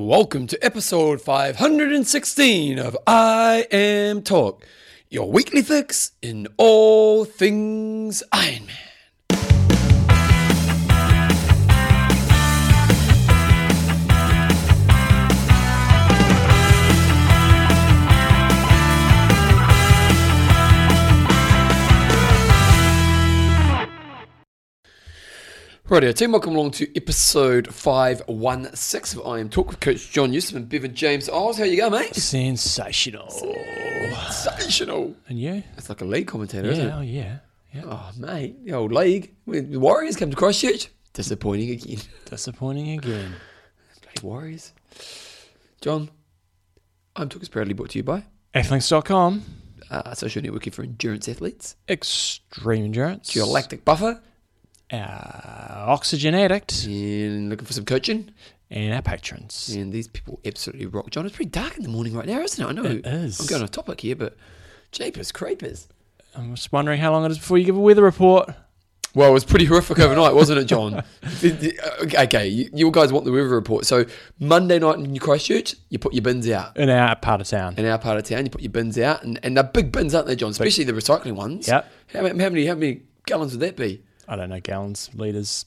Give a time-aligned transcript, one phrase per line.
[0.00, 4.64] Welcome to episode 516 of I Am Talk,
[5.10, 8.87] your weekly fix in all things Iron Man.
[25.88, 30.58] Rightio team, welcome along to episode 516 of I Am Talk with Coach John Newsom
[30.58, 31.56] and Bevan James Oz.
[31.56, 32.14] How you go, mate?
[32.14, 33.30] Sensational.
[34.30, 35.14] Sensational.
[35.28, 35.62] And you?
[35.78, 36.92] It's like a league commentator, isn't it?
[36.94, 37.38] Oh yeah.
[37.72, 37.82] Yeah.
[37.86, 39.34] Oh, mate, the old league.
[39.46, 40.88] The Warriors come to Christchurch.
[41.14, 42.00] Disappointing again.
[42.26, 43.34] Disappointing again.
[44.02, 44.72] Bloody Warriors.
[45.80, 46.10] John,
[47.16, 48.24] I'm Talk is proudly brought to you by
[48.54, 49.42] Athlinks.com.
[49.90, 51.76] uh, social networking for endurance athletes.
[51.88, 53.34] Extreme endurance.
[53.34, 54.20] Your lactic buffer.
[54.92, 56.84] Uh, oxygen addict.
[56.84, 58.30] And looking for some coaching.
[58.70, 59.70] And our patrons.
[59.74, 61.10] And these people absolutely rock.
[61.10, 62.68] John, it's pretty dark in the morning right now, isn't it?
[62.68, 62.84] I know.
[62.84, 63.40] It is.
[63.40, 64.36] I'm going off topic here, but
[64.92, 65.88] jeepers, creepers.
[66.36, 68.50] I'm just wondering how long it is before you give a weather report.
[69.14, 71.02] Well, it was pretty horrific overnight, wasn't it, John?
[71.42, 73.86] okay, you, you guys want the weather report.
[73.86, 74.04] So
[74.38, 76.76] Monday night in Christchurch, you put your bins out.
[76.76, 77.74] In our part of town.
[77.78, 80.14] In our part of town, you put your bins out, and, and they're big bins,
[80.14, 80.50] aren't they, John?
[80.50, 81.66] Especially the recycling ones.
[81.66, 81.90] Yep.
[82.12, 84.02] How, how many how many gallons would that be?
[84.28, 85.64] I don't know, gallons, litres.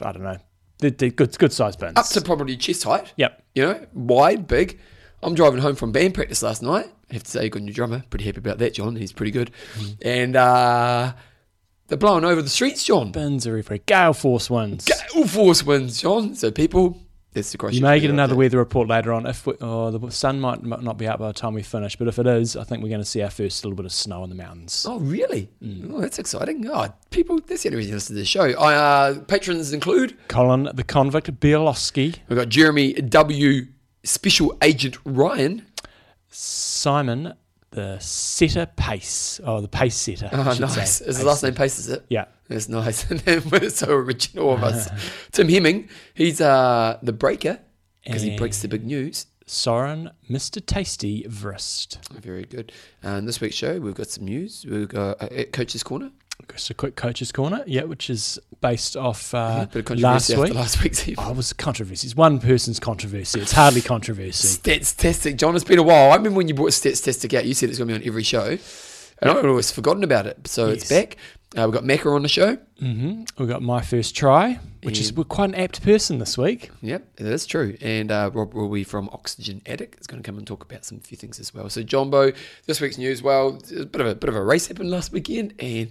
[0.00, 0.38] I don't know.
[0.78, 1.96] They're, they're good, good sized bins.
[1.96, 3.12] Up to probably chest height.
[3.16, 3.42] Yep.
[3.54, 4.78] You know, wide, big.
[5.22, 6.86] I'm driving home from band practice last night.
[7.10, 8.04] I have to say, a new drummer.
[8.10, 8.94] Pretty happy about that, John.
[8.94, 9.50] He's pretty good.
[10.02, 11.14] And uh,
[11.88, 13.10] they're blowing over the streets, John.
[13.10, 13.80] Bins are everywhere.
[13.86, 14.84] Gale force winds.
[14.84, 16.34] Gale force winds, John.
[16.36, 17.00] So people,
[17.40, 17.68] the.
[17.72, 18.38] You may get another update.
[18.38, 19.26] weather report later on.
[19.26, 22.08] If we, oh, the sun might not be out by the time we finish, but
[22.08, 24.24] if it is, I think we're going to see our first little bit of snow
[24.24, 24.86] in the mountains.
[24.88, 25.48] Oh, really?
[25.62, 25.92] Mm.
[25.92, 26.68] Oh, that's exciting.
[26.68, 28.44] Oh, people, that's the only reason you listen to the show.
[28.44, 33.66] I, uh, patrons include Colin the convict Bielowski, we've got Jeremy W.
[34.04, 35.66] Special Agent Ryan.
[36.30, 37.34] Simon
[37.70, 40.30] the setter pace, oh the pace setter.
[40.32, 40.74] Oh, nice.
[40.74, 40.82] say.
[40.82, 42.04] Is his Pace last name Pace, is it?
[42.08, 43.10] Yeah, That's nice.
[43.10, 44.88] And then we're so original of us.
[45.32, 47.60] Tim Hemming, he's uh, the breaker
[48.04, 49.26] because he breaks the big news.
[49.46, 52.06] Soren Mr Tasty Vrist.
[52.20, 52.70] Very good.
[53.02, 54.66] And this week's show, we've got some news.
[54.68, 56.10] We've got uh, at Coach's Corner.
[56.52, 59.66] Just a quick coach's corner, yeah, which is based off uh,
[59.96, 60.54] last week.
[60.54, 61.22] last week's even.
[61.24, 62.06] Oh, it was controversy.
[62.06, 63.40] It's one person's controversy.
[63.40, 64.58] It's hardly controversy.
[64.58, 65.36] Stats Tastic.
[65.36, 66.10] John, it's been a while.
[66.10, 68.08] I remember when you brought Stats Tastic out, you said it's going to be on
[68.08, 68.56] every show.
[69.20, 70.46] And I'd always forgotten about it.
[70.48, 71.16] So it's back.
[71.56, 72.56] Uh, we've got Macca on the show.
[72.78, 76.70] hmm We got my first try, which is we're quite an apt person this week.
[76.82, 77.76] Yep, that is true.
[77.80, 81.00] And uh, Rob Wilby from Oxygen Addict is going to come and talk about some
[81.00, 81.68] few things as well.
[81.70, 82.32] So Jumbo,
[82.66, 83.22] this week's news.
[83.22, 85.90] Well, a bit of a bit of a race happened last weekend, and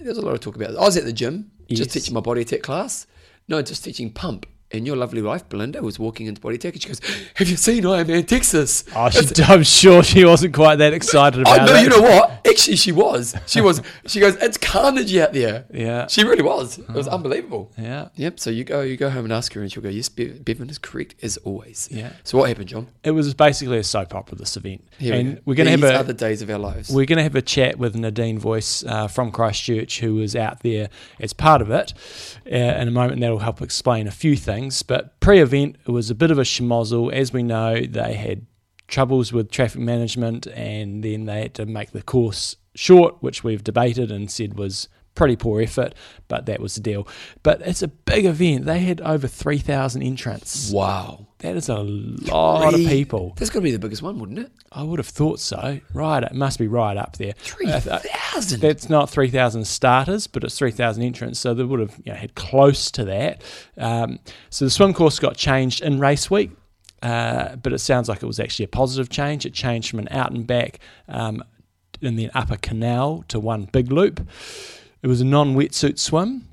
[0.00, 0.70] there's a lot of talk about.
[0.70, 3.06] I was at the gym just teaching my body attack class.
[3.48, 4.46] No, just teaching pump.
[4.70, 7.00] And your lovely wife, Belinda, was walking into body attack, and she goes,
[7.36, 11.38] "Have you seen Iron Man Texas?" Oh, she, I'm sure she wasn't quite that excited
[11.46, 11.82] Oh about no, it.
[11.84, 12.46] you know what?
[12.46, 13.34] Actually, she was.
[13.46, 13.80] She was.
[14.06, 16.06] She goes, "It's carnage out there." Yeah.
[16.08, 16.78] She really was.
[16.78, 17.72] It was unbelievable.
[17.78, 18.08] Yeah.
[18.16, 18.38] Yep.
[18.40, 20.68] So you go, you go home and ask her, and she'll go, "Yes, Bev- Bevan
[20.68, 22.12] is correct as always." Yeah.
[22.24, 22.88] So what happened, John?
[23.04, 24.84] It was basically a soap opera, this event.
[24.98, 25.42] Here we and go.
[25.46, 26.90] we are going to These have a the days of our lives.
[26.90, 30.60] We're going to have a chat with Nadine Voice uh, from Christchurch, who was out
[30.60, 30.90] there
[31.20, 31.94] as part of it.
[32.46, 34.57] Uh, in a moment, that'll help explain a few things.
[34.86, 37.12] But pre event, it was a bit of a schmozzle.
[37.12, 38.46] As we know, they had
[38.86, 43.64] troubles with traffic management, and then they had to make the course short, which we've
[43.64, 44.88] debated and said was
[45.18, 45.94] pretty poor effort,
[46.28, 47.06] but that was the deal.
[47.42, 48.64] But it's a big event.
[48.64, 50.70] They had over 3,000 entrants.
[50.70, 51.26] wow.
[51.40, 53.32] That is a lot Three- of people.
[53.36, 54.50] That's got to be the biggest one, wouldn't it?
[54.72, 55.78] I would have thought so.
[55.94, 57.32] Right, it must be right up there.
[57.38, 58.60] Three I th- thousand.
[58.60, 62.34] that's not 3,000 starters, but it's 3,000 entrants, so they would have you know, had
[62.34, 63.42] close to that.
[63.76, 64.18] Um,
[64.50, 66.50] so the swim course got changed in race week,
[67.02, 69.46] uh, but it sounds like it was actually a positive change.
[69.46, 71.44] It changed from an out and back um,
[72.02, 74.26] in the upper canal to one big loop.
[75.02, 76.48] It was a non wetsuit swim,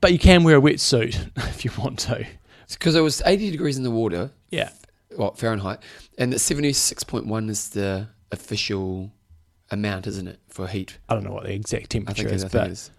[0.00, 2.26] but you can wear a wetsuit if you want to.
[2.68, 4.70] Because it was 80 degrees in the water, Yeah.
[5.16, 5.80] well, Fahrenheit,
[6.18, 9.10] and the 76.1 is the official
[9.72, 10.98] amount, isn't it, for heat?
[11.08, 12.90] I don't know what the exact temperature is, is, but is.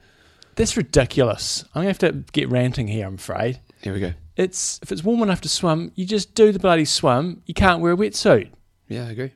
[0.56, 1.64] that's ridiculous.
[1.74, 3.60] I'm going to have to get ranting here, I'm afraid.
[3.82, 4.14] Here we go.
[4.36, 7.42] it's if it's warm enough to swim, you just do the bloody swim.
[7.46, 8.50] You can't wear a wetsuit.
[8.90, 9.32] Yeah, I agree.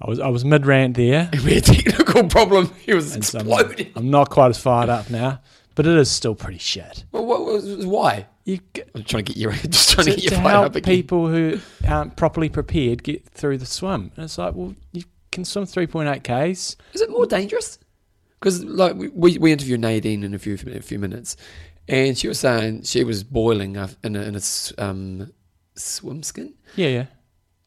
[0.00, 1.30] I was I was mid rant there.
[1.44, 2.70] We had a technical problem.
[2.84, 3.92] He was and so I'm, exploding.
[3.96, 5.40] I'm not quite as fired up now,
[5.74, 7.04] but it is still pretty shit.
[7.12, 8.26] Well, what was, why?
[8.44, 10.48] You g- I'm trying to get you, just trying to, to, get you to fired
[10.50, 10.94] help up again.
[10.94, 11.58] people who
[11.88, 15.02] aren't properly prepared get through the swim, and it's like, well, you
[15.32, 16.76] can swim 3.8 k's.
[16.92, 17.78] Is it more dangerous?
[18.38, 21.36] Because like we- we, we interviewed Nadine in a few a few minutes,
[21.88, 25.32] and she was saying she was boiling af- in a, in a s- um,
[25.74, 27.06] swim skin Yeah, yeah.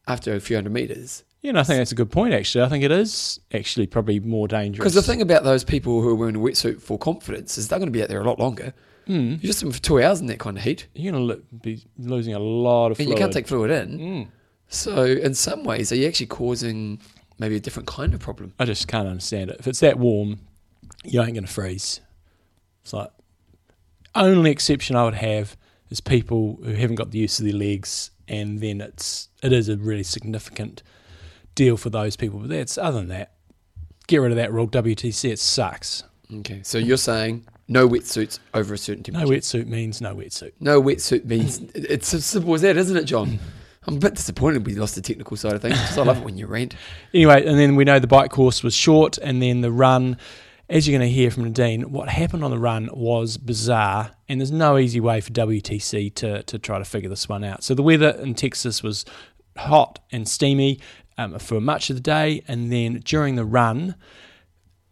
[0.07, 1.23] after a few hundred meters.
[1.41, 2.65] Yeah, and I think that's a good point, actually.
[2.65, 4.79] I think it is actually probably more dangerous.
[4.79, 7.79] Because the thing about those people who are wearing a wetsuit for confidence is they're
[7.79, 8.73] going to be out there a lot longer.
[9.07, 9.41] Mm.
[9.41, 11.83] You're just in for two hours in that kind of heat, you're going to be
[11.97, 13.09] losing a lot of and fluid.
[13.09, 13.99] you can't take fluid in.
[13.99, 14.27] Mm.
[14.67, 16.99] So, in some ways, are you actually causing
[17.39, 18.53] maybe a different kind of problem?
[18.59, 19.57] I just can't understand it.
[19.59, 20.41] If it's that warm,
[21.03, 22.01] you ain't going to freeze.
[22.83, 23.09] It's like
[24.13, 25.57] only exception I would have
[25.89, 29.69] is people who haven't got the use of their legs, and then it's it is
[29.69, 30.83] a really significant
[31.55, 32.39] deal for those people.
[32.39, 33.33] But that's other than that,
[34.07, 34.67] get rid of that rule.
[34.67, 36.03] WTC it sucks.
[36.31, 39.25] Okay, so you're saying no wetsuits over a certain temperature.
[39.25, 40.51] No wetsuit means no wetsuit.
[40.59, 43.39] No wetsuit means it's as simple as that, isn't it, John?
[43.87, 46.23] I'm a bit disappointed we lost the technical side of things because I love it
[46.23, 46.75] when you rant.
[47.13, 50.17] Anyway, and then we know the bike course was short, and then the run,
[50.69, 54.39] as you're going to hear from Nadine, what happened on the run was bizarre, and
[54.39, 57.63] there's no easy way for WTC to, to try to figure this one out.
[57.63, 59.05] So the weather in Texas was
[59.57, 60.79] hot and steamy
[61.19, 63.95] um, for much of the day, and then during the run,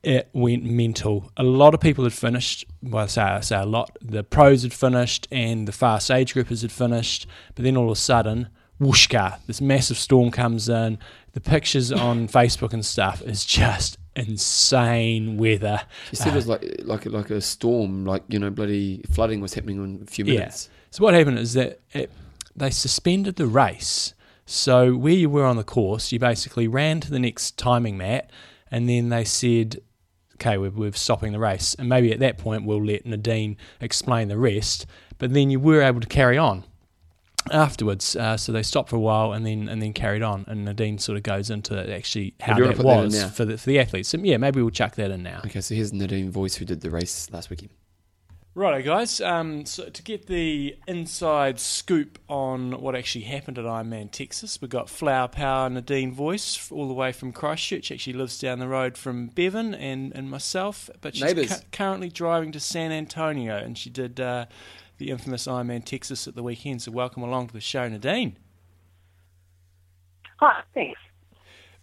[0.03, 1.31] it went mental.
[1.37, 2.65] A lot of people had finished.
[2.83, 3.97] Well, I say, I say a lot.
[4.01, 7.27] The pros had finished, and the fast age groupers had finished.
[7.55, 9.39] But then all of a sudden, whooshka!
[9.47, 10.97] This massive storm comes in.
[11.33, 15.81] The pictures on Facebook and stuff is just insane weather.
[16.11, 19.53] You said it was like like like a storm, like you know, bloody flooding was
[19.53, 20.33] happening in a few Yeah.
[20.39, 20.69] minutes.
[20.91, 22.11] So what happened is that it,
[22.55, 24.13] they suspended the race.
[24.47, 28.31] So where you were on the course, you basically ran to the next timing mat,
[28.71, 29.81] and then they said,
[30.35, 34.29] "Okay, we're, we're stopping the race." And maybe at that point we'll let Nadine explain
[34.29, 34.85] the rest.
[35.17, 36.63] But then you were able to carry on
[37.51, 38.15] afterwards.
[38.15, 40.45] Uh, so they stopped for a while and then and then carried on.
[40.47, 43.65] And Nadine sort of goes into actually how that put that was for the for
[43.65, 44.07] the athletes.
[44.07, 45.41] So yeah, maybe we'll chuck that in now.
[45.45, 47.71] Okay, so here's Nadine Voice who did the race last weekend.
[48.57, 49.21] Righto, guys.
[49.21, 54.71] Um, so to get the inside scoop on what actually happened at Ironman Texas, we've
[54.71, 57.85] got Flower Power Nadine Voice all the way from Christchurch.
[57.85, 62.09] She actually lives down the road from Bevan and, and myself, but she's cu- currently
[62.09, 64.47] driving to San Antonio, and she did uh,
[64.97, 66.81] the infamous Ironman Texas at the weekend.
[66.81, 68.37] So welcome along to the show, Nadine.
[70.39, 70.99] Hi, thanks.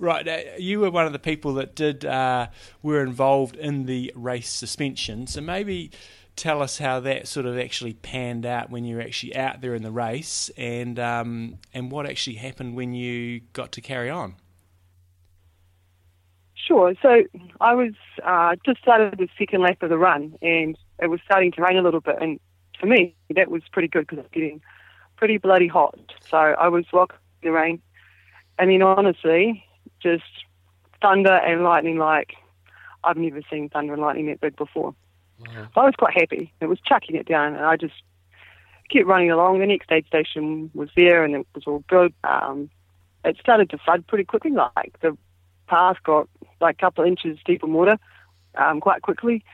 [0.00, 2.49] Right, uh, you were one of the people that did uh,
[2.82, 5.29] were involved in the race suspension.
[5.29, 5.93] So maybe
[6.37, 9.75] tell us how that sort of actually panned out when you were actually out there
[9.75, 14.37] in the race, and um, and what actually happened when you got to carry on.
[16.55, 16.95] Sure.
[17.03, 17.25] So
[17.61, 17.93] I was
[18.25, 21.77] uh, just started the second lap of the run, and it was starting to rain
[21.77, 22.17] a little bit.
[22.21, 22.41] And
[22.81, 24.63] for me, that was pretty good because it's getting
[25.17, 25.99] pretty bloody hot.
[26.31, 27.83] So I was welcoming the rain,
[28.59, 29.65] and then honestly,
[30.03, 30.25] just
[31.03, 32.35] thunder and lightning like
[33.05, 34.95] I've never seen thunder and lightning that big before.
[35.76, 36.52] I was quite happy.
[36.61, 37.94] It was chucking it down, and I just
[38.91, 39.58] kept running along.
[39.58, 42.12] The next aid station was there, and it was all good.
[42.25, 42.70] Um,
[43.25, 44.50] it started to flood pretty quickly.
[44.50, 45.17] Like the
[45.67, 46.29] path got
[46.61, 47.99] like a couple of inches deep in water
[48.56, 49.44] um, quite quickly.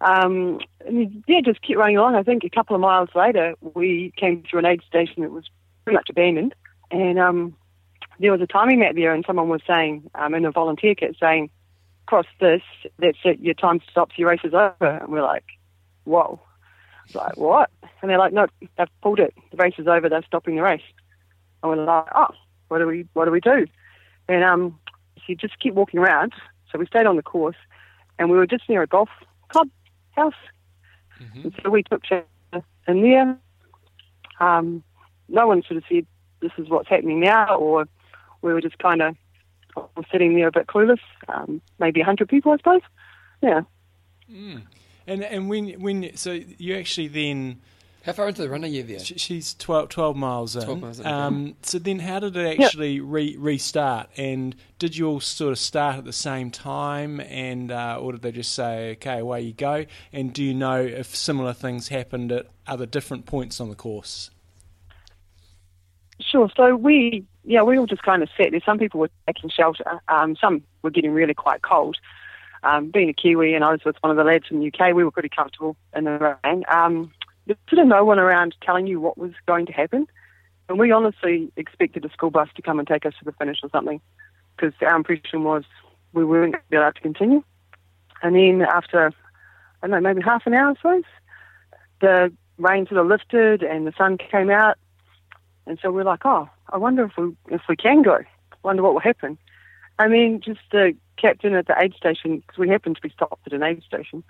[0.00, 2.14] Um, and yeah, just kept running along.
[2.14, 5.44] I think a couple of miles later, we came through an aid station that was
[5.84, 6.54] pretty much abandoned,
[6.90, 7.56] and um,
[8.20, 11.16] there was a timing mat there, and someone was saying um, in a volunteer kit
[11.18, 11.50] saying,
[12.08, 12.62] "Cross this,
[12.98, 13.38] that's it.
[13.40, 14.16] Your time stops.
[14.16, 15.44] Your race is over." And we're like,
[16.04, 16.40] "Whoa!"
[17.04, 17.70] It's like what?
[18.00, 19.34] And they're like, "No, they've pulled it.
[19.50, 20.08] The race is over.
[20.08, 20.88] They're stopping the race."
[21.62, 22.34] And we're like, "Oh,
[22.68, 23.06] what do we?
[23.12, 23.66] What do we do?"
[24.26, 24.78] And um,
[25.16, 26.32] so you just keep walking around.
[26.72, 27.56] So we stayed on the course,
[28.18, 29.10] and we were just near a golf
[29.50, 29.68] club
[30.12, 30.32] house.
[31.44, 32.26] And so we took shelter
[32.86, 33.38] in there.
[34.40, 34.82] Um,
[35.28, 36.06] no one sort of said,
[36.40, 37.86] "This is what's happening now," or
[38.40, 39.14] we were just kind of
[40.10, 41.00] sitting there a bit clueless.
[41.28, 42.82] Um, maybe a hundred people, I suppose.
[43.42, 43.62] Yeah.
[45.06, 47.60] And and when when so you actually then
[48.04, 48.98] How far into the run are you there?
[48.98, 50.64] she's 12, 12 miles in.
[50.64, 51.06] 12 miles in.
[51.06, 54.10] Um, so then how did it actually re- restart?
[54.16, 58.22] And did you all sort of start at the same time, and uh, or did
[58.22, 59.86] they just say, "Okay, away you go"?
[60.12, 64.30] And do you know if similar things happened at other different points on the course?
[66.20, 66.50] Sure.
[66.56, 68.60] So we, yeah, we all just kind of sat there.
[68.64, 70.00] Some people were taking shelter.
[70.08, 71.96] Um, some were getting really quite cold.
[72.62, 74.94] Um, being a Kiwi and I was with one of the lads from the UK,
[74.94, 76.64] we were pretty comfortable in the rain.
[76.68, 77.10] Um,
[77.46, 80.06] there's sort of no one around telling you what was going to happen.
[80.68, 83.60] And we honestly expected a school bus to come and take us to the finish
[83.62, 84.02] or something
[84.54, 85.64] because our impression was
[86.12, 87.42] we weren't going to be allowed to continue.
[88.22, 89.06] And then after,
[89.82, 91.04] I don't know, maybe half an hour, I suppose,
[92.02, 94.76] the rain sort of lifted and the sun came out.
[95.68, 98.18] And so we're like, oh, I wonder if we if we can go.
[98.62, 99.36] Wonder what will happen.
[99.98, 103.46] I mean, just the captain at the aid station, because we happened to be stopped
[103.46, 104.24] at an aid station,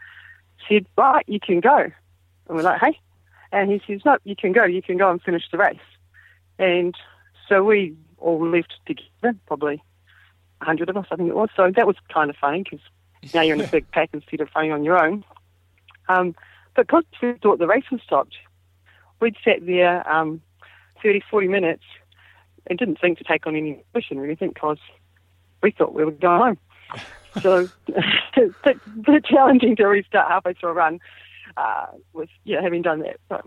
[0.69, 1.77] said, right, you can go.
[1.77, 2.99] And we're like, hey.
[3.53, 4.65] And he says, no, you can go.
[4.65, 5.79] You can go and finish the race.
[6.59, 6.95] And
[7.49, 9.83] so we all left together, probably
[10.61, 11.51] a hundred of us, I think it was.
[11.57, 12.81] So that was kind of funny because
[13.33, 15.25] now you're in a big pack instead of running on your own.
[16.09, 16.35] Um,
[16.75, 18.37] but because we thought the race was stopped,
[19.21, 20.43] we'd sat there um,
[21.03, 21.85] 30, 40 minutes
[22.67, 24.79] and didn't think to take on any mission or anything because
[25.63, 26.59] we thought we were going home.
[27.43, 28.75] so it's a
[29.07, 31.01] bit challenging to restart halfway through a run
[31.57, 33.19] uh, with yeah having done that.
[33.29, 33.45] But,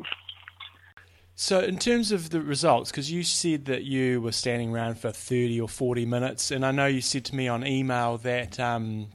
[1.36, 5.10] so, in terms of the results, because you said that you were standing around for
[5.10, 9.08] 30 or 40 minutes, and I know you said to me on email that um,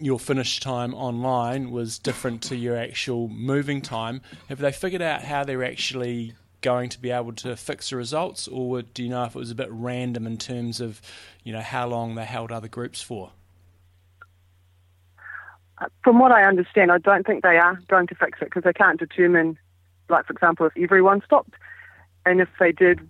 [0.00, 4.22] your finish time online was different to your actual moving time.
[4.48, 8.48] Have they figured out how they're actually going to be able to fix the results,
[8.48, 11.02] or do you know if it was a bit random in terms of,
[11.44, 13.32] you know, how long they held other groups for?
[15.78, 18.62] Uh, from what I understand, I don't think they are going to fix it because
[18.62, 19.58] they can't determine,
[20.08, 21.54] like for example, if everyone stopped,
[22.24, 23.00] and if they did,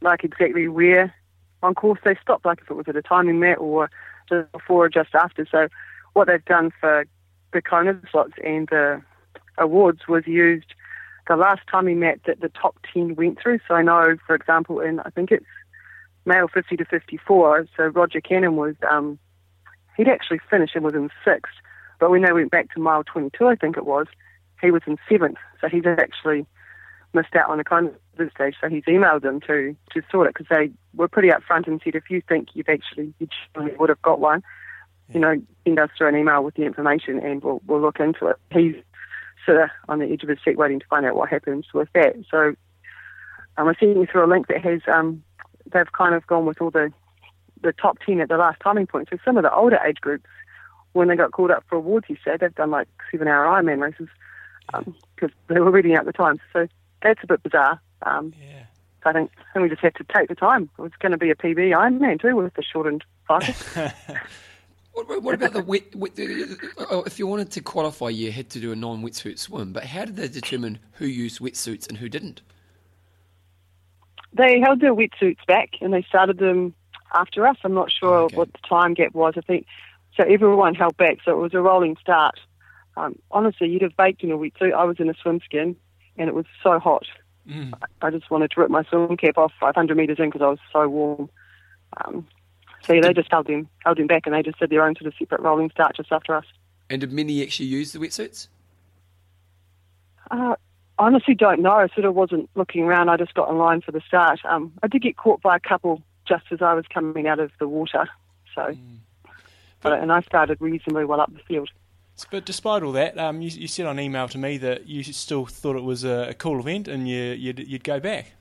[0.00, 1.14] like exactly where
[1.62, 3.90] on course they stopped, like if it was at a timing mat or
[4.28, 5.46] just before or just after.
[5.50, 5.68] So
[6.12, 7.06] what they've done for
[7.52, 9.02] the Kona slots and the
[9.56, 10.74] awards was used
[11.28, 13.60] the last timing mat that the top 10 went through.
[13.68, 15.46] So I know, for example, in I think it's
[16.24, 19.18] male 50 to 54, so Roger Cannon was, um,
[19.96, 21.52] he'd actually finished and was in sixth.
[22.00, 24.06] But when they went back to mile 22, I think it was,
[24.60, 25.38] he was in seventh.
[25.60, 26.46] So he's actually
[27.12, 27.64] missed out on the
[28.18, 28.54] of stage.
[28.60, 31.94] So he's emailed them to, to sort it because they were pretty upfront and said,
[31.94, 33.28] if you think you've actually, you
[33.78, 34.42] would have got one,
[35.12, 38.26] you know, send us through an email with the information and we'll, we'll look into
[38.26, 38.36] it.
[38.52, 38.74] He's
[39.46, 42.16] of on the edge of his seat waiting to find out what happens with that.
[42.30, 42.54] So
[43.56, 45.22] um, I sent you through a link that has, um,
[45.72, 46.92] they've kind of gone with all the,
[47.62, 49.08] the top 10 at the last timing point.
[49.10, 50.26] So some of the older age groups,
[50.92, 53.80] when they got called up for awards, he said, they've done like seven hour Ironman
[53.80, 54.08] races
[54.66, 56.40] because um, they were reading out the times.
[56.52, 56.66] So
[57.02, 57.80] that's a bit bizarre.
[58.02, 58.64] Um, yeah.
[59.04, 60.68] I think, think we just had to take the time.
[60.78, 63.90] It was going to be a PB Ironman too with the shortened cycle.
[65.06, 66.18] What, what about the wet, wet
[66.90, 69.72] oh, If you wanted to qualify, you had to do a non-wetsuit swim.
[69.72, 72.42] But how did they determine who used wetsuits and who didn't?
[74.32, 76.74] They held their wetsuits back and they started them
[77.14, 77.56] after us.
[77.62, 78.36] I'm not sure okay.
[78.36, 79.34] what the time gap was.
[79.36, 79.66] I think
[80.16, 80.24] so.
[80.24, 82.40] Everyone held back, so it was a rolling start.
[82.96, 84.74] Um, honestly, you'd have baked in a wetsuit.
[84.74, 85.76] I was in a swim skin,
[86.16, 87.06] and it was so hot.
[87.48, 87.72] Mm.
[88.02, 90.58] I just wanted to rip my swim cap off 500 metres in because I was
[90.72, 91.30] so warm.
[92.04, 92.26] Um,
[92.88, 94.96] so yeah, they just held him held him back, and they just did their own
[94.96, 96.46] sort of separate rolling start just after us.
[96.88, 98.48] And did many actually use the wetsuits?
[100.30, 100.56] Uh,
[100.98, 101.72] honestly, don't know.
[101.72, 103.10] I sort of wasn't looking around.
[103.10, 104.40] I just got in line for the start.
[104.48, 107.50] Um, I did get caught by a couple just as I was coming out of
[107.58, 108.08] the water.
[108.54, 108.98] So, mm.
[109.82, 111.70] but, and I started reasonably well up the field.
[112.30, 115.46] But despite all that, um, you, you, said on email to me that you still
[115.46, 118.32] thought it was a, a cool event and you, you'd, you'd, go back.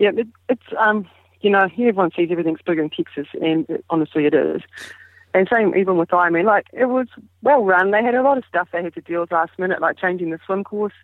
[0.00, 1.06] Yeah, it, it's um,
[1.44, 4.62] you know, everyone sees everything's bigger in Texas, and it, honestly, it is.
[5.34, 7.08] And same even with Ironman, like it was
[7.42, 7.90] well run.
[7.90, 10.30] They had a lot of stuff they had to deal with last minute, like changing
[10.30, 10.94] the swim course.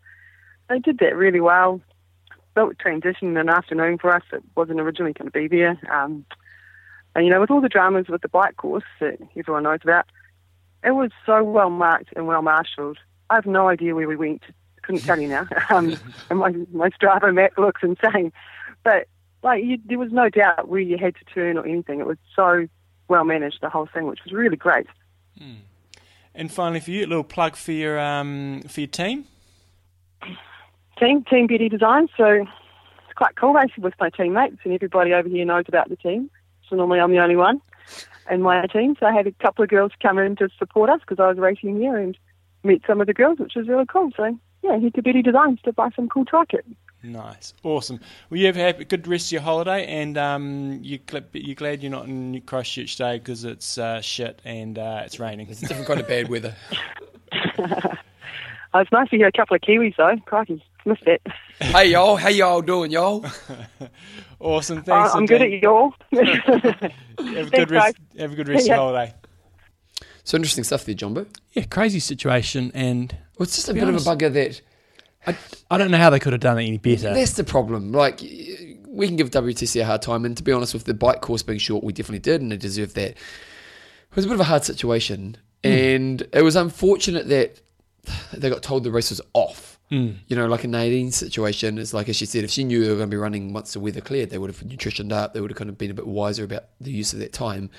[0.68, 1.80] They did that really well.
[2.54, 4.22] Built transition in an afternoon for us.
[4.32, 5.78] It wasn't originally going to be there.
[5.92, 6.24] Um,
[7.14, 10.06] and you know, with all the dramas with the bike course that everyone knows about,
[10.84, 12.98] it was so well marked and well marshalled.
[13.28, 14.42] I have no idea where we went.
[14.82, 15.46] Couldn't tell you now.
[15.70, 15.96] Um,
[16.30, 18.32] and my my Strava map looks insane,
[18.84, 19.08] but
[19.42, 22.00] like you, there was no doubt where you had to turn or anything.
[22.00, 22.66] It was so
[23.08, 24.86] well managed, the whole thing, which was really great.
[25.40, 25.58] Mm.
[26.34, 29.24] And finally, for you, a little plug for your um, for your team.
[30.98, 32.08] Team Team Beauty Design.
[32.16, 35.96] So it's quite cool racing with my teammates, and everybody over here knows about the
[35.96, 36.30] team.
[36.68, 37.60] So normally I'm the only one
[38.30, 38.96] in my team.
[39.00, 41.38] So I had a couple of girls come in to support us because I was
[41.38, 42.16] racing here and
[42.62, 44.10] met some of the girls, which was really cool.
[44.16, 46.66] So yeah, head to Beauty Designs to buy some cool tri kit.
[47.02, 47.98] Nice, awesome.
[48.28, 50.98] Well, you have a good rest of your holiday, and um, you
[51.32, 55.48] you're glad you're not in Christchurch today because it's uh, shit and uh, it's raining.
[55.48, 56.54] It's a different kind of bad weather.
[58.74, 60.14] oh, it's nice to hear a couple of Kiwis though.
[60.26, 61.22] Crikey, missed it.
[61.58, 63.24] Hey y'all, how y'all doing, y'all?
[64.40, 65.14] awesome, thanks.
[65.14, 65.94] Uh, I'm good at y'all.
[66.12, 66.22] have
[67.18, 67.96] a good rest.
[68.18, 68.74] Have a good rest yeah.
[68.74, 69.14] of your holiday.
[70.24, 71.26] So interesting stuff there, Jumbo.
[71.52, 74.60] Yeah, crazy situation, and well, it's just a bit honest, of a bugger that
[75.26, 75.36] I,
[75.70, 77.12] I don't know how they could have done it any better.
[77.12, 77.92] That's the problem.
[77.92, 81.20] Like, we can give WTC a hard time, and to be honest, with the bike
[81.20, 83.10] course being short, we definitely did, and they deserved that.
[83.10, 85.96] It was a bit of a hard situation, mm.
[85.96, 87.60] and it was unfortunate that
[88.32, 89.78] they got told the race was off.
[89.90, 90.16] Mm.
[90.28, 92.90] You know, like a Nadine situation, it's like as she said, if she knew they
[92.90, 95.34] were going to be running once the weather cleared, they would have nutritioned up.
[95.34, 97.70] They would have kind of been a bit wiser about the use of that time.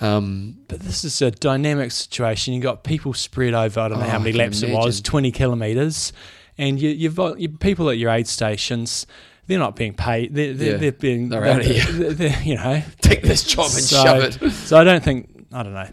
[0.00, 2.54] Um, but this is a dynamic situation.
[2.54, 3.80] You got people spread over.
[3.80, 4.76] I don't know oh, how many laps imagine.
[4.76, 6.12] it was, twenty kilometres
[6.62, 9.06] and you, you've got people at your aid stations.
[9.48, 10.34] they're not being paid.
[10.34, 10.76] They're, they're, Yeah.
[10.78, 11.84] they're being, They're outta here.
[11.92, 14.50] they're- they're, you know, Take this job and so, shove it.
[14.52, 15.88] So I don't think I don't know.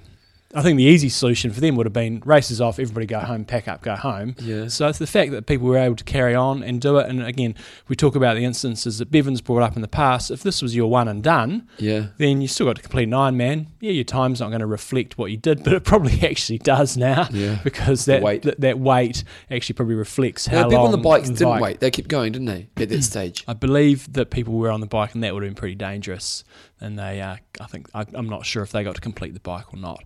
[0.55, 3.45] I think the easy solution for them would have been races off, everybody go home,
[3.45, 4.35] pack up, go home.
[4.39, 4.67] Yeah.
[4.67, 7.07] So it's the fact that people were able to carry on and do it.
[7.07, 7.53] And again,
[7.87, 10.31] we talk about the instances that Bevan's brought up in the past.
[10.31, 12.07] If this was your one and done, Yeah.
[12.17, 13.67] then you still got to complete nine Ironman.
[13.79, 16.97] Yeah, your time's not going to reflect what you did, but it probably actually does
[16.97, 17.59] now Yeah.
[17.63, 18.41] because that weight.
[18.41, 21.61] That, that weight actually probably reflects how Yeah, people on the bikes the didn't bike-
[21.61, 21.79] wait.
[21.79, 22.69] They kept going, didn't they?
[22.81, 23.43] At that stage.
[23.47, 26.43] I believe that people were on the bike, and that would have been pretty dangerous.
[26.81, 29.39] And they, uh, I think, I, I'm not sure if they got to complete the
[29.41, 30.03] bike or not.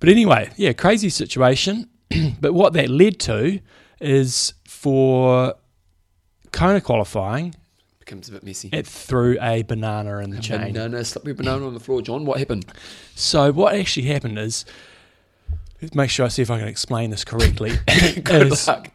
[0.00, 1.88] But anyway, yeah, crazy situation.
[2.40, 3.60] but what that led to
[4.00, 5.54] is for
[6.52, 7.54] Kona qualifying,
[8.00, 8.70] Becomes a bit messy.
[8.72, 10.72] it threw a banana in the A chain.
[10.72, 12.24] Banana, slippery banana on the floor, John.
[12.24, 12.64] What happened?
[13.14, 14.64] So what actually happened is,
[15.80, 17.72] let's make sure I see if I can explain this correctly.
[18.24, 18.90] Good is luck.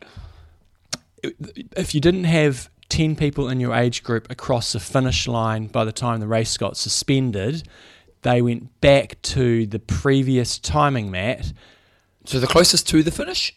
[1.23, 5.83] if you didn't have 10 people in your age group across the finish line by
[5.83, 7.67] the time the race got suspended,
[8.21, 11.51] they went back to the previous timing mat
[12.25, 13.55] So the closest to the finish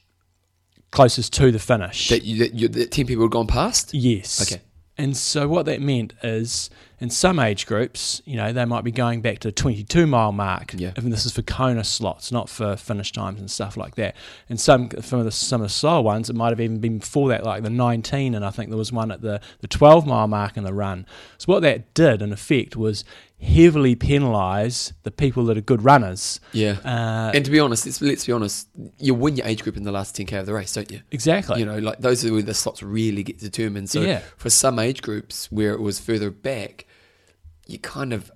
[0.90, 2.08] closest to the finish.
[2.08, 3.92] that you, that, you, that ten people had gone past.
[3.92, 4.40] yes.
[4.40, 4.62] Okay.
[4.99, 8.90] And so what that meant is in some age groups, you know, they might be
[8.90, 10.75] going back to the 22 mile mark.
[10.76, 10.90] Yeah.
[10.97, 14.17] And this is for Kona slots, not for finish times and stuff like that.
[14.49, 16.99] And some some of the some of the slower ones, it might have even been
[16.99, 20.05] before that, like the 19, and I think there was one at the the 12
[20.05, 21.07] mile mark in the run.
[21.38, 23.05] So what that did, in effect, was
[23.40, 26.40] heavily penalise the people that are good runners.
[26.52, 26.76] Yeah.
[26.85, 28.68] Uh, and to be honest, let's, let's be honest,
[28.99, 31.00] you win your age group in the last 10k of the race, don't you?
[31.12, 31.61] exactly.
[31.61, 33.90] You know, like those are where the slots really get determined.
[33.90, 34.23] So Yeah.
[34.37, 36.87] for some age groups where it was further back,
[37.66, 38.30] you kind of.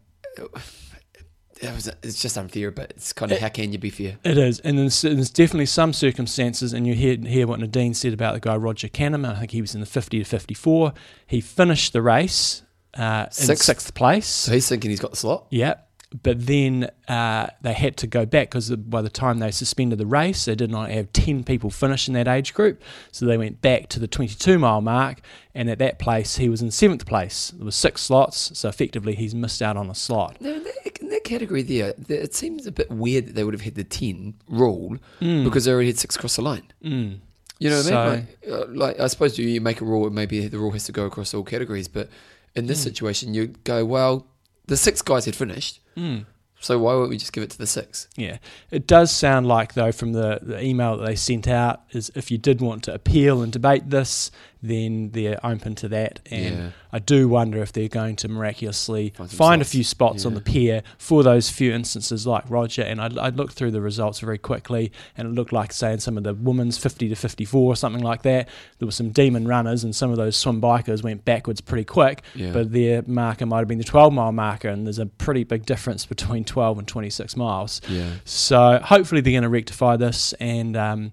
[1.61, 4.19] It was, it's just unfair, but it's kind of how can you be fair?
[4.25, 8.13] It is, and there's, there's definitely some circumstances, and you hear, hear what Nadine said
[8.13, 9.37] about the guy Roger Kahneman.
[9.37, 10.93] I think he was in the 50 to 54.
[11.25, 12.63] He finished the race
[12.97, 13.65] uh, in Sixth.
[13.65, 14.27] sixth place.
[14.27, 15.47] So he's thinking he's got the slot.
[15.51, 15.75] Yeah,
[16.23, 20.05] but then uh, they had to go back because by the time they suspended the
[20.07, 22.83] race, they did not have 10 people finish in that age group.
[23.11, 25.23] So they went back to the 22 mile mark,
[25.55, 27.51] and at that place, he was in seventh place.
[27.57, 30.39] There was six slots, so effectively, he's missed out on a slot.
[30.41, 33.45] Now, in that, in that category there, the- it seems a bit weird that they
[33.45, 35.45] would have had the 10 rule Mm.
[35.45, 36.65] because they already had six across the line.
[36.85, 37.21] Mm.
[37.59, 38.27] You know what I mean?
[38.49, 40.93] Like, uh, like, I suppose you make a rule, and maybe the rule has to
[40.93, 41.87] go across all categories.
[41.89, 42.11] But
[42.55, 44.27] in this situation, you'd go, well,
[44.67, 46.25] the six guys had finished, Mm.
[46.61, 48.09] so why won't we just give it to the six?
[48.17, 48.39] Yeah,
[48.71, 52.31] it does sound like though from the, the email that they sent out is if
[52.31, 54.31] you did want to appeal and debate this,
[54.63, 56.21] then they're open to that.
[56.31, 56.71] And Yeah.
[56.93, 60.41] I do wonder if they're going to miraculously Find find, a few spots on the
[60.41, 62.83] pier for those few instances like Roger.
[62.83, 65.99] And I, I looked through the results very quickly, and it looked like say in
[66.01, 68.49] some of the women's fifty to fifty four or something like that,
[68.79, 72.23] there were some demon runners, and some of those swim bikers went backwards pretty quick.
[72.35, 72.53] Yeah.
[72.53, 75.67] But their marker might have been the twelve mile marker, and there's a pretty big
[75.67, 77.81] difference between twelve and twenty six miles.
[77.89, 78.11] Yeah.
[78.25, 81.13] So hopefully they're going to rectify this, and um,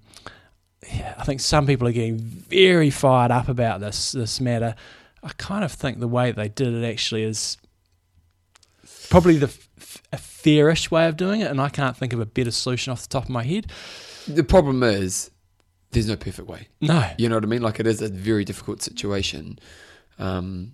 [0.88, 4.76] yeah, I think some people are getting very fired up about this this matter.
[5.22, 7.58] I kind of think the way they did it actually is
[9.10, 12.26] probably the f- a fairish way of doing it, and I can't think of a
[12.26, 13.72] better solution off the top of my head.
[14.28, 15.32] The problem is,
[15.92, 16.68] there's no perfect way.
[16.80, 17.62] No, You know what I mean?
[17.62, 19.60] Like, it is a very difficult situation.
[20.18, 20.74] Um,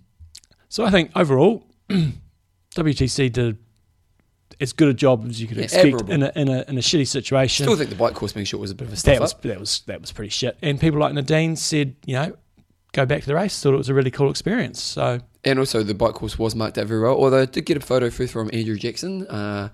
[0.68, 1.64] so I think overall,
[2.74, 3.58] WTC did
[4.60, 6.80] as good a job as you could Yeah, expect in a, in a in a
[6.80, 7.64] shitty situation.
[7.66, 9.34] still think the bike course making sure was a bit of a step that was
[9.34, 9.42] up.
[9.42, 10.56] that was that was pretty shit.
[10.62, 12.36] And people like Nadine said, you know,
[12.92, 13.60] go back to the race.
[13.62, 14.82] Thought it was a really cool experience.
[14.82, 17.16] So And also, the bike course was marked out very well.
[17.16, 19.68] Although I did get a photo through from Andrew Jackson, uh,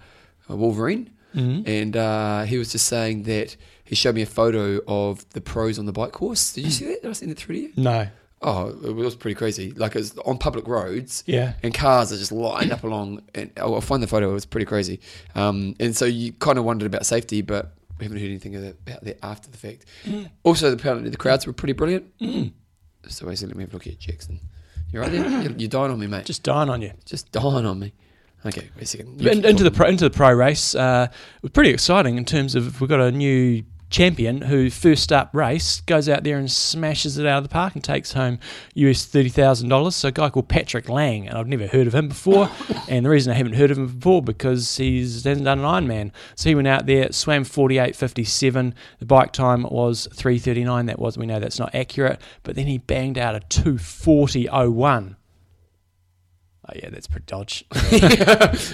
[0.49, 1.67] Wolverine, mhm.
[1.67, 5.79] and uh, he was just saying that he showed me a photo of the pros
[5.79, 6.53] on the bike course.
[6.55, 7.03] Did you see that?
[7.03, 7.73] Did I send it through to you?
[7.77, 8.09] no,
[8.43, 9.71] Oh, it was pretty crazy.
[9.73, 13.23] Like it's on public roads, yeah, and cars are just lined up along.
[13.35, 14.31] And I'll find the photo.
[14.31, 15.01] It was pretty crazy.
[15.35, 19.05] Um, and so you kind of wondered about safety, but we haven't heard anything about
[19.05, 19.85] that after the fact.
[20.43, 22.07] Also, apparently the crowds were pretty brilliant.
[23.09, 24.41] So basically, let me have a look at Jackson.
[24.93, 25.29] You're right there.
[25.43, 26.25] You're, you're dying on me, mate.
[26.25, 26.93] just dying on you.
[27.05, 27.93] Just dying on me.
[28.45, 29.21] Okay, wait a second.
[29.25, 32.55] In- into the pro, into the pro race, uh, it was pretty exciting in terms
[32.57, 37.19] of we've got a new champion who first up race goes out there and smashes
[37.19, 38.39] it out of the park and takes home
[38.75, 39.95] US thirty thousand dollars.
[39.95, 42.51] So a guy called Patrick Lange, and I've never heard of him before.
[42.89, 46.11] and the reason I haven't heard of him before because he's hasn't done an Ironman.
[46.35, 48.75] So he went out there, swam forty eight fifty seven.
[48.99, 50.87] The bike time was three thirty nine.
[50.87, 54.49] That was we know that's not accurate, but then he banged out a two forty
[54.49, 55.17] oh one.
[56.69, 57.65] Oh yeah, that's pretty dodge.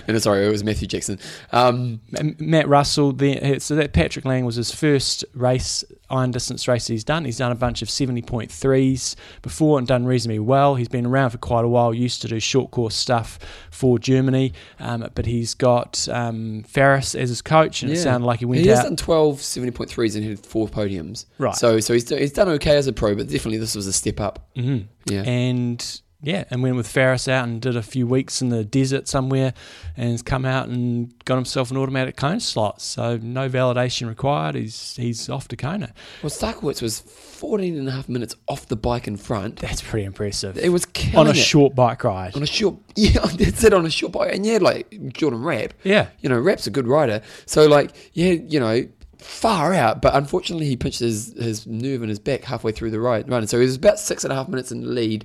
[0.07, 1.19] and sorry, it was Matthew Jackson.
[1.53, 2.01] Um,
[2.39, 7.03] Matt Russell, the, so that Patrick Lange was his first race, iron distance race he's
[7.03, 7.25] done.
[7.25, 10.75] He's done a bunch of 70.3s before and done reasonably well.
[10.75, 13.39] He's been around for quite a while, used to do short course stuff
[13.71, 18.41] for Germany, um, but he's got um, Faris as his coach, and it sounded like
[18.41, 18.83] he went he out.
[18.83, 21.25] done 12 70.3s and had four podiums.
[21.39, 21.55] Right.
[21.55, 24.21] So so he's, he's done okay as a pro, but definitely this was a step
[24.21, 24.47] up.
[24.55, 24.89] Mhm.
[25.07, 25.23] Yeah.
[25.23, 29.07] and yeah, and went with Faris out and did a few weeks in the desert
[29.07, 29.55] somewhere,
[29.97, 32.81] and has come out and got himself an automatic Kona slot.
[32.81, 34.57] So no validation required.
[34.57, 35.95] He's he's off to Kona.
[36.23, 39.61] Well, Starykowicz was 14 and a half minutes off the bike in front.
[39.61, 40.59] That's pretty impressive.
[40.59, 41.37] It was on a it.
[41.37, 42.35] short bike ride.
[42.35, 44.35] on a short, yeah, that's it on a short bike.
[44.35, 47.23] And yeah, like Jordan Rapp, yeah, you know, Rapp's a good rider.
[47.47, 50.03] So like, yeah, you know, far out.
[50.03, 53.47] But unfortunately, he pinched his, his nerve in his back halfway through the ride run.
[53.47, 55.25] So he was about six and a half minutes in the lead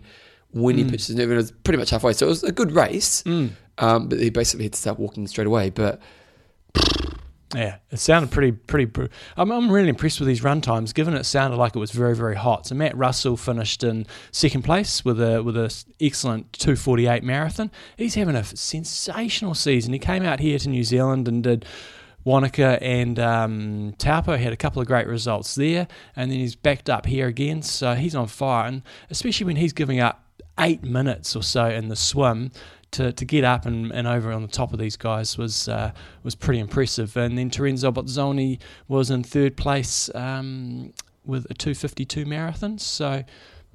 [0.54, 2.14] when his nerve, and it was pretty much halfway.
[2.14, 3.24] So it was a good race.
[3.26, 5.70] Um, but he basically had to start walking straight away.
[5.72, 6.00] But
[7.56, 7.78] yeah.
[7.92, 8.86] It sounded pretty pretty.
[8.86, 9.06] br-
[9.38, 12.16] I'm I'm really impressed with these run times, given it sounded like it was very
[12.16, 12.66] very hot.
[12.68, 17.70] So Matt Russell finished in second place with a with a s- excellent 2:48 marathon.
[17.96, 19.94] He's having a sensational season.
[19.94, 21.66] He came out here to New Zealand and did.
[22.26, 26.90] Wanaka and um, Taupo had a couple of great results there, and then he's backed
[26.90, 27.62] up here again.
[27.62, 30.23] So he's on fire, and especially when he's giving up
[30.60, 32.52] eight minutes or so in the swim
[32.92, 35.92] to, to get up and, and over on the top of these guys was uh,
[36.24, 37.16] was pretty impressive.
[37.18, 40.94] And then Terenzo Bozzone was in third place um,
[41.26, 42.78] with a 252 marathon.
[42.78, 43.24] So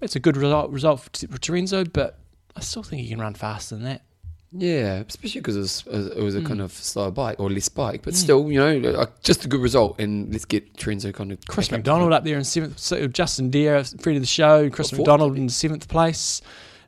[0.01, 2.19] it's a good result result for Terenzo, but
[2.57, 4.03] I still think he can run faster than that.
[4.51, 5.85] Yeah, especially because it was,
[6.17, 6.47] it was a Mm.
[6.47, 9.61] kind of slower bike or less bike, but still, you know, like, just a good
[9.61, 10.01] result.
[10.01, 12.79] And let's get Terenzo kind of Chris up McDonald up there in seventh.
[12.79, 14.71] So Justin Deere, friend of the show.
[14.71, 16.41] Chris fourth, McDonald in seventh place.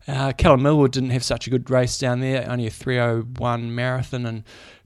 [0.09, 2.49] Uh, Callum Millward didn't have such a good race down there.
[2.51, 4.45] Only a 301 marathon and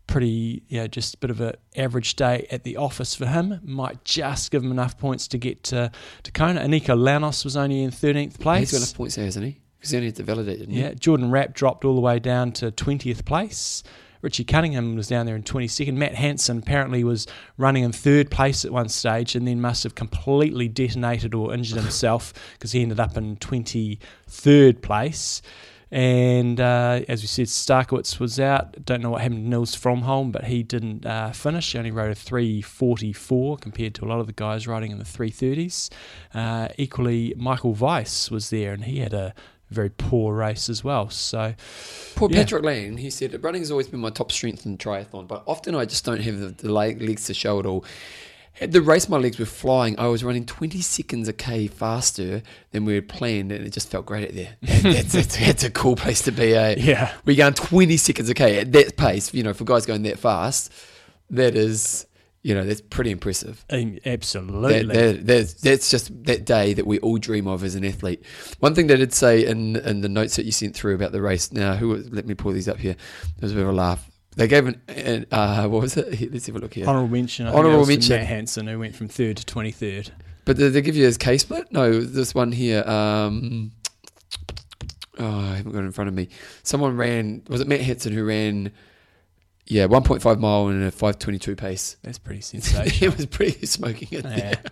[0.09, 3.61] pretty, yeah, just a bit of an average day at the office for him.
[3.63, 5.93] Might just give him enough points to get to,
[6.25, 6.61] to Kona.
[6.61, 8.71] Aniko Lanos was only in 13th place.
[8.71, 9.61] He's got enough points there, hasn't he?
[9.85, 10.81] Because he only had to validate, didn't he?
[10.81, 13.83] Yeah, Jordan Rapp dropped all the way down to 20th place.
[14.23, 15.93] Richie Cunningham was down there in 22nd.
[15.93, 17.27] Matt Hanson apparently was
[17.59, 21.79] running in third place at one stage and then must have completely detonated or injured
[21.83, 25.43] himself because he ended up in 23rd place.
[25.91, 28.87] And uh, as we said, Starykowicz was out.
[28.87, 31.73] Don't know what happened to Nils Frommhold, but he didn't uh, finish.
[31.73, 35.05] He only rode a 344 compared to a lot of the guys riding in the
[35.05, 35.91] 330s.
[36.33, 39.35] Uh, equally, Michael Weiss was there, and he had a
[39.75, 41.11] very poor race as well.
[41.11, 41.55] So,
[42.15, 42.39] Poor Yeah.
[42.39, 45.75] Patrick Lange, he said, running has always been my top strength in triathlon, but often
[45.75, 47.85] I just don't have the, the legs to show it all.
[48.53, 52.41] Had the race my legs were flying, I was running 20 seconds a K faster
[52.71, 54.57] than we had planned, and it just felt great out there.
[54.63, 56.77] That's, that's, that's a cool place to be, eh?
[56.79, 57.13] yeah.
[57.25, 60.21] We're going 20 seconds a K at that pace, you know, for guys going that
[60.21, 60.73] fast,
[61.31, 62.07] that is,
[62.45, 63.65] you know, that's pretty impressive.
[63.71, 64.83] Absolutely.
[64.83, 68.23] That, that, that's, just that day that we all dream of as an athlete.
[68.61, 71.23] One thing they did say in in the notes that you sent through about the
[71.23, 71.51] race.
[71.51, 71.97] Now, who?
[71.97, 72.97] Let me pull these up here.
[73.39, 74.11] There was a bit of a laugh.
[74.37, 76.33] They gave an, an uh, what was it?
[76.33, 76.87] Let's have a look here.
[76.87, 77.47] Honourable mention.
[77.47, 78.17] I think Honourable that was for mention.
[78.17, 80.11] Matt Hanson, who went from third to 23rd.
[80.45, 81.73] But did they give you his K split?
[81.73, 82.87] No, this one here.
[82.87, 83.73] Um,
[85.19, 86.29] oh, I haven't got it in front of me.
[86.63, 87.43] Someone ran.
[87.49, 88.71] Was it Matt Hanson who ran?
[89.67, 91.97] Yeah, 1.5 mile in a 5:22 pace.
[92.03, 92.91] That's pretty sensational.
[92.91, 94.25] he was pretty smoking it.
[94.25, 94.31] Yeah.
[94.31, 94.63] There.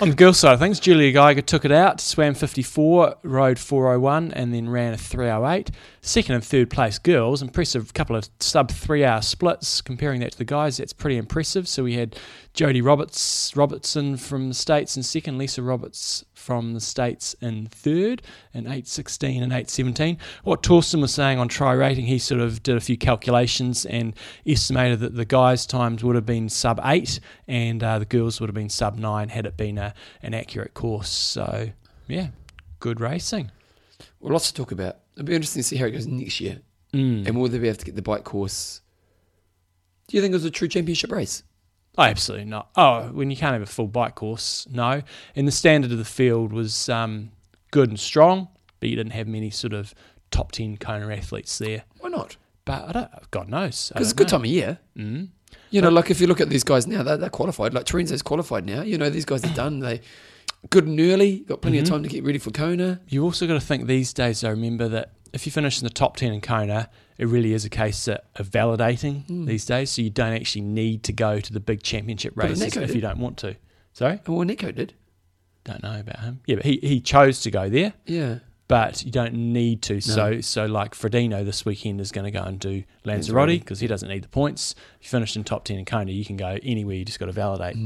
[0.00, 4.32] On the girls' side of things, Julia Gajer took it out, swam 54, rode 401,
[4.32, 5.70] and then ran a 308.
[6.06, 9.80] Second and third place girls, impressive couple of sub three hour splits.
[9.80, 11.66] Comparing that to the guys, that's pretty impressive.
[11.66, 12.14] So we had
[12.52, 18.20] Jodie Roberts Robertson from the States in second, Lisa Roberts from the States in third,
[18.52, 20.18] and 816 and 817.
[20.42, 24.14] What Thorsten was saying on TriRating, he sort of did a few calculations and
[24.46, 28.50] estimated that the guys' times would have been sub eight and uh, the girls would
[28.50, 31.08] have been sub nine had it been a, an accurate course.
[31.08, 31.70] So,
[32.08, 32.28] yeah,
[32.78, 33.50] good racing.
[34.20, 34.98] Well, lots to talk about.
[35.14, 36.60] It'll be interesting to see how it goes next year.
[36.92, 37.26] Mm.
[37.26, 38.80] And will they be able to get the bike course?
[40.08, 41.42] Do you think it was a true championship race?
[41.96, 42.70] Oh, absolutely not.
[42.76, 45.02] Oh, when you can't have a full bike course, no.
[45.36, 47.30] And the standard of the field was um,
[47.70, 48.48] good and strong,
[48.80, 49.94] but you didn't have many sort of
[50.30, 51.84] top 10 Kona athletes there.
[52.00, 52.36] Why not?
[52.64, 53.90] But I don't, God knows.
[53.90, 54.30] Because it's a good know.
[54.32, 54.78] time of year.
[54.96, 55.28] Mm.
[55.70, 57.74] You know, like if you look at these guys now, they're, they're qualified.
[57.74, 58.82] Like Terenzo's qualified now.
[58.82, 59.78] You know, these guys are done.
[59.78, 60.00] They
[60.70, 61.40] good and early.
[61.40, 61.82] Got plenty Mhm.
[61.82, 63.00] of time to get ready for Kona.
[63.08, 65.92] You also got to think these days, though, remember that if you finish in the
[65.92, 69.46] top 10 in Kona, it really is a case of of validating Mm.
[69.46, 69.90] these days.
[69.90, 72.94] So you don't actually need to go to the big championship races if did.
[72.94, 73.56] you don't want to.
[73.92, 74.20] Sorry?
[74.26, 74.94] Oh, well, Nico did.
[75.64, 76.40] Don't know about him.
[76.46, 77.94] Yeah, but he, he chose to go there.
[78.06, 78.38] Yeah.
[78.66, 80.00] but you don't need to.
[80.00, 83.86] So, so like Frodeno this weekend is going to go and do Lanzarote because he
[83.86, 84.74] doesn't need the points.
[85.00, 86.96] If you finished in top ten in Kona, you can go anywhere.
[86.96, 87.76] You just got to validate.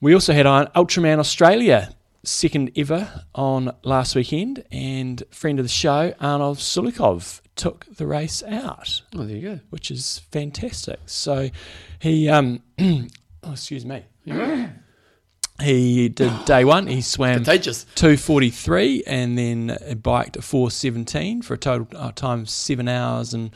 [0.00, 5.70] We also had on Ultraman Australia, second ever on last weekend, and friend of the
[5.70, 9.60] show, Arnov Sulikov, took the race out, Oh, there you go.
[9.70, 11.00] which is fantastic.
[11.06, 11.48] So
[11.98, 13.06] he, um, oh,
[13.52, 14.04] excuse me,
[15.62, 16.86] he did day one.
[16.88, 17.84] He swam Contagious.
[17.94, 23.50] 243 and then biked 417 for a total uh, time of 7 hours and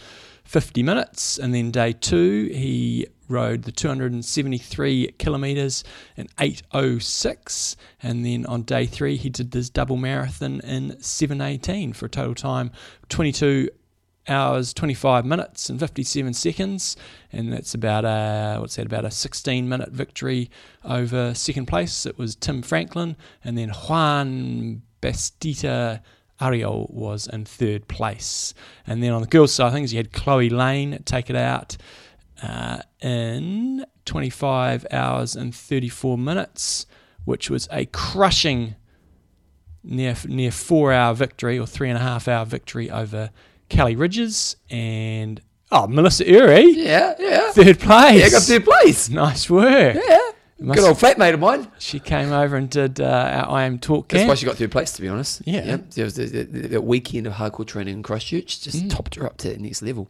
[0.44, 5.84] 50 minutes and then day 2 he rode the 273 kilometers
[6.16, 12.06] in 806 and then on day 3 he did this double marathon in 718 for
[12.06, 12.70] a total time
[13.08, 13.68] 22
[14.28, 16.96] hours 25 minutes and 57 seconds.
[17.32, 20.50] And that's about a what's that about a 16 minute victory
[20.84, 22.06] over second place.
[22.06, 23.16] It was Tim Franklin.
[23.44, 26.00] And then Juan Bastita
[26.40, 28.54] Ariel was in third place.
[28.86, 31.76] And then on the girls side things you had Chloe Lane take it out
[32.42, 36.86] uh, in 25 hours and 34 minutes
[37.24, 38.74] which was a crushing
[39.84, 43.30] near near four hour victory or three and a half hour victory over
[43.68, 47.50] Kelly Ridges and oh Melissa Urey, Yeah, yeah.
[47.52, 48.20] third place.
[48.20, 49.08] Yeah, got third place.
[49.08, 49.94] Nice work.
[49.94, 50.29] Yeah.
[50.62, 51.68] Good old flatmate of mine.
[51.78, 53.04] She came over and did uh,
[53.46, 55.40] our I am talk That's why she got third place, to be honest.
[55.46, 55.78] Yeah.
[55.94, 58.90] There was the weekend of hardcore training in Christchurch just Mm.
[58.90, 60.08] topped her up to the next level.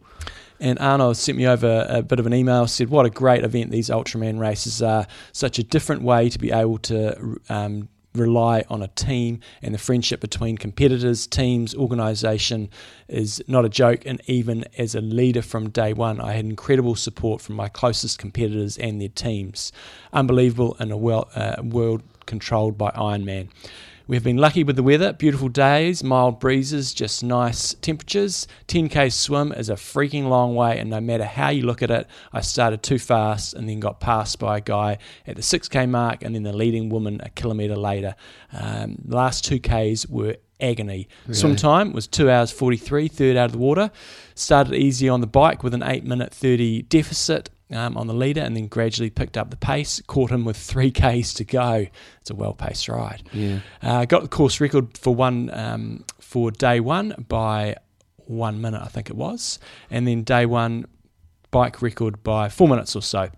[0.59, 3.71] And Arnold sent me over a bit of an email, said, What a great event
[3.71, 5.07] these Ultraman races are.
[5.31, 9.77] Such a different way to be able to um, rely on a team and the
[9.77, 12.69] friendship between competitors, teams, organisation
[13.07, 14.03] is not a joke.
[14.05, 18.19] And even as a leader from day one, I had incredible support from my closest
[18.19, 19.71] competitors and their teams.
[20.13, 23.49] Unbelievable in a uh, world controlled by Ironman.
[23.49, 28.47] We have been lucky with the weather, beautiful days, mild breezes, just nice temperatures.
[28.67, 32.07] 10k swim is a freaking long way, and no matter how you look at it,
[32.33, 36.23] I started too fast and then got passed by a guy at the 6k mark,
[36.23, 38.15] and then the leading woman a kilometre later.
[38.51, 41.07] Um, the last 2ks were agony.
[41.31, 43.91] Swim time was 2 hours 43, third out of the water.
[44.35, 48.41] Started easy on the bike with an 8 minute 30 deficit um, on the leader
[48.41, 50.01] and then gradually picked up the pace.
[50.07, 51.87] Caught him with 3Ks to go.
[52.19, 53.23] It's a well paced ride.
[53.31, 53.59] Yeah.
[53.81, 57.75] Uh, got the course record for one um, for day one by
[58.25, 60.85] one minute, I think it was, and then day one
[61.51, 63.29] bike record by four minutes or so.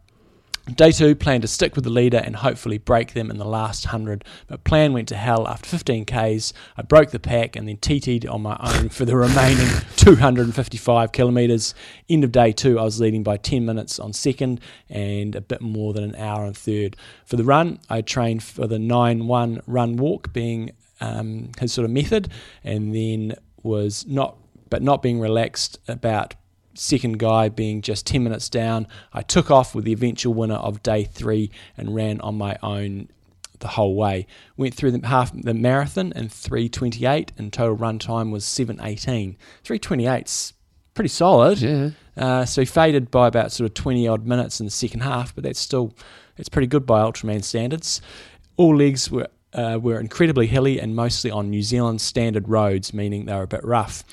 [0.71, 3.87] Day two, plan to stick with the leader and hopefully break them in the last
[3.87, 6.53] 100, but plan went to hell after 15 Ks.
[6.77, 11.75] I broke the pack and then TT'd on my own for the remaining 255 kilometres.
[12.09, 15.59] End of day two, I was leading by 10 minutes on second and a bit
[15.59, 16.95] more than an hour on third.
[17.25, 20.71] For the run, I trained for the 9 1 run walk being
[21.01, 22.29] um, his sort of method,
[22.63, 24.37] and then was not,
[24.69, 26.35] but not being relaxed about
[26.75, 28.87] second guy being just 10 minutes down.
[29.11, 33.09] I took off with the eventual winner of day three and ran on my own
[33.59, 34.27] the whole way.
[34.57, 39.37] Went through the half the marathon in 328 and total run time was 718.
[39.63, 40.53] 328's
[40.93, 41.59] pretty solid.
[41.59, 41.89] Yeah.
[42.15, 45.33] Uh, so he faded by about sort of 20 odd minutes in the second half,
[45.33, 45.93] but that's still
[46.37, 48.01] it's pretty good by Ultraman standards.
[48.57, 53.25] All legs were uh, were incredibly hilly and mostly on New Zealand standard roads, meaning
[53.25, 54.03] they were a bit rough.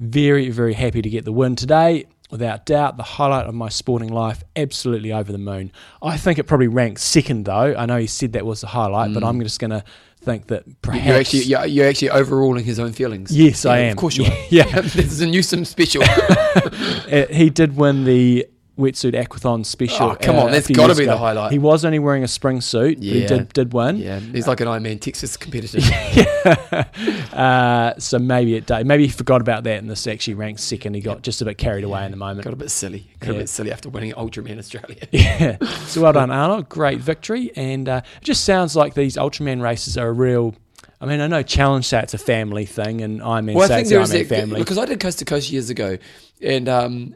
[0.00, 2.06] Very very happy to get the win today.
[2.28, 5.70] Without doubt, the highlight of my sporting life, absolutely over the moon.
[6.02, 7.72] I think it probably ranks second, though.
[7.78, 9.84] I know he said that was the highlight, but I'm just going to
[10.22, 11.06] think that perhaps.
[11.06, 13.30] You're actually you're, you're actually overruling his own feelings.
[13.30, 13.90] Yes, I Yeah, am.
[13.92, 14.32] Of course you are.
[14.50, 14.80] Yeah.
[14.80, 16.02] this is a Newsom special.
[16.56, 18.44] Uh, he did win the
[18.78, 20.10] wetsuit aquathon special.
[20.10, 21.52] Oh, come uh, on, that's gotta years be the highlight.
[21.52, 23.28] He was only wearing a spring suit, but he Yeah.
[23.28, 23.96] did did win.
[23.96, 25.78] yeah, he's like an Ironman Texas competitor.
[27.32, 28.86] uh, so maybe it did.
[28.86, 30.94] Maybe he forgot about that, and this actually ranked second.
[30.94, 32.44] He got just a bit carried away in the moment.
[32.44, 33.08] Got a bit silly.
[33.20, 34.96] Got a bit silly after winning Ultraman Australia.
[35.16, 35.56] Yeah.
[35.86, 36.68] So well done, Arnold.
[36.68, 37.50] Great victory.
[37.56, 40.54] And uh, it just sounds like these Ultraman races are a real.
[41.00, 43.88] I mean, I know Challenge say it's a family thing, and Ironman Well, I think
[43.88, 44.60] there the is that family.
[44.60, 45.98] because I did coast to coast years ago,
[46.40, 47.14] and um,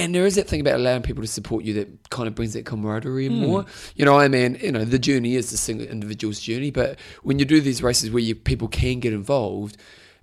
[0.00, 2.52] and there is that thing about allowing people to support you that kind of brings
[2.54, 3.46] that camaraderie in Hmm.
[3.46, 3.66] more.
[3.96, 7.38] You know, I mean, you know, the journey is the single individual's journey, but when
[7.38, 9.76] you do these races where you people can get involved.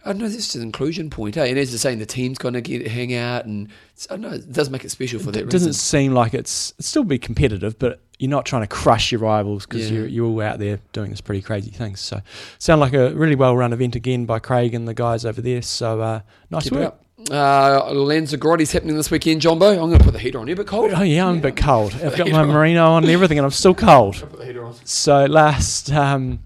[0.06, 1.44] I don't know, this is an inclusion point, eh?
[1.48, 3.68] And as you're saying, the team's going to get hang out, and
[4.10, 5.74] I don't know, it does make it special for that it doesn't reason.
[5.74, 9.66] seem like it's, it's still be competitive, but you're not trying to crush your rivals
[9.66, 9.98] because Yeah.
[9.98, 12.00] you're, you're all out there doing this pretty crazy things.
[12.00, 12.22] So,
[12.58, 15.62] sound like a really well run event again by Craig and the guys over there.
[15.62, 17.00] So, uh, nice Keep it work.
[17.32, 19.72] Uh, Lanzarote's happening this weekend, Jumbo.
[19.72, 20.48] I'm going to put the heater on.
[20.48, 20.92] You a bit cold?
[20.94, 21.94] Oh yeah, I'm a bit cold.
[21.96, 22.50] I've got my on.
[22.50, 24.16] merino on and everything, and I'm still cold.
[24.16, 24.76] Put the heater on.
[24.86, 26.40] So last um,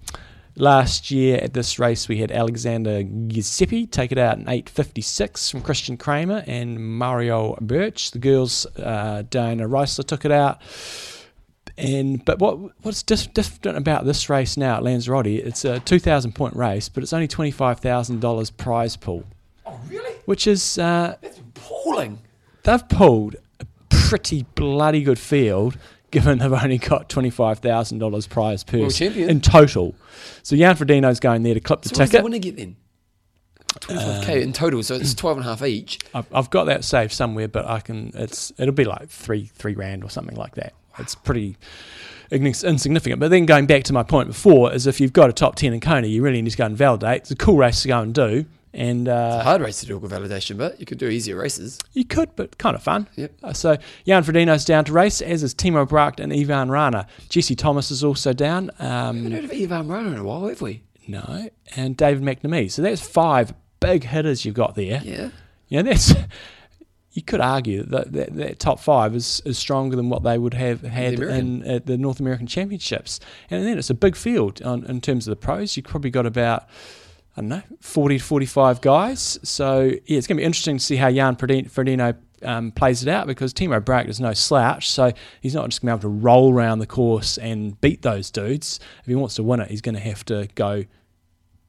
[0.57, 5.61] Last year at this race, we had Alexander Giuseppe take it out in 8.56 from
[5.61, 8.11] Christian Kramer and Mario Birch.
[8.11, 10.59] The girls, uh, Diana Riesler took it out.
[11.77, 15.25] And but what what's dif- different about this race now at Lanzarote?
[15.27, 19.23] It's a two thousand point race, but it's only twenty five thousand dollars prize pool,
[19.65, 20.13] Oh, really?
[20.25, 22.19] which is uh, That's appalling.
[22.63, 25.77] they've pulled a pretty bloody good field,
[26.09, 29.29] given they've only got twenty five thousand dollars prize purse champion.
[29.29, 29.95] in total.
[30.43, 32.41] So Jan Frodeno's going there to clip the so what does ticket.
[32.41, 32.75] get then?
[33.79, 35.97] 25k in total, so it's 12 and a half each.
[36.13, 38.11] I've, I've got that saved somewhere, but I can.
[38.15, 40.73] It's it'll be like three three rand or something like that.
[40.99, 41.55] It's pretty
[42.31, 43.19] insignificant.
[43.21, 45.73] But then going back to my point before, is if you've got a top ten
[45.73, 47.21] in Kona, you really need to go and validate.
[47.21, 49.85] It's a cool race to go and do, and It's a uh, hard race to
[49.85, 51.77] do with validation, but you could do easier races.
[51.93, 53.07] you could, but kind of fun.
[53.15, 53.31] Yep.
[53.43, 57.07] Uh, so Jan Frodeno's down to race, as is Timo Bracht and Ivan Rana.
[57.29, 58.71] Jesse Thomas is also down.
[58.79, 60.83] We haven't Um, heard of Ivan Rana in a while, have we?
[61.07, 62.71] no, and David McNamee.
[62.71, 65.01] So that's five big hitters you've got there.
[65.03, 65.29] Yeah.
[65.67, 66.13] Yeah, that's.
[67.13, 70.53] You could argue that that, that top five is, is stronger than what they would
[70.53, 71.61] have had American.
[71.63, 75.27] in at the North American Championships, and then it's a big field on, in terms
[75.27, 75.75] of the pros.
[75.75, 76.69] You've probably got about
[77.37, 79.39] I don't know forty to forty five guys.
[79.43, 83.09] So yeah, it's going to be interesting to see how Jan Frodeno, um, plays it
[83.09, 86.17] out because Timo Bracht is no slouch, so he's not just going to be able
[86.19, 88.79] to roll around the course and beat those dudes.
[89.01, 90.85] If he wants to win it, he's going to have to go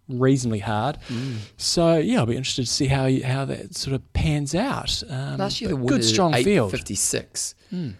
[0.08, 0.98] reasonably hard.
[1.08, 1.36] Mm.
[1.56, 5.02] So yeah, I'll be interested to see how how that sort of pans out.
[5.08, 6.68] Um, Last year, the winner good strong field.
[6.74, 7.54] 856.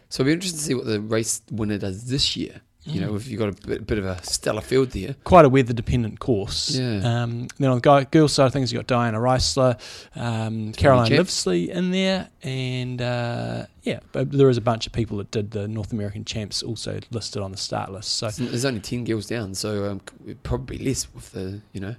[0.09, 2.61] So it'll be interesting to see what the race winner does this year.
[2.85, 5.15] You know, if you've got a bit, bit of a stellar field there.
[5.23, 6.71] Quite a weather dependent course.
[6.75, 7.23] Yeah.
[7.23, 9.79] Um, then on the guy, girls side of things, you've got Diana Riesler,
[10.17, 11.11] um, Caroline.
[11.13, 15.53] Livesey in there, and uh, yeah, but there is a bunch of people that did
[15.53, 18.15] the North American champs also listed on the start list.
[18.15, 20.01] So There's only 10 girls down, so um,
[20.43, 21.95] probably less with the, you know.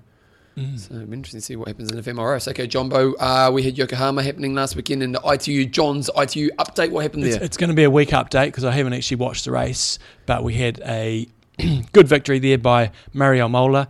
[0.58, 0.80] Mm.
[0.80, 2.48] So it'll be interesting to see what happens in the FMRS.
[2.50, 5.66] Okay, Jumbo, uh, we had Yokohama happening last weekend in the ITU.
[5.66, 6.92] John's ITU update.
[6.92, 7.44] What happened It's, there?
[7.46, 10.44] it's going to be a week update because I haven't actually watched the race, but
[10.44, 11.28] we had a
[11.94, 13.88] good victory there by Mario Mola,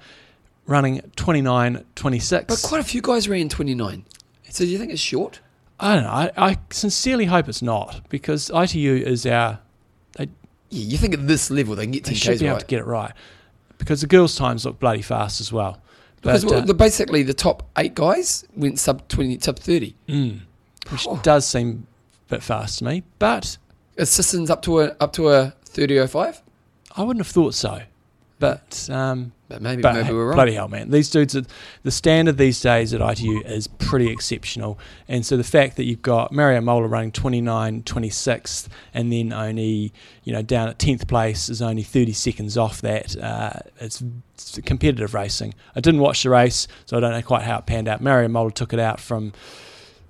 [0.66, 2.46] running 29 26.
[2.48, 4.06] But quite a few guys ran 29.
[4.50, 5.40] So do you think it's short?
[5.80, 6.10] I don't know.
[6.10, 9.60] I, I sincerely hope it's not because ITU is our.
[10.20, 10.26] Yeah,
[10.70, 12.62] you think at this level they can get They 10 should Ks be able right?
[12.62, 13.12] to get it right
[13.78, 15.80] because the girls' times look bloody fast as well.
[16.24, 19.94] Because But, uh, the, basically the top eight guys went sub 20, sub 30.
[20.08, 20.40] mm,
[20.90, 21.20] which Oh.
[21.22, 21.86] does seem
[22.28, 23.58] a bit fast to me, but
[23.98, 26.42] Assistants up to a up to a 30.05?
[26.96, 27.82] I wouldn't have thought so.
[28.40, 30.36] But um, But maybe, But maybe we're wrong.
[30.36, 30.90] bloody hell, man!
[30.90, 31.44] These dudes, are,
[31.84, 36.02] the standard these days at ITU is pretty exceptional, and so the fact that you've
[36.02, 41.50] got Mario Mola running 29, 26th, and then only you know down at tenth place
[41.50, 43.16] is only thirty seconds off that.
[43.16, 45.54] Uh, it's, it's competitive racing.
[45.76, 48.02] I didn't watch the race, so I don't know quite how it panned out.
[48.02, 49.34] Mario Mola took it out from.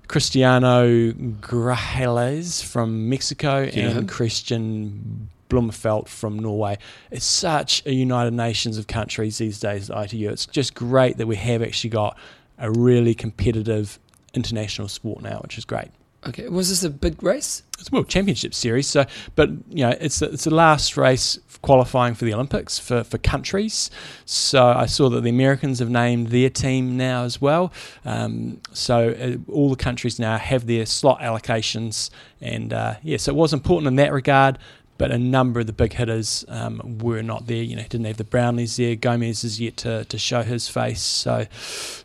[0.06, 6.78] Crisanto Grajales from Mexico and Kristian Blummenfelt from Norway.
[7.10, 10.30] It's such a United Nations of countries these days at ITU.
[10.30, 12.18] It's just great that we have actually got
[12.58, 13.98] a really competitive
[14.34, 15.88] international sport now, which is great.
[16.26, 17.62] Okay, was this a big race?
[17.78, 19.04] It's a World Championship Series, so
[19.34, 23.18] but you know it's the, it's the last race qualifying for the Olympics for, for
[23.18, 23.90] countries.
[24.24, 27.72] So I saw that the Americans have named their team now as well.
[28.04, 33.32] Um, so uh, all the countries now have their slot allocations, and uh, yeah, so
[33.32, 34.58] it was important in that regard.
[34.96, 37.62] But a number of the big hitters um, were not there.
[37.62, 38.94] You know, didn't have the Brownlees there.
[38.94, 41.02] Gomez is yet to, to show his face.
[41.02, 41.46] So,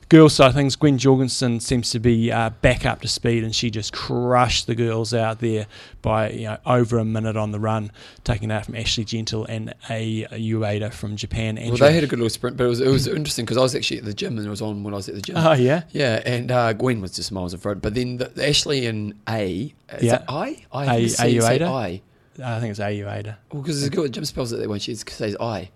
[0.09, 3.69] girls side things, Gwen Jorgensen seems to be uh, back up to speed, and she
[3.69, 5.67] just crushed the girls out there
[6.01, 7.91] by you know over a minute on the run,
[8.23, 11.59] taking out from Ashley Gentle and a, a Ueda from Japan.
[11.61, 13.61] Well, they had a good little sprint, but it was it was interesting because I
[13.61, 15.35] was actually at the gym and it was on when I was at the gym.
[15.37, 17.83] Oh yeah, yeah, and uh, Gwen was just miles in front.
[17.83, 20.23] But then the, the Ashley and A, is Yeah.
[20.27, 20.63] I?
[20.71, 21.67] I A- say Ayueda?
[21.67, 22.01] I.
[22.43, 23.35] I think it's a Ueda.
[23.51, 25.69] Well, because there's a girl at gym spells it that when she says I.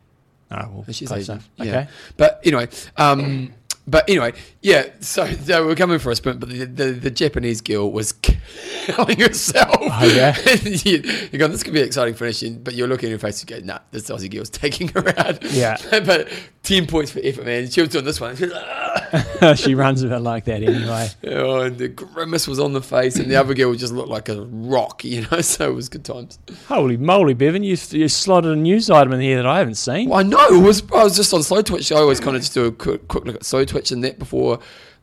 [0.52, 1.40] Oh well, And she's close Yeah.
[1.60, 1.88] Okay.
[2.18, 3.54] But anyway, um,
[3.86, 4.88] but anyway, yeah.
[5.02, 9.20] So they were coming for a sprint, but the, the, the Japanese girl was killing
[9.20, 9.70] herself.
[9.80, 10.36] Oh, yeah?
[10.64, 13.42] You, you're going, this could be an exciting finishing, but you're looking in her face
[13.42, 15.44] and go, nah, this Aussie girl's taking her out.
[15.52, 15.78] Yeah.
[15.92, 16.30] but
[16.64, 17.70] ten points for effort, man.
[17.70, 18.36] She was doing this one.
[18.36, 21.10] She, was, "Ah." she runs a bit like that anyway.
[21.28, 24.30] oh, and the grimace was on the face, and the other girl just looked like
[24.30, 25.42] a rock, you know.
[25.42, 26.40] So it was good times.
[26.68, 27.64] Holy moly, Bevan!
[27.64, 30.10] You you slotted a news item in here that I haven't seen.
[30.10, 30.48] Well, I know.
[30.48, 31.96] It was I was just on Slowtwitch.
[31.96, 34.60] I always kind of just do a quick, quick look at Slowtwitch and that before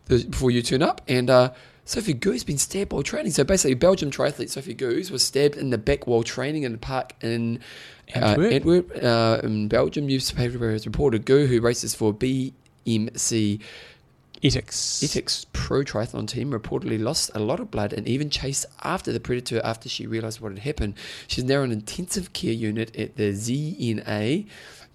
[0.07, 1.01] the before you turn up.
[1.09, 1.53] And uh,
[1.87, 3.33] Sofie Goos been stabbed while training.
[3.33, 6.79] So basically, Belgium triathlete Sofie Goos was stabbed in the back while training in a
[6.79, 7.61] park in
[8.14, 8.53] uh, Antwerp?
[8.53, 10.07] Antwerp, uh, in Belgium.
[10.07, 13.61] Newspaper has reported Goo, who races for BMC
[14.43, 15.03] Etixx.
[15.05, 19.21] Etixx Pro Triathlon team, reportedly lost a lot of blood and even chased after the
[19.21, 20.95] predator after she realised what had happened.
[21.27, 24.47] She's now in an intensive care unit at the ZNA.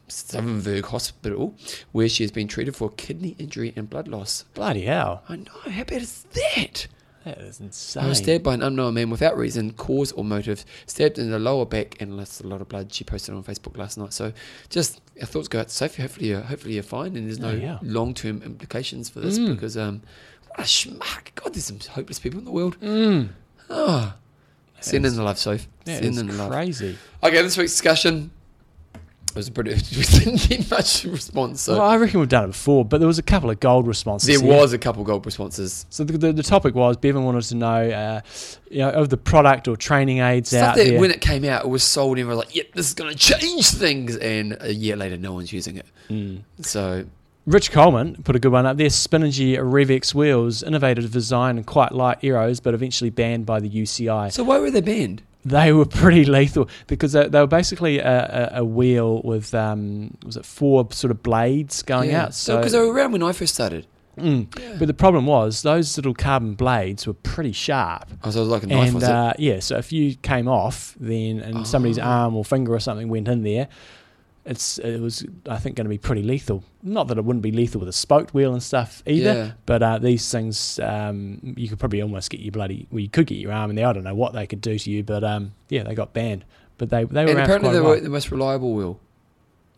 [0.07, 1.55] Stuivenberg Hospital,
[1.91, 4.43] where she has been treated for kidney injury and blood loss.
[4.53, 5.23] Bloody hell.
[5.27, 6.87] I know, how bad is that?
[7.23, 8.03] That is insane.
[8.03, 10.63] I was stabbed by an unknown man without reason, cause, or motive.
[10.85, 12.93] Stabbed in the lower back and lost a lot of blood.
[12.93, 14.13] She posted on Facebook last night.
[14.13, 14.31] So,
[14.69, 16.01] just our thoughts go out to Sofie.
[16.01, 17.79] Hopefully, you're, hopefully you're fine, and there's no Oh, yeah.
[17.81, 19.55] long term implications for this Mm.
[19.55, 20.03] because um,
[20.49, 21.33] what a schmuck!
[21.33, 22.79] God, there's some hopeless people in the world.
[22.79, 23.29] Mm.
[23.71, 24.13] Oh,
[24.79, 25.67] send is- in the love, Soph.
[25.85, 26.51] That Send is in the love.
[26.51, 26.95] crazy.
[27.23, 28.29] Okay, this week's discussion
[29.35, 29.71] was pretty.
[29.73, 31.61] We didn't get much response.
[31.61, 33.87] So well, I reckon we've done it before, but there was a couple of gold
[33.87, 34.27] responses.
[34.27, 34.61] there here.
[34.61, 35.85] was a couple of gold responses.
[35.89, 38.21] So the, the, the topic was Bevan wanted to know, uh,
[38.69, 40.99] you know, of the product or training aids Stuff out that there.
[40.99, 43.11] when it came out, it was sold, and we were like, "Yep, this is going
[43.11, 45.85] to change things." And a year later, no one's using it.
[46.09, 46.41] Mm.
[46.61, 47.05] So
[47.45, 48.87] Rich Coleman put a good one up there.
[48.87, 54.31] Spinergy Rev-X wheels, innovative design and quite light aeros, but eventually banned by the UCI.
[54.31, 55.21] So why were they banned?
[55.45, 60.17] They were pretty lethal because they, they were basically a, a, a wheel with um,
[60.25, 62.33] was it four sort of blades going out.
[62.33, 63.85] So, because they were around when I first started.
[64.17, 64.79] Mm.
[64.79, 68.09] but the problem was those little carbon blades were pretty sharp.
[68.23, 69.09] Oh, so it was like a knife, and was it?
[69.09, 72.03] uh, yeah, so if you came off then and somebody's Oh.
[72.03, 73.67] arm or finger or something went in there,
[74.45, 76.63] it's it was I think going to be pretty lethal.
[76.83, 79.51] Not that it wouldn't be lethal with a spoked wheel and stuff either, Yeah.
[79.65, 83.25] but uh, these things um, you could probably almost get your bloody well you could
[83.27, 83.87] get your arm in there.
[83.87, 86.45] I don't know what they could do to you, but um, yeah, they got banned.
[86.77, 88.99] But they they were And apparently they were the most reliable wheel.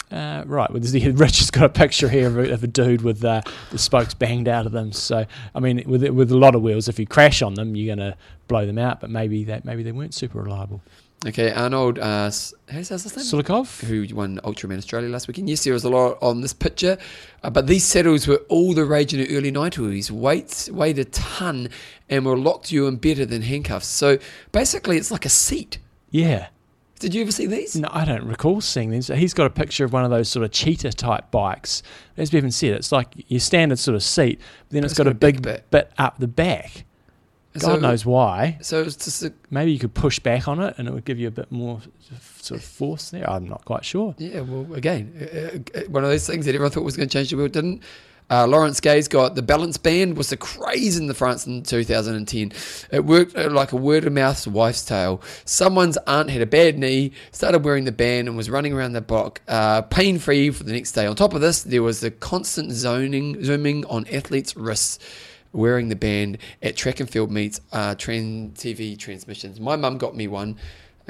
[0.09, 3.01] Uh, right, well, the- Rich has got a picture here of a, of a dude
[3.01, 3.41] with uh,
[3.71, 4.93] the spokes banged out of them.
[4.93, 7.93] So, I mean, with with a lot of wheels, if you crash on them, you're
[7.93, 9.01] going to blow them out.
[9.01, 10.81] But maybe that maybe they weren't super reliable.
[11.25, 13.25] Okay, Arnold, uh, how's his name?
[13.25, 15.49] Sulikov, who won Ultraman Australia last weekend.
[15.49, 16.95] Yes, there was a lot on this picture,
[17.41, 20.11] uh, but these saddles were all the rage in the early 90s.
[20.11, 21.69] Weights weighed a ton
[22.07, 23.87] and were locked you in better than handcuffs.
[23.87, 24.19] So
[24.51, 25.79] basically, it's like a seat.
[26.09, 26.47] yeah.
[26.99, 27.75] Did you ever see these?
[27.75, 29.05] No, I don't recall seeing these.
[29.05, 31.83] He's got a picture of one of those sort of cheetah type bikes.
[32.17, 35.03] As Bevan said, it's like your standard sort of seat, but then it's it's got
[35.03, 35.69] got a a big big bit.
[35.69, 36.85] bit up the back.
[37.59, 38.57] God So- knows why.
[38.61, 41.19] So it's just a, Maybe you could push back on it and it would give
[41.19, 41.79] you a bit more
[42.41, 43.29] sort of force there.
[43.29, 44.15] I'm not quite sure.
[44.17, 44.41] yeah.
[44.41, 45.13] Well, again,
[45.75, 47.51] uh, uh, one of those things that everyone thought was going to change the world
[47.51, 47.81] didn't.
[48.29, 52.51] Uh, Lawrence Gay's got the balance band was the craze in the France in 2010.
[52.91, 55.21] It worked uh, like a word of mouth wife's tale.
[55.45, 58.99] Someone's aunt had a bad knee, started wearing the band, and was running around the
[59.01, 61.05] block uh, pain free for the next day.
[61.05, 64.99] On top of this, there was the constant zoning, zooming on athletes' wrists.
[65.53, 69.59] Wearing the band at track and field meets, uh, trend TV transmissions.
[69.59, 70.57] My mum got me one.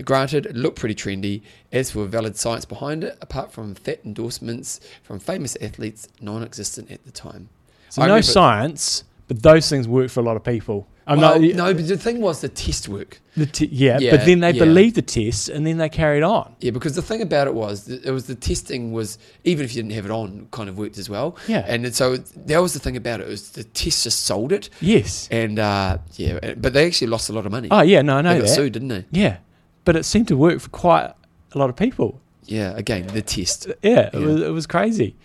[0.03, 1.41] Granted, it looked pretty trendy.
[1.71, 7.03] As for valid science behind it, apart from fat endorsements from famous athletes, non-existent at
[7.03, 7.49] the time.
[7.89, 10.88] So I no science, but those things work for a lot of people.
[11.09, 13.21] I'm Well, not, no, but the thing was the test work.
[13.37, 14.63] the t- yeah, Yeah, but then they yeah.
[14.65, 16.53] believed the test and then they carried on.
[16.59, 19.81] Yeah, because the thing about it was, it was the testing was even if you
[19.81, 21.37] didn't have it on, kind of worked as well.
[21.47, 21.63] Yeah.
[21.65, 25.29] and so that was the thing about it was the test just sold it, Yes.
[25.31, 27.69] and uh, yeah, but they actually lost a lot of money.
[27.71, 28.53] Oh yeah, no, I they know got that.
[28.55, 29.05] sued, didn't they?
[29.11, 29.37] Yeah,
[29.85, 31.13] but it seemed to work for quite
[31.53, 32.19] a lot of people.
[32.45, 33.67] Yeah, again, the test.
[33.81, 34.19] Yeah, it Yeah.
[34.19, 35.15] was it was crazy.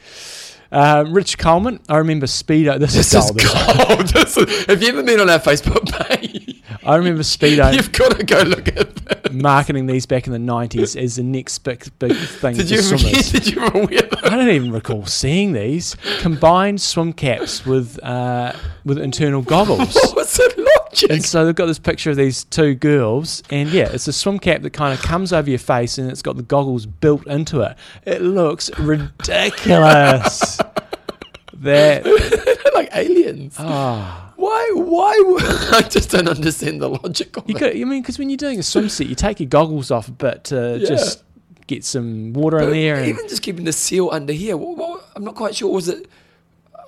[0.72, 2.78] Um, Rich Coleman, I remember Speedo.
[2.78, 3.40] This, This is is gold.
[3.42, 3.88] isn't it?
[3.88, 4.08] gold.
[4.14, 6.62] This is- have you ever been on our Facebook page?
[6.84, 9.32] I remember Speedo You've got to go look at that.
[9.34, 12.82] marketing these back in the nineties as the next big big thing Did for you
[12.82, 13.30] swimmers.
[13.30, 14.18] did you ever wear them?
[14.24, 18.52] I don't even recall seeing these combined swim caps with uh,
[18.84, 19.94] with internal goggles.
[20.14, 20.61] What's the logic?
[21.10, 24.38] And so they've got this picture of these two girls, and yeah, it's a swim
[24.38, 27.60] cap that kind of comes over your face, and it's got the goggles built into
[27.60, 27.76] it.
[28.04, 30.56] It looks ridiculous.
[30.56, 30.88] that
[31.54, 32.02] They're
[32.74, 33.56] like aliens.
[33.58, 34.70] ah, Why?
[34.74, 35.20] Why?
[35.26, 35.42] would-
[35.74, 37.58] I just don't understand the logic of you it.
[37.58, 37.70] could.
[37.76, 40.44] I mean, because when you're doing a swimsuit, you take your goggles off a bit
[40.44, 40.86] to Yeah.
[40.88, 41.22] just
[41.68, 42.96] get some water in But there.
[42.96, 44.56] And, even just keeping the seal under here.
[44.56, 45.72] What, what, I'm not quite sure.
[45.72, 46.08] Was it?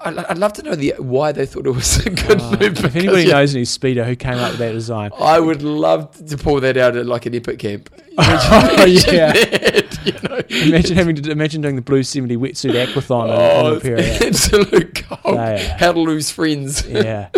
[0.04, 2.84] I'd, I'd love to know the why they thought it was a good Ah, move.
[2.84, 6.10] if anybody yeah, knows any speedo who came up with that design, I would love
[6.28, 7.90] to pull that out at like an epic camp.
[8.16, 9.32] Oh, Imagine yeah.
[9.32, 10.66] that, you know?
[10.68, 15.36] imagine having to imagine doing the blue seventy wetsuit aquathon Oh, in it's absolute gold.
[15.38, 15.66] They.
[15.78, 16.86] How to lose friends.
[16.86, 17.30] Yeah.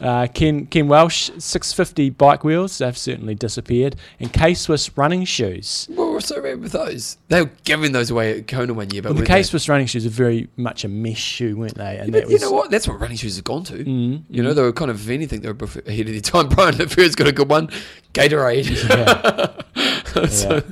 [0.00, 3.94] Uh, Ken Ken Welsh, 650 bike wheels, they've certainly disappeared.
[4.18, 5.86] And K Swiss running shoes.
[5.94, 7.16] What was so with those?
[7.28, 9.42] They were giving those away at Kona one year, but Well, the K?
[9.44, 11.98] Swiss running shoes are very much a mesh shoe, weren't they?
[11.98, 12.70] And Yeah, that you was, know what?
[12.72, 13.84] That's what running shoes have gone to.
[13.84, 16.48] Mm, You know, they were kind of, if anything, they were ahead of their time.
[16.50, 17.68] Brian Lafreur's got a good one.
[18.12, 18.66] Gatorade.
[20.16, 20.26] yeah.
[20.28, 20.62] so,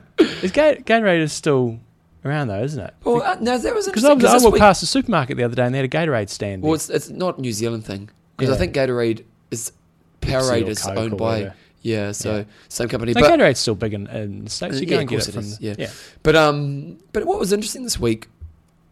[0.42, 1.78] Is Ga- Gatorade is still
[2.24, 2.94] around though, isn't it?
[3.04, 5.44] well, uh, no, that was Because I, was- I walked week- past the supermarket the
[5.44, 6.62] other day and they had a Gatorade stand.
[6.62, 8.10] well, it's, it's not a New Zealand thing.
[8.43, 8.55] Because Yeah.
[8.55, 9.72] I think Gatorade is,
[10.20, 11.55] Powerade is Coke owned by, whatever.
[11.82, 12.45] yeah, so Yeah.
[12.68, 13.12] same company.
[13.12, 14.80] no, but, Gatorade's still big in, in the states.
[14.80, 15.74] You yeah, of get it it from is, the, yeah.
[15.78, 15.90] yeah.
[16.22, 18.28] But um, but what was interesting this week,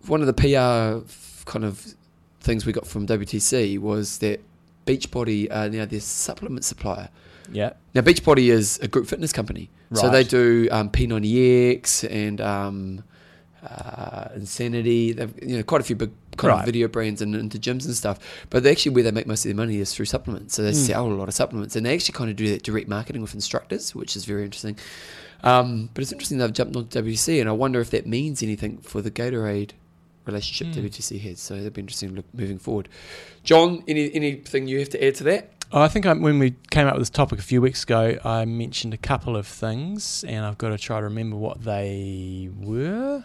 [0.06, 1.04] one of the PR
[1.50, 1.94] kind of
[2.40, 4.40] things we got from WTC was that
[4.86, 7.08] Beachbody are now their supplement supplier.
[7.52, 7.72] yeah.
[7.94, 13.04] Now Beachbody is a group fitness company, so they do um, P90X and um,
[13.62, 15.12] uh, Insanity.
[15.12, 16.60] They've you know quite a few big kind Right.
[16.60, 18.18] of video brands and into gyms and stuff.
[18.50, 20.54] But they actually where they make most of their money is through supplements.
[20.54, 20.86] So they Mm.
[20.86, 23.34] sell a lot of supplements, and they actually kind of do that direct marketing with
[23.34, 24.76] instructors, which is very interesting.
[25.42, 28.78] Um, but it's interesting they've jumped on WTC, and I wonder if that means anything
[28.78, 29.70] for the Gatorade
[30.26, 30.74] relationship Mm.
[30.84, 31.40] WTC has.
[31.40, 32.88] So that'd be interesting to look, moving forward.
[33.42, 35.50] John, any anything you have to add to that?
[35.72, 38.18] Oh, I think I, when we came up with this topic a few weeks ago,
[38.24, 42.50] I mentioned a couple of things, and I've got to try to remember what they
[42.60, 43.24] were.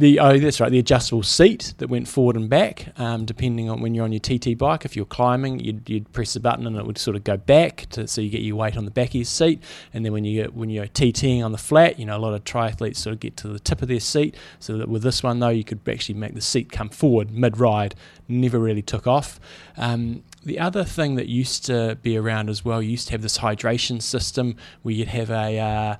[0.00, 3.82] The oh, that's right, the adjustable seat that went forward and back, um, depending on
[3.82, 4.86] when you're on your TT bike.
[4.86, 7.84] If you're climbing, you'd, you'd press the button and it would sort of go back,
[7.90, 9.62] to, so you get your weight on the back of your seat.
[9.92, 12.32] And then when you get, when you're TTing on the flat, you know a lot
[12.32, 14.34] of triathletes sort of get to the tip of their seat.
[14.58, 17.58] So that with this one though, you could actually make the seat come forward mid
[17.58, 17.94] ride.
[18.26, 19.38] Never really took off.
[19.76, 23.20] Um, the other thing that used to be around as well, you used to have
[23.20, 25.96] this hydration system where you'd have a, uh,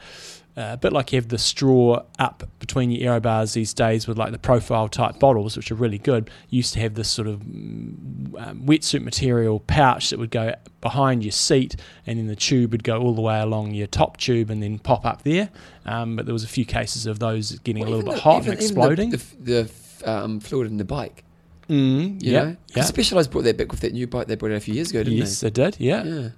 [0.56, 4.18] a bit like you have the straw up between your aero bars these days with
[4.18, 6.28] like the profile type bottles, which are really good.
[6.50, 10.54] You used to have this sort of mm, um, wetsuit material pouch that would go
[10.80, 11.76] behind your seat,
[12.06, 14.78] and then the tube would go all the way along your top tube and then
[14.78, 15.50] pop up there.
[15.86, 18.20] Um, but there was a few cases of those getting Well, a little bit the-
[18.22, 19.10] hot even- and even the- exploding.
[19.10, 19.70] The,
[20.04, 21.24] the, um, fluid in the bike.
[21.68, 22.82] mm, You yeah, yeah.
[22.84, 25.02] Specialized brought that back with that new bike they brought out a few years ago,
[25.04, 25.76] didn't Yes, they did.
[25.78, 26.02] Yeah.
[26.04, 26.28] Yeah,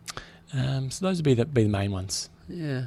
[0.55, 2.29] Um, so those would be the, be the main ones.
[2.49, 2.87] yeah.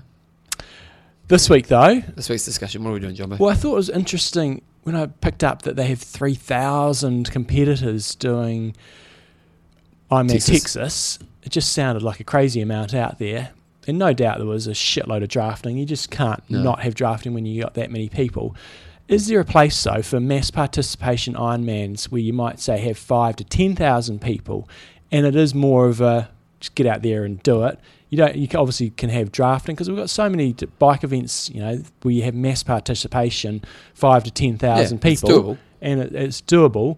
[1.27, 2.83] This week, though, This week's discussion.
[2.83, 3.37] What are we doing, Jumbo?
[3.37, 8.13] Well, I thought it was interesting when I picked up that they have 3,000 competitors
[8.15, 8.75] doing
[10.11, 10.49] Ironman Texas.
[10.61, 11.19] Texas.
[11.43, 13.51] It just sounded like a crazy amount out there.
[13.87, 15.77] And no doubt there was a shitload of drafting.
[15.77, 16.61] You just can't No.
[16.61, 18.55] not have drafting when you got that many people.
[19.07, 23.35] Is there a place, though, for mass participation Ironmans where you might say have five
[23.37, 24.67] to 10,000 people
[25.11, 27.79] and it is more of a just get out there and do it?
[28.09, 28.35] You don't.
[28.35, 31.81] You obviously can have drafting because we've got so many d- bike events, you know,
[32.03, 35.57] where you have mass participation, five to ten thousand Yeah, people, doable.
[35.81, 36.97] and it, it's doable.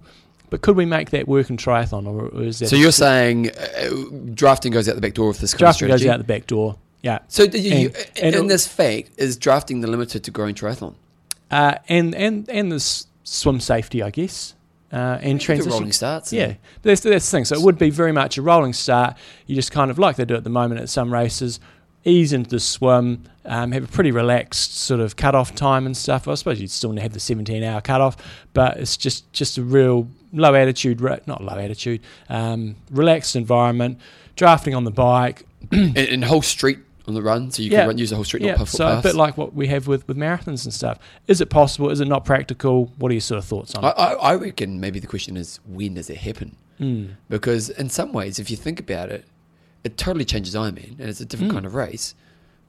[0.49, 3.89] But could we make that work in triathlon, or, is that So you're saying uh,
[4.34, 6.78] drafting goes out the back door with this kind drafting goes out the back door?
[7.01, 10.32] Yeah, So do you, you, And- and in this fact, is drafting the limited to
[10.32, 10.95] growing triathlon?
[11.51, 14.55] uh, and and and there's swim safety, I guess,
[14.91, 15.71] uh, and transition.
[15.71, 16.31] rolling starts.
[16.31, 17.45] Yeah, that's that's the thing.
[17.45, 19.17] So it would be very much a rolling start.
[19.45, 21.59] You just kind of like they do at the moment at some races,
[22.05, 26.27] ease into the swim, um, have a pretty relaxed sort of cut-off time and stuff.
[26.27, 28.17] I suppose you'd still have the 17-hour cut-off,
[28.53, 33.99] but it's just just a real low attitude, not low attitude, um, relaxed environment.
[34.35, 36.77] Drafting on the bike, and, and whole street
[37.08, 37.80] on the run, so you Yeah.
[37.82, 38.51] can run, use the whole street, yeah.
[38.51, 40.99] not puff So a bit like what we have with with marathons and stuff.
[41.28, 41.89] Is it possible?
[41.89, 42.91] Is it not practical?
[42.97, 43.93] What are your sort of thoughts on I, it?
[43.97, 46.55] I, I reckon maybe the question is when does it happen?
[46.80, 47.12] Mm.
[47.30, 49.26] Because in some ways, if you think about it,
[49.84, 51.55] it totally changes Ironman, and it's a different Mm.
[51.55, 52.14] kind of race.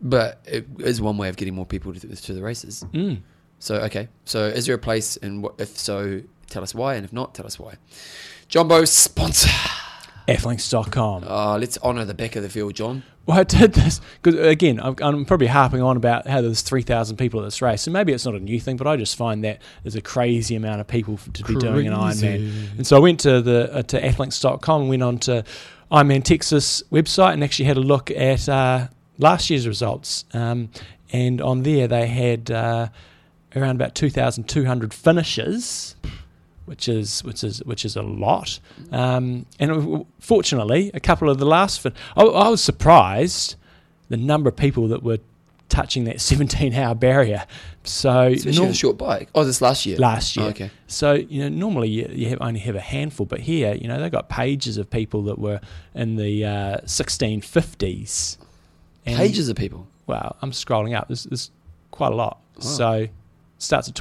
[0.00, 2.84] But it is one way of getting more people to, to the races.
[2.92, 3.22] Mm.
[3.58, 7.04] So okay, so is there a place, and what, if so, tell us why, and
[7.04, 7.74] if not, tell us why.
[8.48, 9.50] Jumbo sponsor.
[10.28, 11.24] Athlinks.com.
[11.26, 13.02] Uh, let's honour the back of the field, John.
[13.28, 17.18] Well, I did this because again, I'm, I'm probably harping on about how there's 3,000
[17.18, 19.44] people at this race, and maybe it's not a new thing, but I just find
[19.44, 22.78] that there's a crazy amount of people f- to be doing an Ironman.
[22.78, 25.44] And so I went to the uh, to athlinks.com went on to
[25.92, 30.24] Ironman Texas website and actually had a look at uh, last year's results.
[30.32, 30.70] Um,
[31.12, 32.88] and on there, they had uh,
[33.54, 35.96] around about 2,200 finishes.
[36.68, 38.60] Which is which is which is a lot,
[38.92, 41.80] um, and fortunately, a couple of the last.
[41.80, 43.56] Fin- I, I was surprised
[44.10, 45.18] the number of people that were
[45.70, 47.44] touching that 17-hour barrier.
[47.84, 49.28] So Especially norm- a short bike.
[49.34, 49.96] Oh, this last year.
[49.98, 50.46] last year.
[50.46, 50.70] Oh, okay.
[50.86, 53.98] So you know, normally you, you have only have a handful, but here, you know,
[54.00, 55.60] they got pages of people that were
[55.94, 58.38] in the uh, 1650s.
[59.06, 59.86] And- Pages of people.
[60.06, 61.08] Well, I'm scrolling up.
[61.08, 61.50] There's, there's
[61.90, 62.40] quite a lot.
[62.56, 62.60] Wow.
[62.62, 63.10] So it
[63.58, 63.94] starts at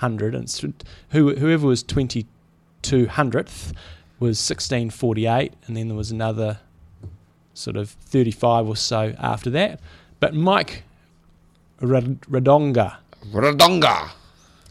[0.00, 3.72] 2200, and who, whoever was 2200th
[4.18, 6.58] was 1648, and then there was another
[7.54, 9.80] sort of 35 or so after that.
[10.20, 10.84] But Mike
[11.80, 12.96] Radonga
[13.32, 14.10] Radonga.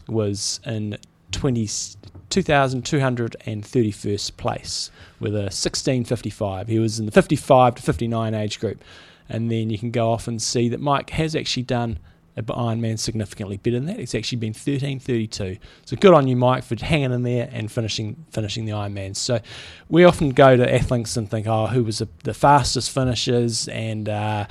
[0.08, 0.96] was in
[1.32, 6.68] 20, 2,231st place with a 1655.
[6.68, 8.82] He was in the 55 to 59 age group.
[9.28, 11.98] And then you can go off and see that Mike has actually done
[12.36, 13.98] a Ironman significantly better than that.
[13.98, 15.58] It's actually been 13:32.
[15.84, 19.16] So good on you, Mike, for hanging in there and finishing finishing the Ironman.
[19.16, 19.40] So
[19.88, 24.08] we often go to Athlinks and think, oh, who was the, the fastest finishers and
[24.08, 24.46] uh,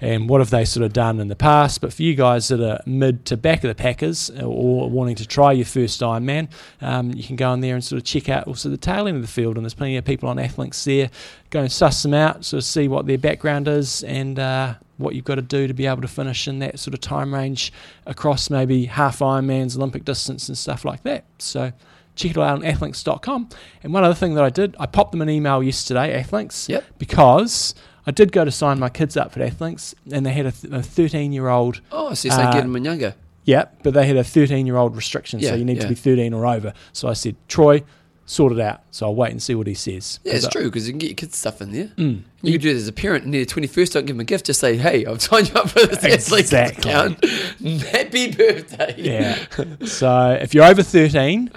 [0.00, 1.80] and what have they sort of done in the past?
[1.80, 5.26] But for you guys that are mid to back of the packers or wanting to
[5.26, 6.48] try your first Ironman,
[6.80, 9.16] um, you can go in there and sort of check out also the tail end
[9.16, 9.56] of the field.
[9.56, 11.10] And there's plenty of people on Athlinks there.
[11.50, 14.38] Go and suss them out, sort of see what their background is and.
[14.38, 17.00] Uh, what you've got to do to be able to finish in that sort of
[17.00, 17.72] time range
[18.04, 21.24] across maybe half Ironmans, Olympic distance, and stuff like that.
[21.38, 21.70] So
[22.16, 23.48] check it out on athlinks.com.
[23.84, 26.84] And one other thing that I did, I popped them an email yesterday, Athlinks, Yep.
[26.98, 27.76] because
[28.08, 31.32] I did go to sign my kids up for Athlinks, and they had a 13
[31.32, 31.80] year old.
[31.92, 33.14] Oh, so you're Uh, get them in younger.
[33.44, 35.82] Yeah, but they had a 13 year old restriction, Yeah, so you need yeah.
[35.84, 36.72] to be 13 or over.
[36.92, 37.82] So I said, Troy,
[38.26, 38.80] sort it out.
[38.90, 40.20] So I'll wait and see what he says.
[40.24, 41.90] Yeah, it's I- true because you can get your kids stuff in there.
[41.96, 42.22] Mm.
[42.42, 44.46] You could do it as a parent and near 21st, don't give them a gift,
[44.46, 46.90] just say, hey, I've signed you up for this Exactly.
[46.90, 47.24] account.
[47.90, 48.94] Happy birthday.
[48.96, 49.38] Yeah.
[49.86, 51.50] so if you're over 13,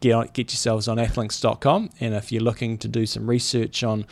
[0.00, 1.90] get on, get yourselves on athlinks.com.
[2.00, 4.06] And if you're looking to do some research on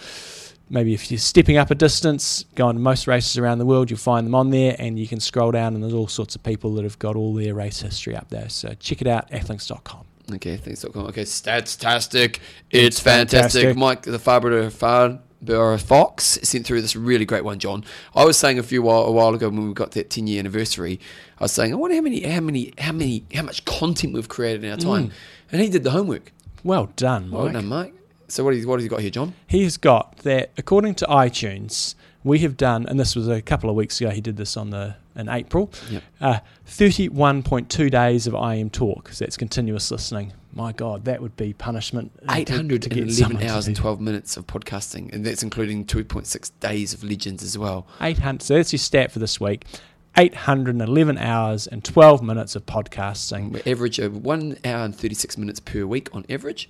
[0.71, 3.99] maybe if you're stepping up a distance, going to most races around the world, you'll
[3.99, 4.77] find them on there.
[4.79, 7.35] And you can scroll down, and there's all sorts of people that have got all
[7.35, 8.49] their race history up there.
[8.49, 10.07] So check it out, athlinks.com.
[10.35, 11.07] Okay, thanks.com.
[11.07, 12.39] Okay, statstastic.
[12.71, 13.63] It's fantastic.
[13.63, 13.77] fantastic.
[13.77, 17.85] Mike, the Farber Farber Fox sent through this really great one, John.
[18.15, 20.39] I was saying a few while a while ago when we got that ten year
[20.39, 21.01] anniversary,
[21.39, 24.29] I was saying, I wonder how many how many how many how much content we've
[24.29, 25.09] created in our time.
[25.09, 25.13] Mm.
[25.53, 26.33] And he did the homework.
[26.63, 27.41] Well done, Mike.
[27.41, 27.95] Well done, Mike.
[28.31, 29.35] So what has what has he got here, John?
[29.47, 33.71] He has got that according to iTunes, we have done, and this was a couple
[33.71, 34.11] of weeks ago.
[34.11, 35.71] He did this on the in April.
[35.91, 36.03] Yep.
[36.21, 39.11] Uh, Thirty-one point two days of IM talk.
[39.11, 40.33] So that's continuous listening.
[40.53, 42.13] My God, that would be punishment.
[42.31, 45.85] Eight hundred to and get eleven hours and twelve minutes of podcasting, and that's including
[45.85, 47.87] two point six days of legends as well.
[48.01, 48.43] 800.
[48.43, 49.65] So that's your stat for this week.
[50.17, 53.53] 811 hours and 12 minutes of podcasting.
[53.53, 56.69] We average of one hour and thirty six minutes per week on average,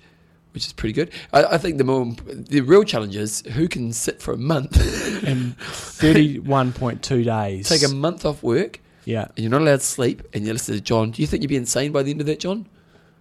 [0.53, 1.11] which is pretty good.
[1.33, 4.75] I, I think the more the real challenge is who can sit for a month,
[5.27, 7.69] and 31.2 days.
[7.69, 10.75] take a month off work, yeah, and you're not allowed to sleep, and you listen
[10.75, 11.11] to John.
[11.11, 12.67] Do you think you'd be insane by the end of that, John?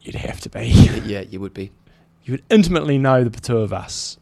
[0.03, 0.67] you'd have to be.
[1.05, 1.73] Yeah, you would be.
[2.25, 4.17] You would intimately know the two of us.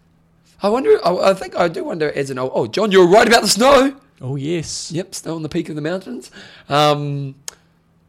[0.62, 0.98] I wonder.
[1.06, 2.50] I, I think I do wonder as an old.
[2.54, 3.94] Oh, John, you're right about the snow.
[4.20, 4.90] Oh, yes.
[4.90, 6.30] Yep, snow on the peak of the mountains.
[6.68, 7.36] Um,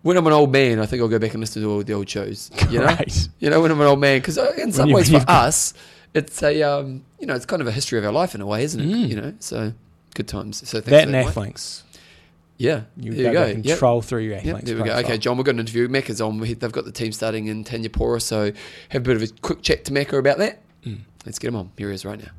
[0.01, 1.93] when I'm an old man, I think I'll go back and listen to all the
[1.93, 2.49] old shows.
[2.69, 3.27] You know, Right.
[3.39, 5.73] you know, when I'm an old man, because in some ways for us,
[6.13, 8.45] it's a um, you know, it's kind of a history of our life in a
[8.45, 8.87] way, isn't it?
[8.93, 9.09] Mm.
[9.09, 9.73] You know, so
[10.15, 10.57] good times.
[10.67, 11.15] So thanks That and.
[11.15, 11.83] Athlinks.
[12.57, 13.55] Yeah, You there go, you go.
[13.55, 13.77] and Yep.
[14.03, 14.43] through your Athlinks.
[14.45, 14.91] Yep, there we go.
[14.97, 15.87] Okay, John, we've got an interview.
[15.87, 16.39] Macca's on.
[16.41, 18.51] They've got the team starting in Thanyapura, so
[18.89, 20.59] have a bit of a quick chat to Macca about that.
[20.85, 20.99] Mm.
[21.25, 21.71] Let's get him on.
[21.77, 22.31] Here he is right now.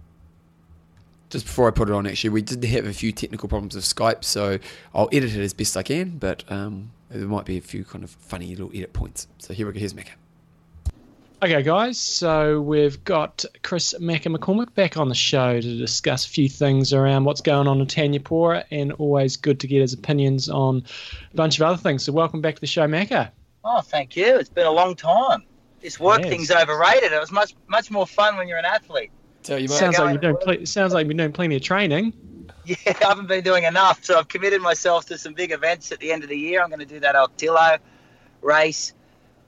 [1.30, 3.84] Just before I put it on, actually, we did have a few technical problems with
[3.84, 4.58] Skype, so
[4.94, 8.02] I'll edit it as best I can, but um, there might be a few kind
[8.02, 9.28] of funny little edit points.
[9.38, 9.78] So here we go.
[9.78, 10.10] Here's Macca.
[11.42, 16.28] Okay, guys, so we've got Chris Macca McCormick back on the show to discuss a
[16.28, 20.48] few things around what's going on in Thanyapura, and always good to get his opinions
[20.50, 20.84] on
[21.32, 22.04] a bunch of other things.
[22.04, 23.30] So, welcome back to the show, Macca.
[23.64, 24.36] Oh, thank you.
[24.36, 25.44] It's been a long time.
[25.80, 26.28] This work Yes.
[26.28, 27.12] thing's overrated.
[27.12, 29.10] It was much much more fun when you're an athlete.
[29.42, 29.78] Tell you, mate.
[29.78, 30.46] Sounds like and you're doing.
[30.46, 30.58] work.
[30.58, 32.12] Ple- sounds like you're doing plenty of training.
[32.66, 35.98] Yeah, I haven't been doing enough, so I've committed myself to some big events at
[35.98, 36.62] the end of the year.
[36.62, 37.78] I'm going to do that ÖtillÖ
[38.42, 38.92] race,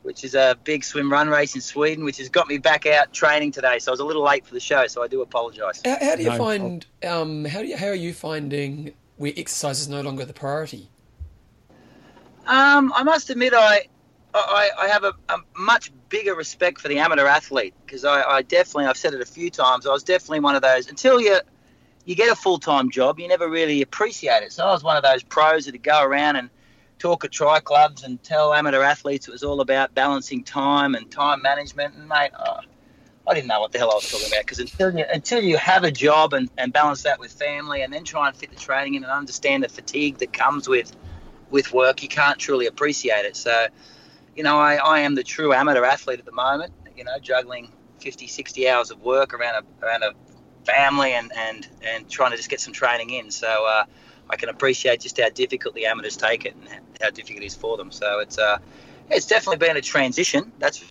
[0.03, 3.12] which is a big swim run race in Sweden, which has got me back out
[3.12, 3.78] training today.
[3.78, 5.82] So I was a little late for the show, so I do apologise.
[5.84, 6.86] How, how do you No find?
[7.07, 10.88] Um, how do you, how are you finding where exercise is no longer the priority?
[12.47, 13.88] Um, I must admit, I
[14.34, 18.43] I, I have a, a much bigger respect for the amateur athlete because I, I
[18.43, 19.87] definitely I've said it a few times.
[19.87, 21.41] I was definitely one of those until you
[22.05, 24.53] you get a full time job, you never really appreciate it.
[24.53, 26.51] So I was one of those pros that would go around and
[26.99, 31.11] talk at tri clubs and tell amateur athletes it was all about balancing time and
[31.11, 31.95] time management.
[31.95, 32.59] And mate, oh,
[33.27, 35.57] I didn't know what the hell I was talking about because until you until you
[35.57, 38.57] have a job and, and balance that with family and then try and fit the
[38.57, 40.95] training in and understand the fatigue that comes with
[41.51, 43.37] with work, you can't truly appreciate it.
[43.37, 43.67] So,
[44.37, 47.72] you know, I, I am the true amateur athlete at the moment, you know, juggling
[48.01, 50.12] 50, 60 hours of work around a, around a
[50.64, 53.30] family and, and, and trying to just get some training in.
[53.30, 53.85] So uh,
[54.30, 56.68] I can appreciate just how difficult the amateurs take it and
[57.01, 57.91] how difficult it is for them.
[57.91, 58.59] So it's, uh,
[59.11, 60.53] it's definitely been a transition.
[60.59, 60.87] That's for.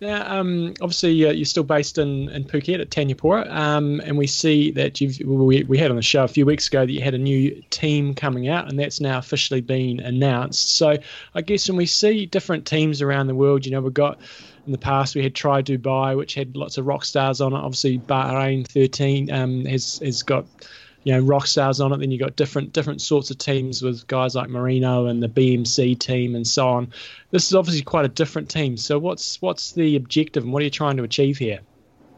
[0.00, 4.26] Now, um, obviously, uh, you're still based in, in Phuket at Thanyapura, um, and we
[4.26, 7.02] see that you've we, we had on the show a few weeks ago that you
[7.02, 10.72] had a new team coming out, and that's now officially been announced.
[10.72, 10.96] So,
[11.34, 14.18] I guess when we see different teams around the world, you know, we've got
[14.64, 17.56] in the past we had Try Dubai, which had lots of rock stars on it.
[17.56, 20.46] Obviously, Bahrain 13 um, has has got
[21.04, 21.98] you know rock stars on it.
[21.98, 25.98] Then you've got different different sorts of teams with guys like Marino and the BMC
[25.98, 26.92] team and so on.
[27.30, 28.76] This is obviously quite a different team.
[28.76, 31.60] So what's what's the objective and what are you trying to achieve here?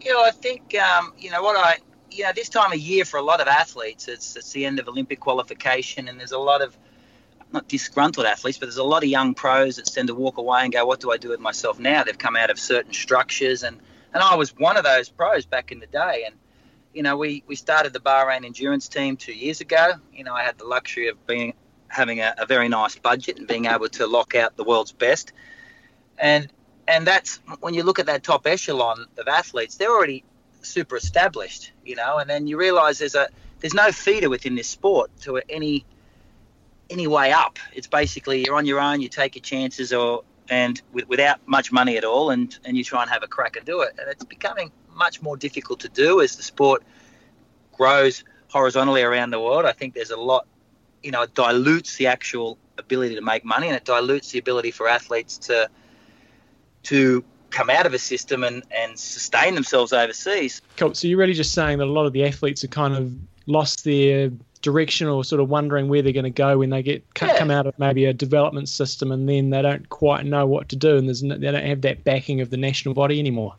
[0.01, 1.76] You know, I think um, you know what I
[2.11, 4.78] you know this time of year for a lot of athletes, it's it's the end
[4.78, 6.76] of Olympic qualification, and there's a lot of
[7.53, 10.62] not disgruntled athletes, but there's a lot of young pros that tend to walk away
[10.62, 13.62] and go, "What do I do with myself now?" They've come out of certain structures,
[13.62, 13.78] and
[14.12, 16.35] and I was one of those pros back in the day, and
[16.95, 19.93] you know, we, we started the Bahrain endurance team two years ago.
[20.12, 21.55] You know, I had the luxury of being
[21.88, 25.32] having a, a, very nice budget and being able to lock out the world's best.
[26.18, 26.49] And
[26.88, 30.24] and that's when you look at that top echelon of athletes, they're already
[30.62, 32.18] super established, you know.
[32.18, 33.28] And then you realise there's a
[33.61, 35.84] there's no feeder within this sport to any
[36.90, 37.59] any way up.
[37.72, 41.72] It's basically you're on your own, you take your chances, or and with, without much
[41.72, 43.95] money at all, and and you try and have a crack and do it.
[43.99, 46.82] And it's becoming much more difficult to do as the sport
[47.72, 49.64] grows horizontally around the world.
[49.64, 50.47] I think there's a lot,
[51.03, 54.70] you know, it dilutes the actual ability to make money and it dilutes the ability
[54.70, 55.68] for athletes to
[56.84, 60.62] to come out of a system and, and sustain themselves overseas.
[60.76, 60.95] Cool.
[60.95, 63.12] So you're really just saying that a lot of the athletes have kind of
[63.47, 64.30] lost their
[64.62, 67.36] direction or sort of wondering where they're going to go when they get yeah.
[67.38, 70.76] come out of maybe a development system and then they don't quite know what to
[70.76, 73.55] do and there's no, they don't have that backing of the national body anymore.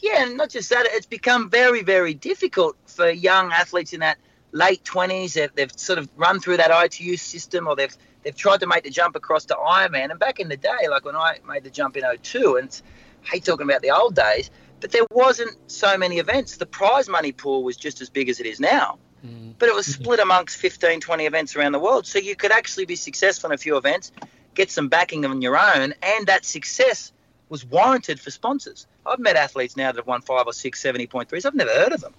[0.00, 4.18] Yeah, and not just that, it's become very, very difficult for young athletes in that
[4.52, 5.34] late 20s.
[5.34, 8.84] They've, they've sort of run through that ITU system or they've they've tried to make
[8.84, 10.10] the jump across to Ironman.
[10.10, 12.82] And back in the day, like when I made the jump in 02, and
[13.24, 16.56] I hate talking about the old days, but there wasn't so many events.
[16.56, 18.98] The prize money pool was just as big as it is now.
[19.26, 19.54] Mm.
[19.58, 22.06] But it was split amongst 15, 20 events around the world.
[22.06, 24.12] So you could actually be successful in a few events,
[24.54, 27.12] get some backing on your own, and that success
[27.48, 28.86] was warranted for sponsors.
[29.08, 31.44] I've met athletes now that have won five or six 70.3s.
[31.44, 32.14] I've never heard of them,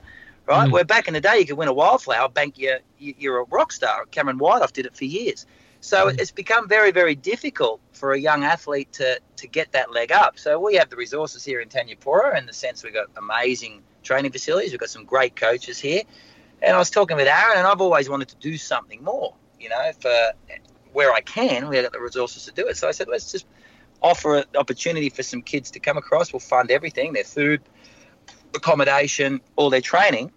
[0.45, 0.67] right?
[0.67, 0.71] Mm.
[0.71, 3.71] Where back in the day, you could win a wildflower, bank you, you're a rock
[3.71, 4.05] star.
[4.11, 5.45] Cameron Widoff did it for years.
[5.81, 6.19] So mm.
[6.19, 10.37] it's become very, very difficult for a young athlete to, to get that leg up.
[10.37, 14.31] So we have the resources here in Thanyapura in the sense we've got amazing training
[14.31, 14.71] facilities.
[14.71, 16.01] We've got some great coaches here.
[16.61, 19.69] And I was talking with Aaron, and I've always wanted to do something more, you
[19.69, 20.33] know, for
[20.91, 21.69] where I can.
[21.69, 22.75] We've got the resources to do it.
[22.75, 23.45] So I said, let's just–
[24.01, 26.31] offer an opportunity for some kids to come across.
[26.31, 27.61] We'll fund everything their food,
[28.55, 30.31] accommodation, all their training.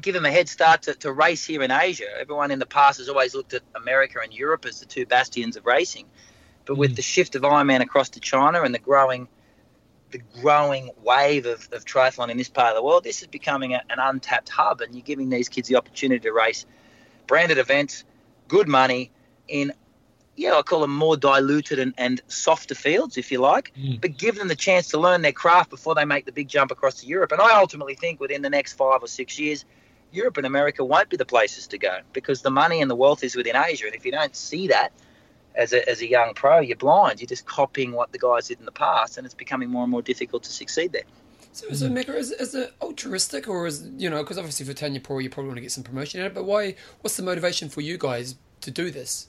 [0.00, 2.06] Give them a head start to, to race here in Asia.
[2.18, 5.56] Everyone in the past has always looked at America and Europe as the two bastions
[5.56, 6.06] of racing.
[6.64, 6.96] But with mm.
[6.96, 9.28] the shift of Ironman across to China and the growing
[10.10, 13.74] the growing wave of, of triathlon in this part of the world, this is becoming
[13.74, 16.64] a, an untapped hub, and you're giving these kids the opportunity to race
[17.26, 18.04] branded events,
[18.48, 19.10] good money
[19.46, 19.72] in
[20.38, 24.00] yeah, I call them more diluted and, and softer fields, if you like, mm.
[24.00, 26.70] but give them the chance to learn their craft before they make the big jump
[26.70, 27.32] across to Europe.
[27.32, 29.64] And I ultimately think within the next five or six years,
[30.12, 33.24] Europe and America won't be the places to go because the money and the wealth
[33.24, 33.86] is within Asia.
[33.86, 34.92] And if you don't see that
[35.56, 37.20] as a, as a young pro, you're blind.
[37.20, 39.90] You're just copying what the guys did in the past, and it's becoming more and
[39.90, 41.02] more difficult to succeed there.
[41.50, 44.74] So, is it, Macca, is, is it altruistic, or is you know, because obviously for
[44.74, 46.76] Thanyapura, you probably want to get some promotion out of it, but why?
[47.00, 49.28] What's the motivation for you guys to do this?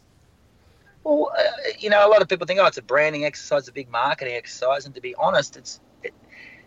[1.04, 1.44] Well, uh,
[1.80, 4.36] you know, a lot of people think, oh, it's a branding exercise, a big marketing
[4.36, 6.14] exercise, and to be honest, it's it,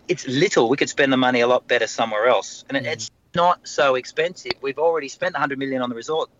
[0.09, 0.68] it's little.
[0.68, 2.91] We could spend the money a lot better somewhere else, and mm.
[2.91, 4.53] it's not so expensive.
[4.61, 6.30] We've already spent 100 million on the resort,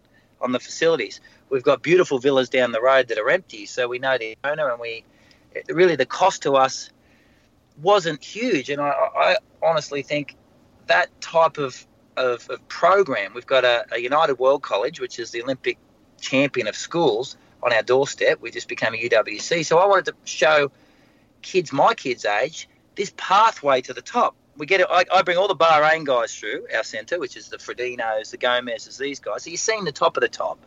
[0.41, 1.21] on the facilities.
[1.51, 4.71] We've got beautiful villas down the road that are empty, so we know the owner,
[4.71, 5.05] and we
[5.69, 6.91] really the cost to us
[7.81, 8.71] wasn't huge.
[8.71, 10.37] And I, I honestly think
[10.87, 11.87] that type of,
[12.17, 15.79] of, of program, we've got a, a United World College, which is the Olympic
[16.21, 18.41] champion of schools on our doorstep.
[18.41, 19.65] We just became a UWC.
[19.65, 20.71] So I wanted to show
[21.43, 24.35] kids my kids' age this pathway to the top.
[24.57, 24.87] We get it.
[24.91, 28.37] I, I bring all the Bahrain guys through our centre, which is the Frodenos, the
[28.37, 29.45] Gomez's, these guys.
[29.45, 30.59] So you're seeing the top of the top.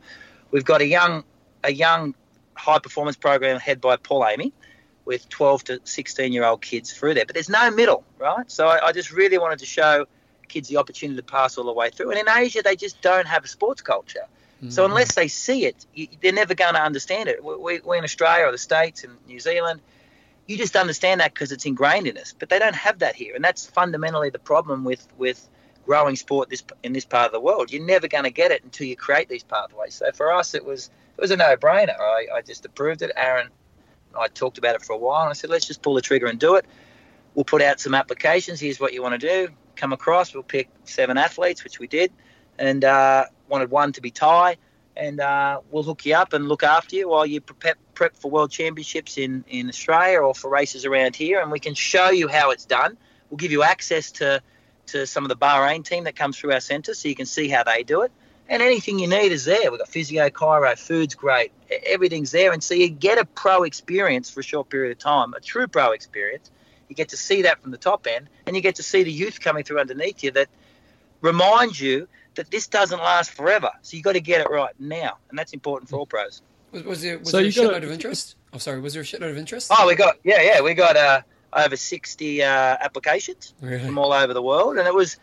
[0.52, 1.24] We've got a young,
[1.64, 2.16] a young
[2.56, 4.54] high performance program head by Paul Amy,
[5.06, 7.26] with 12 to 16 year old kids through there.
[7.26, 8.50] But there's no middle, right?
[8.50, 10.06] So I, I just really wanted to show
[10.48, 12.12] kids the opportunity to pass all the way through.
[12.12, 14.26] And in Asia, they just don't have a sports culture.
[14.70, 14.92] So mm-hmm.
[14.92, 17.44] unless they see it, you, they're never going to understand it.
[17.44, 19.82] We, we in Australia or the States and New Zealand,
[20.48, 22.34] you just understand that because it's ingrained in us.
[22.38, 25.48] But they don't have that here, and that's fundamentally the problem with with
[25.86, 27.72] growing sport this in this part of the world.
[27.72, 29.96] You're never going to get it until you create these pathways.
[29.96, 32.00] So for us, it was it was a no-brainer.
[32.00, 33.12] I, I just approved it.
[33.16, 33.50] Aaron,
[34.18, 36.28] I talked about it for a while, and I said, let's just pull the trigger
[36.28, 36.66] and do it.
[37.36, 38.60] we'll put out some applications.
[38.60, 39.50] Here's what you want to do.
[39.76, 40.34] Come across.
[40.34, 42.12] We'll pick seven athletes, which we did,
[42.58, 44.58] and uh, wanted one to be Thai.
[44.98, 48.32] And uh, we'll hook you up and look after you while you prep, prep for
[48.32, 51.42] world championships in, in Australia or for races around here.
[51.42, 52.98] And we can show you how it's done.
[53.30, 54.42] We'll give you access to,
[54.88, 57.50] to some of the Bahrain team that comes through our centre so you can see
[57.50, 58.12] how they do it.
[58.48, 59.70] And anything you need is there.
[59.72, 61.52] We've got physio, chiro, food's great.
[61.88, 62.54] Everything's there.
[62.54, 65.68] And so you get a pro experience for a short period of time, a true
[65.68, 66.52] pro experience
[66.88, 69.12] you get to see that from the top end, and you get to see the
[69.12, 70.48] youth coming through underneath you that
[71.22, 73.70] reminds you that this doesn't last forever.
[73.82, 76.42] So you've got to get it right now, and that's important for all pros.
[76.72, 78.36] Was, was there, was so there a shitload of interest?
[78.54, 79.72] Oh, sorry, was there a shitload of interest?
[79.76, 81.22] Oh, we got yeah, yeah, we got uh,
[81.54, 83.86] over sixty uh, applications really?
[83.86, 85.18] from all over the world, and it was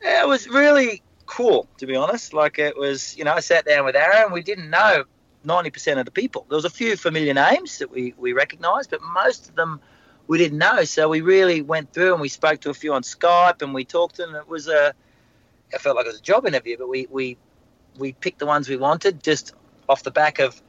[0.00, 2.32] it was really cool to be honest.
[2.32, 4.32] Like it was, you know, I sat down with Aaron.
[4.32, 5.04] We didn't know
[5.44, 6.46] ninety percent of the people.
[6.48, 9.80] There was a few familiar names that we we recognised, but most of them
[10.28, 10.84] we didn't know.
[10.84, 13.84] So we really went through and we spoke to a few on Skype and we
[13.84, 14.34] talked to them.
[14.34, 14.94] It was a,
[15.74, 17.36] I felt like it was a job interview, but we, we,
[17.98, 19.52] we picked the ones we wanted just
[19.88, 20.60] off the back of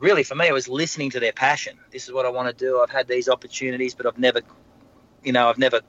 [0.00, 1.78] really for me, it was listening to their passion.
[1.90, 2.80] This is what I want to do.
[2.80, 4.40] I've had these opportunities, but I've never,
[5.22, 5.80] you know, I've never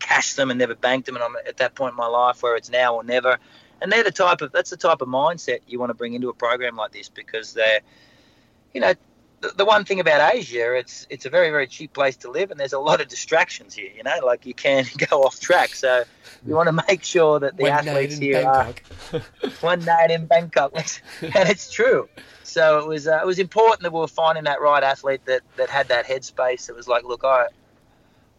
[0.00, 1.16] cashed them and never banked them.
[1.16, 3.38] And I'm at that point in my life where it's now or never.
[3.80, 6.30] And they're the type of, that's the type of mindset you want to bring into
[6.30, 7.80] a program like this because they're,
[8.74, 8.94] you know,
[9.40, 12.58] the, one thing about Asia, it's it's a very very cheap place to live, and
[12.58, 13.90] there's a lot of distractions here.
[13.94, 15.74] You know, like you can go off track.
[15.74, 16.04] So
[16.46, 18.82] you want to make sure that the one athletes here Bangkok.
[19.12, 20.72] are one night in Bangkok,
[21.22, 22.08] and it's true.
[22.42, 25.42] So it was uh, it was important that we were finding that right athlete that
[25.56, 26.68] that had that headspace.
[26.68, 27.46] It was like, look, I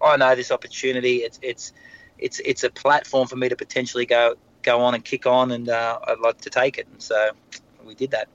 [0.02, 1.18] I know this opportunity.
[1.18, 1.74] It's it's
[2.18, 5.70] it's it's a platform for me to potentially go go on and kick on, and
[5.70, 6.88] uh, I'd like to take it.
[6.92, 7.30] And so
[7.86, 8.28] we did that.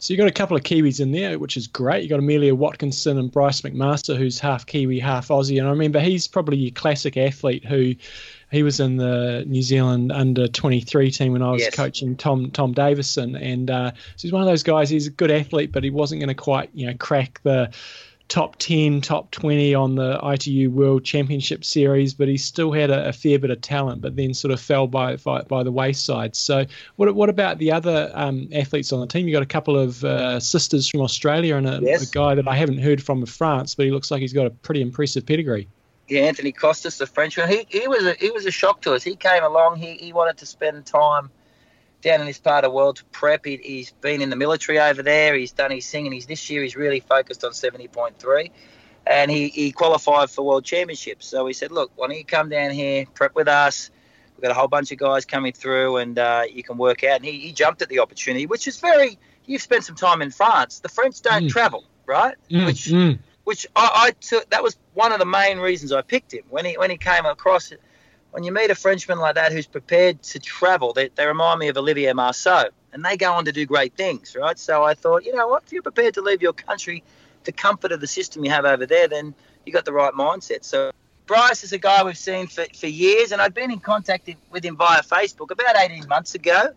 [0.00, 2.02] So you've got a couple of Kiwis in there, which is great.
[2.02, 5.58] You've got Amelia Watkinson and Bryce McMaster, who's half Kiwi, half Aussie.
[5.58, 7.94] And I remember he's probably your classic athlete who
[8.50, 11.74] he was in the New Zealand under 23 team when I was yes.
[11.74, 14.88] coaching Tom Tom Davison, and uh, so he's one of those guys.
[14.88, 17.70] He's a good athlete, but he wasn't going to quite you know crack the
[18.28, 23.08] top 10, top 20 on the ITU World Championship Series, but he still had a,
[23.08, 26.36] a fair bit of talent, but then sort of fell by by, by the wayside.
[26.36, 26.66] So,
[26.96, 29.26] what, what about the other um, athletes on the team?
[29.26, 32.08] You've got a couple of uh, sisters from Australia and a, yes.
[32.08, 34.46] a, guy that I haven't heard from in France, but he looks like he's got
[34.46, 35.68] a pretty impressive pedigree.
[36.08, 37.48] Yeah, Anthony Costas, the Frenchman.
[37.48, 39.02] He, he was a, he was a shock to us.
[39.02, 39.76] He came along.
[39.76, 41.30] He, he wanted to spend time
[42.02, 43.44] down in this part of the world to prep.
[43.44, 45.34] He, has been in the military over there.
[45.34, 48.50] He's done his thing, and he's this year he's really focused on 70.3,
[49.06, 51.26] and he, he qualified for world championships.
[51.26, 53.90] So we said, look, why don't you come down here, prep with us?
[54.36, 57.16] We've got a whole bunch of guys coming through, and uh, you can work out.
[57.16, 59.18] And he, he jumped at the opportunity, which is very.
[59.46, 60.80] You've spent some time in France.
[60.80, 61.48] The French don't mm.
[61.48, 62.36] travel, right?
[62.50, 63.18] Mm, which mm.
[63.42, 64.48] which I, I took.
[64.50, 67.26] That was one of the main reasons I picked him when he when he came
[67.26, 67.72] across
[68.30, 71.68] when you meet a Frenchman like that who's prepared to travel, they, they remind me
[71.68, 74.58] of Olivier Marceau, and they go on to do great things, right?
[74.58, 77.02] So I thought, you know what, if you're prepared to leave your country,
[77.44, 80.64] the comfort of the system you have over there, then you got the right mindset.
[80.64, 80.90] So
[81.26, 84.64] Bryce is a guy we've seen for, for years, and I'd been in contact with
[84.64, 86.72] him via Facebook about 18 months ago.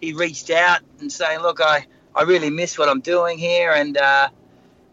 [0.00, 3.96] He reached out and saying, look, I, I really miss what I'm doing here, and
[3.96, 4.28] uh,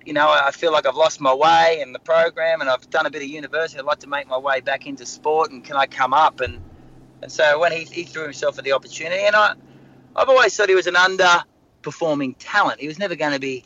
[0.06, 3.06] you know, I feel like I've lost my way in the program and I've done
[3.06, 3.80] a bit of university.
[3.80, 6.42] I'd like to make my way back into sport and can I come up?
[6.42, 6.60] And,
[7.22, 9.54] and so when he, he threw himself at the opportunity, and I,
[10.16, 12.82] I've always thought he was an underperforming talent.
[12.82, 13.64] He was never going to be,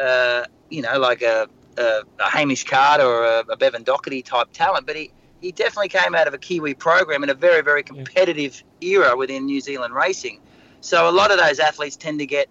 [0.00, 4.48] uh, you know, like a, a, a Hamish Carter or a, a, Bevan Docherty type
[4.52, 5.10] talent, but he,
[5.40, 9.46] he definitely came out of a Kiwi program in a very, very competitive era within
[9.46, 10.40] New Zealand racing.
[10.80, 12.48] So a lot of those athletes tend to get,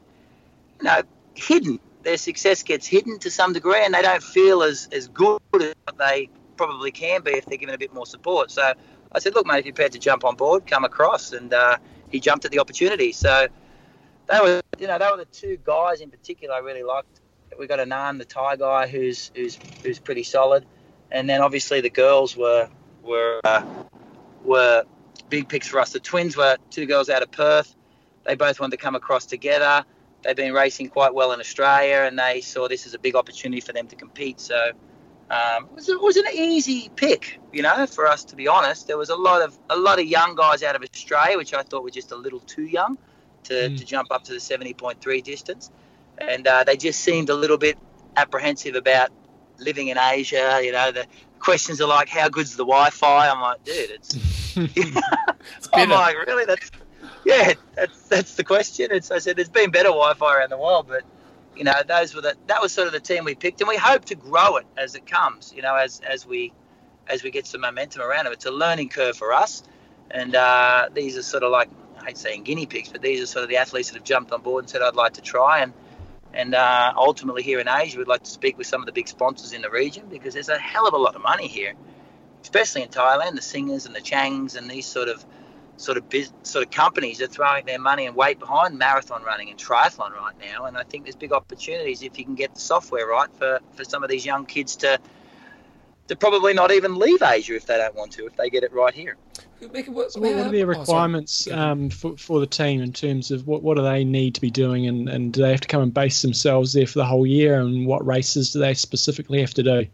[0.80, 1.02] you know,
[1.34, 5.42] hidden their success gets hidden to some degree, and they don't feel as, as good
[5.56, 8.52] as they probably can be if they're given a bit more support.
[8.52, 8.74] So
[9.12, 11.78] I said, look, mate, if you're prepared to jump on board, come across, and uh,
[12.10, 13.12] he jumped at the opportunity.
[13.12, 13.48] So
[14.28, 17.20] they were, you know, they were the two guys in particular I really liked.
[17.60, 20.66] We got Anand, the Thai guy, who's who's who's pretty solid,
[21.12, 22.70] and then obviously the girls were
[23.04, 23.66] were uh,
[24.44, 24.86] were
[25.30, 25.92] big picks for us.
[25.92, 27.76] The twins were two girls out of Perth.
[28.26, 29.84] They both wanted to come across together
[30.24, 33.62] they've been racing quite well in Australia, and they saw this as a big opportunity
[33.62, 34.40] for them to compete.
[34.40, 34.72] So
[35.30, 38.88] um, it, was, it was an easy pick, you know, for us to be honest.
[38.88, 41.64] There was a lot of a lot of young guys out of Australia, which I
[41.64, 42.98] thought were just a little too young
[43.46, 43.78] to, mm.
[43.78, 45.72] to jump up to the 70.3 distance,
[46.18, 47.78] and uh, they just seemed a little bit
[48.18, 49.10] apprehensive about
[49.58, 50.60] living in Asia.
[50.64, 51.06] You know, the
[51.40, 54.16] questions are like, "How good's the Wi-Fi?" I'm like, "Dude, it's."
[54.58, 56.44] it's I'm like, really?
[56.44, 56.70] That's
[57.32, 58.90] yeah, that's that's the question.
[58.92, 61.04] It's, I said there's been better Wi-Fi around the world, but
[61.56, 63.78] you know those were the that was sort of the team we picked, and we
[63.78, 65.54] hope to grow it as it comes.
[65.56, 66.54] You know, as as we
[67.08, 68.34] as we get some momentum around it.
[68.34, 69.64] It's a learning curve for us,
[70.10, 71.70] and uh, these are sort of like
[72.02, 74.32] I hate saying guinea pigs, but these are sort of the athletes that have jumped
[74.32, 75.74] on board and said I'd like to try and.
[76.34, 79.10] And uh, ultimately, here in Asia, we'd like to speak with some of the big
[79.10, 81.74] sponsors in the region because there's a hell of a lot of money here,
[82.42, 83.36] especially in Thailand.
[83.36, 85.26] The Singhas and the Changs and these sort of
[85.82, 89.50] sort of biz, sort of companies are throwing their money and weight behind marathon running
[89.50, 90.66] and triathlon right now.
[90.66, 93.84] And I think there's big opportunities if you can get the software right for, for
[93.84, 95.00] some of these young kids to
[96.08, 98.74] to probably not even leave Asia if they don't want to, if they get it
[98.74, 99.16] right here.
[99.62, 103.48] What, so what are the requirements oh, um, for, for the team in terms of
[103.48, 105.82] what, what do they need to be doing and, and do they have to come
[105.84, 109.54] and base themselves there for the whole year and what races do they specifically have
[109.54, 109.86] to do?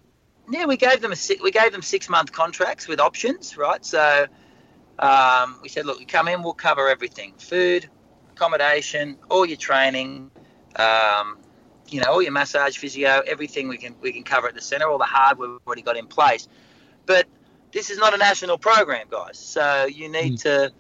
[0.50, 3.86] Yeah, we gave them a we gave them six month contracts with options, right?
[3.86, 4.26] So
[5.00, 7.90] um, we said, look, you come in, we'll cover everything: food,
[8.32, 10.32] accommodation, all your training,
[10.76, 11.38] um,
[11.90, 14.90] you know, all your massage, physio, everything we can we can cover at the centre.
[14.90, 16.48] All the hardware we've already got in place,
[17.06, 17.28] but
[17.72, 19.38] this is not a national program, guys.
[19.38, 20.42] So you need mm.
[20.44, 20.72] to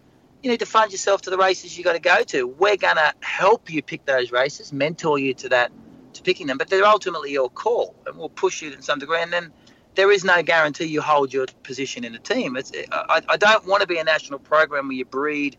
[0.43, 2.47] you need to fund yourself to the races you got to go to.
[2.47, 5.71] We're gonna help you pick those races, mentor you to that
[6.13, 9.21] to picking them, but they're ultimately your call, and we'll push you to some degree,
[9.21, 9.51] and then
[9.97, 12.55] there is no guarantee you hold your position in the team.
[12.55, 15.57] It's, I, I don't want to be a national program where you breed,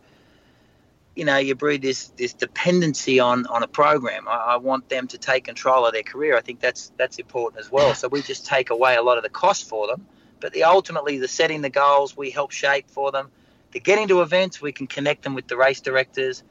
[1.16, 4.28] you know, you breed this this dependency on on a program.
[4.28, 6.36] I, I want them to take control of their career.
[6.36, 7.94] I think that's that's important as well.
[7.94, 10.06] So we just take away a lot of the cost for them,
[10.38, 13.30] but the ultimately the setting the goals we help shape for them.
[13.72, 16.44] The getting to events, we can connect them with the race directors.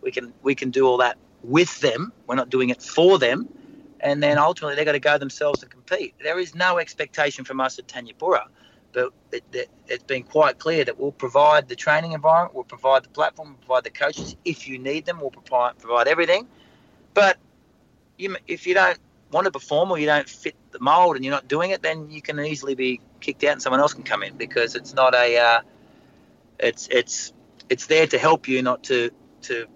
[0.00, 2.10] We can we can do all that with them.
[2.26, 3.50] We're not doing it for them
[4.04, 6.14] and then ultimately they've got to go themselves and compete.
[6.22, 8.46] There is no expectation from us at Thanyapura,
[8.92, 13.02] but it, it, it's been quite clear that we'll provide the training environment, we'll provide
[13.02, 16.46] the platform, we'll provide the coaches if you need them, we'll provide, provide everything.
[17.14, 17.38] But
[18.18, 18.98] you, if you don't
[19.32, 22.10] want to perform or you don't fit the mold and you're not doing it, then
[22.10, 25.14] you can easily be kicked out and someone else can come in because it's not
[25.14, 25.60] a, uh,
[26.58, 27.32] it's it's
[27.70, 29.10] it's there to help you, not to
[29.42, 29.66] to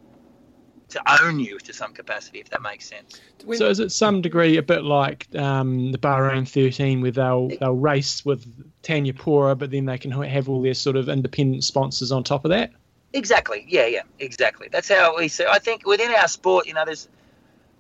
[0.89, 3.21] to own you to some capacity, if that makes sense.
[3.57, 7.75] So is it some degree a bit like um, the Bahrain 13, where they'll they'll
[7.75, 8.47] race with
[8.83, 12.51] Thanyapura, but then they can have all their sort of independent sponsors on top of
[12.51, 12.73] that?
[13.13, 13.65] Exactly.
[13.69, 14.69] Yeah, yeah, exactly.
[14.71, 15.45] That's how we see.
[15.49, 17.09] I think within our sport, you know, there's.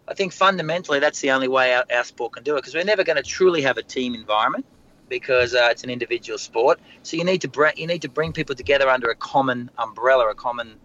[0.06, 2.82] I think fundamentally that's the only way our, our sport can do it because we're
[2.82, 4.64] never going to truly have a team environment
[5.11, 6.80] because uh, it's an individual sport.
[7.02, 10.28] So you need to bring you need to bring people together under a common umbrella,
[10.30, 10.78] a common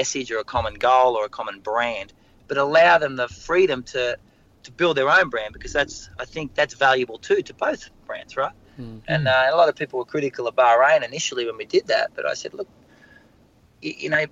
[0.00, 2.12] message or a common goal or a common brand,
[2.48, 4.18] but allow them the freedom to
[4.66, 8.36] to build their own brand because that's I think that's valuable too to both brands,
[8.36, 8.56] right?
[8.78, 8.98] Mm-hmm.
[9.08, 12.10] And uh, a lot of people were critical of Bahrain initially when we did that,
[12.14, 12.68] but I said, look,
[13.80, 14.24] you, you know,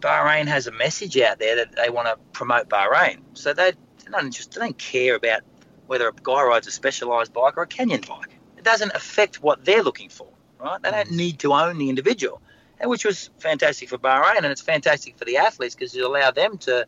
[0.00, 4.10] Bahrain has a message out there that they want to promote Bahrain, so they they're
[4.10, 5.42] not interested, they don't care about
[5.86, 8.30] whether a guy rides a specialized bike or a canyon bike.
[8.56, 10.80] It doesn't affect what they're looking for, right?
[10.82, 11.16] They don't hmm.
[11.16, 12.40] need to own the individual
[12.84, 16.58] which was fantastic for Bahrain, and it's fantastic for the athletes because it allowed them
[16.58, 16.86] to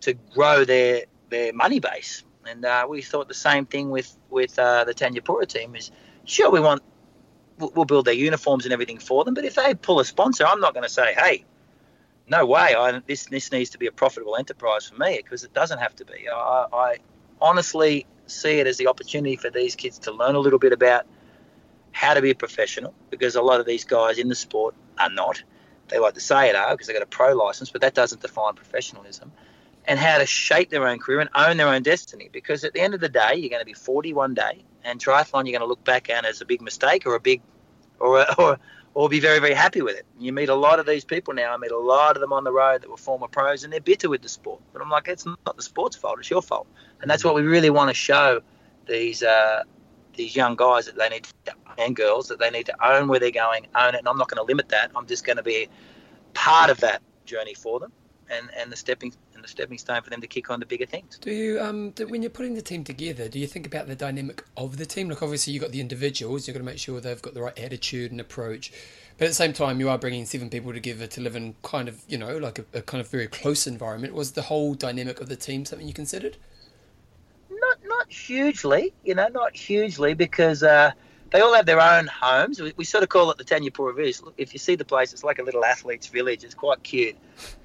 [0.00, 2.24] to grow their their money base.
[2.48, 5.76] And uh, we thought the same thing with with uh, the Thanyapura team.
[5.76, 5.90] Is
[6.24, 6.82] sure we want
[7.58, 10.60] we'll build their uniforms and everything for them, but if they pull a sponsor, I'm
[10.60, 11.44] not going to say, hey,
[12.26, 15.52] no way, I, this this needs to be a profitable enterprise for me because it
[15.52, 16.28] doesn't have to be.
[16.28, 16.96] I, I
[17.40, 21.06] honestly see it as the opportunity for these kids to learn a little bit about
[21.92, 25.10] how to be a professional because a lot of these guys in the sport are
[25.10, 25.42] not.
[25.88, 28.22] They like to say it are because they've got a pro license, but that doesn't
[28.22, 29.30] define professionalism.
[29.84, 32.30] And how to shape their own career and own their own destiny.
[32.32, 34.98] Because at the end of the day, you're going to be 40 one day, and
[34.98, 37.42] triathlon you're going to look back on as a big mistake or a big,
[37.98, 38.58] or or
[38.94, 40.06] or be very very happy with it.
[40.20, 41.52] You meet a lot of these people now.
[41.52, 43.80] I meet a lot of them on the road that were former pros, and they're
[43.80, 44.60] bitter with the sport.
[44.72, 46.68] But I'm like, it's not the sport's fault; it's your fault.
[47.00, 48.40] And that's what we really want to show
[48.86, 49.64] these uh,
[50.14, 53.18] these young guys that they need to, and girls that they need to own where
[53.18, 53.98] they're going, own it.
[53.98, 54.90] And I'm not going to limit that.
[54.94, 55.68] I'm just going to be
[56.34, 57.92] part of that journey for them,
[58.30, 60.86] and and the stepping and the stepping stone for them to kick on to bigger
[60.86, 61.18] things.
[61.18, 63.96] Do you um do, when you're putting the team together, do you think about the
[63.96, 65.08] dynamic of the team?
[65.08, 67.58] Like obviously you've got the individuals, you've got to make sure they've got the right
[67.58, 68.72] attitude and approach.
[69.18, 71.88] But at the same time, you are bringing seven people together to live in kind
[71.88, 74.14] of, you know, like a, a kind of very close environment.
[74.14, 76.38] Was the whole dynamic of the team something you considered?
[78.02, 80.90] Not hugely, you know, not hugely because uh,
[81.30, 82.60] they all have their own homes.
[82.60, 84.18] We, we, sort of call it the Thanyapura Village.
[84.36, 86.42] If you see the place, it's like a little athlete's village.
[86.42, 87.14] It's quite cute,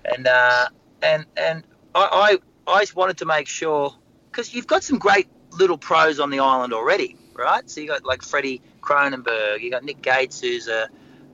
[0.05, 0.67] and uh,
[1.01, 1.63] and and
[1.95, 3.95] I, I I wanted to make sure
[4.29, 7.67] because you've got some great little pros on the island already, right?
[7.67, 10.87] So you got like Freddie Cronenberg, you got Nick Gates, who's a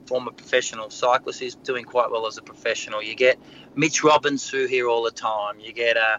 [0.06, 3.02] former professional cyclist who's doing quite well as a professional.
[3.02, 3.38] You get
[3.76, 5.60] Mitch Robbins through here all the time.
[5.60, 6.16] You get uh,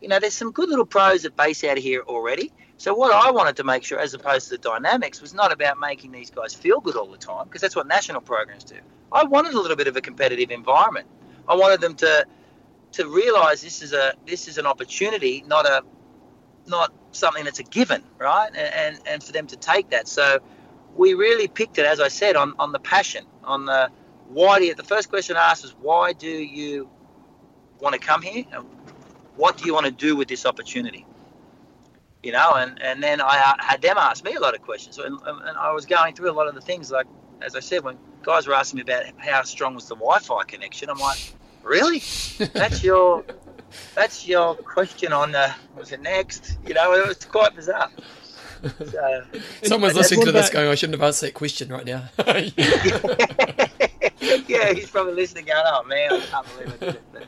[0.00, 2.52] you know, there's some good little pros that base out of here already.
[2.76, 5.78] So what I wanted to make sure, as opposed to the dynamics, was not about
[5.78, 8.76] making these guys feel good all the time, because that's what national programs do.
[9.10, 11.06] I wanted a little bit of a competitive environment.
[11.48, 12.26] I wanted them to
[12.92, 15.82] to realise this is a this is an opportunity, not a
[16.66, 18.50] not something that's a given, right?
[18.54, 20.08] And, and for them to take that.
[20.08, 20.40] So
[20.94, 23.90] we really picked it, as I said, on on the passion, on the
[24.28, 26.90] why do you, the first question asked was why do you
[27.80, 28.66] want to come here and
[29.36, 31.06] what do you want to do with this opportunity
[32.22, 34.98] you know and and then i uh, had them ask me a lot of questions
[34.98, 37.06] and, and i was going through a lot of the things like
[37.42, 40.90] as i said when guys were asking me about how strong was the wi-fi connection
[40.90, 42.02] i'm like really
[42.52, 43.24] that's your
[43.94, 47.90] that's your question on the was it next you know it was quite bizarre
[48.90, 49.22] so,
[49.62, 52.08] Someone's listening to this going, I shouldn't have asked that question right now.
[54.48, 57.02] yeah, he's probably listening going, oh man, I can't believe it.
[57.12, 57.26] But,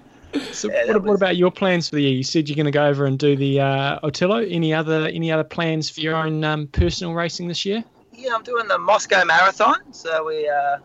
[0.52, 1.04] so yeah, what, was...
[1.04, 2.12] what, about your plans for the year?
[2.12, 4.52] You said you're going to go over and do the uh, ÖtillÖ.
[4.52, 7.84] Any other any other plans for your own um, personal racing this year?
[8.12, 9.92] Yeah, I'm doing the Moscow Marathon.
[9.92, 10.78] So we uh,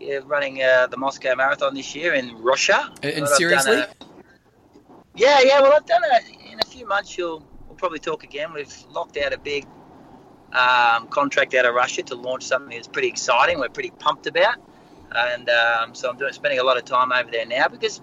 [0.00, 2.92] yeah running uh, the Moscow Marathon this year in Russia.
[3.02, 3.80] And, and seriously?
[3.80, 3.88] A...
[5.14, 5.60] yeah, yeah.
[5.60, 7.16] Well, I've done it in a few months.
[7.18, 8.52] You'll we'll probably talk again.
[8.52, 9.66] We've locked out a big
[10.52, 13.58] um, contract out of Russia to launch something that's pretty exciting.
[13.58, 14.56] We're pretty pumped about
[15.14, 18.00] and um, so I'm doing, spending a lot of time over there now because,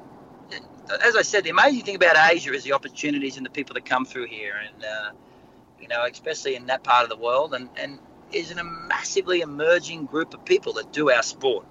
[1.04, 3.86] as I said, the amazing thing about Asia is the opportunities and the people that
[3.86, 5.12] come through here, and uh,
[5.80, 8.00] you know, especially in that part of the world, and and
[8.32, 11.66] is a massively emerging group of people that do our sport,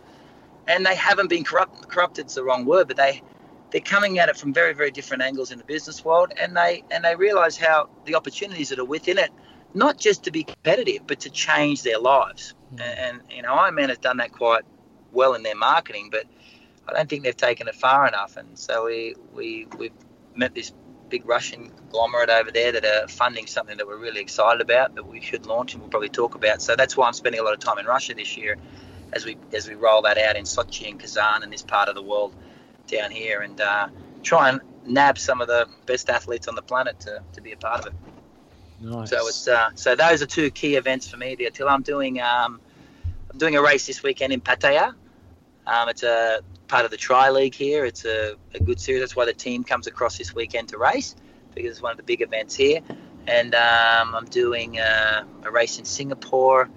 [0.66, 1.88] and they haven't been corrupt.
[1.88, 3.22] Corrupted's the wrong word, but they
[3.70, 6.82] they're coming at it from very very different angles in the business world, and they
[6.90, 9.30] and they realise how the opportunities that are within it,
[9.74, 12.54] not just to be competitive, but to change their lives.
[12.74, 12.80] Mm.
[12.80, 14.64] And, and you know, Ironman has done that quite
[15.12, 16.24] well in their marketing, but
[16.89, 18.37] I don't think they've taken it far enough.
[18.37, 19.93] And so we we we've
[20.35, 20.72] met this
[21.09, 25.07] big Russian conglomerate over there that are funding something that we're really excited about that
[25.07, 26.62] we should launch and we'll probably talk about.
[26.62, 28.57] So that's why I'm spending a lot of time in Russia this year
[29.12, 31.95] as we as we roll that out in Sochi and Kazan and this part of
[31.95, 32.35] the world
[32.87, 33.89] down here and uh,
[34.22, 37.57] try and nab some of the best athletes on the planet to, to be a
[37.57, 37.93] part of it.
[38.81, 39.11] Nice.
[39.11, 41.37] So it's uh, so those are two key events for me.
[41.53, 42.61] Till I'm doing um,
[43.31, 44.95] I'm doing a race this weekend in Pattaya.
[45.66, 47.84] Um, it's a part of the Tri League here.
[47.84, 49.02] It's a, a, good series.
[49.02, 51.16] That's why the team comes across this weekend to race
[51.52, 52.80] because it's one of the big events here.
[53.26, 56.70] And um, I'm doing uh, a race in Singapore,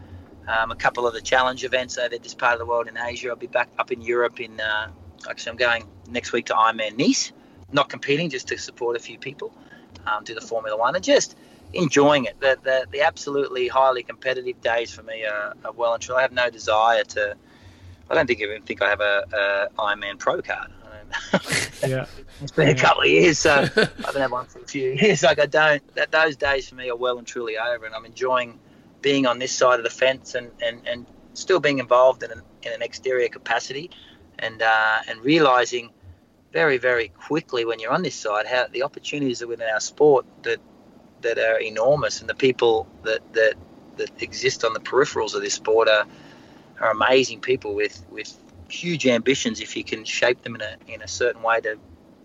[0.47, 3.29] um, a couple of the challenge events over this part of the world in Asia.
[3.29, 4.89] I'll be back up in Europe in uh,
[5.29, 7.31] actually I'm going next week to Ironman Nice,
[7.71, 9.53] not competing, just to support a few people,
[10.07, 11.37] um, do the Formula One, and just
[11.73, 12.39] enjoying it.
[12.39, 16.17] The, the, the absolutely highly competitive days for me are, are well and truly.
[16.17, 17.37] I have no desire to.
[18.10, 20.72] I don't think even think I have a, a Ironman Pro card.
[21.88, 22.06] yeah,
[22.41, 22.74] it's been yeah.
[22.74, 23.66] a couple of years, so I
[24.06, 25.24] haven't had one for a few years.
[25.24, 25.95] Like I don't.
[25.95, 28.60] That those days for me are well and truly over, and I'm enjoying
[29.01, 32.41] being on this side of the fence and and, and still being involved in an,
[32.64, 33.91] in an exterior capacity,
[34.39, 35.91] and uh, and realizing
[36.51, 40.26] very very quickly when you're on this side how the opportunities are within our sport
[40.43, 40.60] that
[41.22, 43.56] that are enormous, and the people that that
[43.97, 46.06] that exist on the peripherals of this sport are
[46.80, 48.36] are amazing people with with
[48.69, 49.59] huge ambitions.
[49.59, 51.78] If you can shape them in a in a certain way to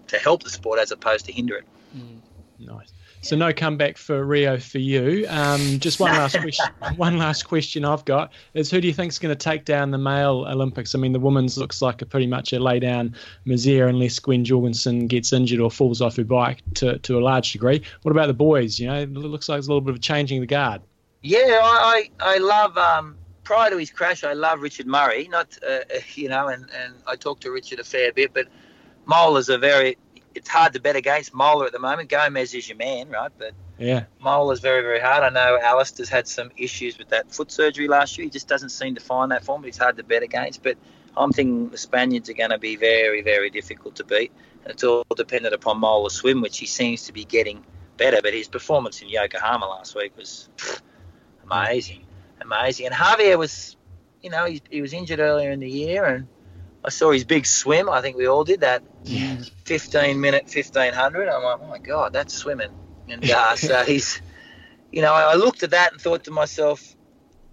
[0.09, 1.65] to help the sport as opposed to hinder it.
[1.97, 2.21] Mm.
[2.59, 2.93] Nice.
[3.21, 5.27] So no comeback for Rio for you.
[5.29, 6.67] Um, just one last question.
[6.97, 9.91] one last question I've got is who do you think is going to take down
[9.91, 10.95] the male Olympics?
[10.95, 13.15] I mean, the women's looks like a pretty much a lay down
[13.47, 17.53] misère unless Gwen Jorgensen gets injured or falls off her bike to, to a large
[17.53, 17.83] degree.
[18.03, 18.79] What about the boys?
[18.79, 20.81] You know, it looks like there's a little bit of a changing the guard.
[21.23, 22.79] Yeah, I I, I love.
[22.79, 23.17] Um,
[23.49, 25.27] prior to his crash, I love Richard Murray.
[25.27, 25.79] Not uh,
[26.15, 28.47] you know, and and I talked to Richard a fair bit, but
[29.07, 29.97] Mola is a very
[30.35, 32.11] it's hard to bet against Mola at the moment.
[32.11, 33.33] Gomez is your man, right?
[33.39, 34.05] But yeah,
[34.53, 35.25] is very, very hard.
[35.25, 38.27] I know Alistair's had some issues with that foot surgery last year.
[38.27, 40.63] He just doesn't seem to find that form, but he's hard to bet against.
[40.63, 40.77] But
[41.17, 44.31] I'm thinking the Spaniards are going to be very, very difficult to beat.
[44.65, 47.65] And it's all dependent upon Mola's swim, which he seems to be getting
[47.97, 48.19] better.
[48.23, 50.51] But his performance in Yokohama last week was
[51.45, 52.05] amazing,
[52.41, 52.87] amazing.
[52.87, 53.77] And Javier was,
[54.23, 56.29] you know, he, he was injured earlier in the year and
[56.85, 57.89] I saw his big swim.
[57.89, 58.83] I think we all did that.
[59.05, 59.37] Yeah.
[59.65, 61.29] 15 minute 1500.
[61.29, 62.71] I'm like, oh my God, that's swimming.
[63.09, 64.23] And uh, so he's,
[64.93, 66.97] you know, I looked at that and thought to myself,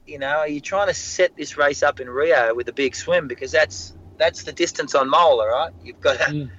[0.06, 2.96] you know, are you trying to set this race up in Rio with a big
[2.96, 3.28] swim?
[3.28, 5.74] Because that's that's the distance on Mola, right?
[5.84, 6.50] You've got to, mm.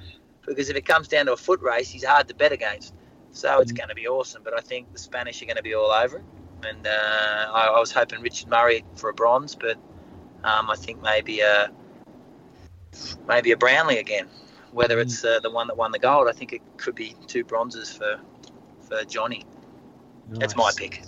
[0.46, 2.92] because if it comes down to a foot race, he's hard to bet against.
[3.30, 3.78] So it's mm.
[3.78, 4.42] going to be awesome.
[4.42, 6.24] But I think the Spanish are going to be all over it.
[6.64, 9.76] And uh, I, I, was hoping Richard Murray for a bronze, but
[10.42, 11.70] um, I think maybe a
[13.28, 14.28] maybe a Brownlee again.
[14.72, 16.28] whether it's uh, the one that won the gold.
[16.28, 18.18] I think it could be two bronzes for
[18.80, 19.44] for Jonny.
[20.28, 21.02] That's my pick.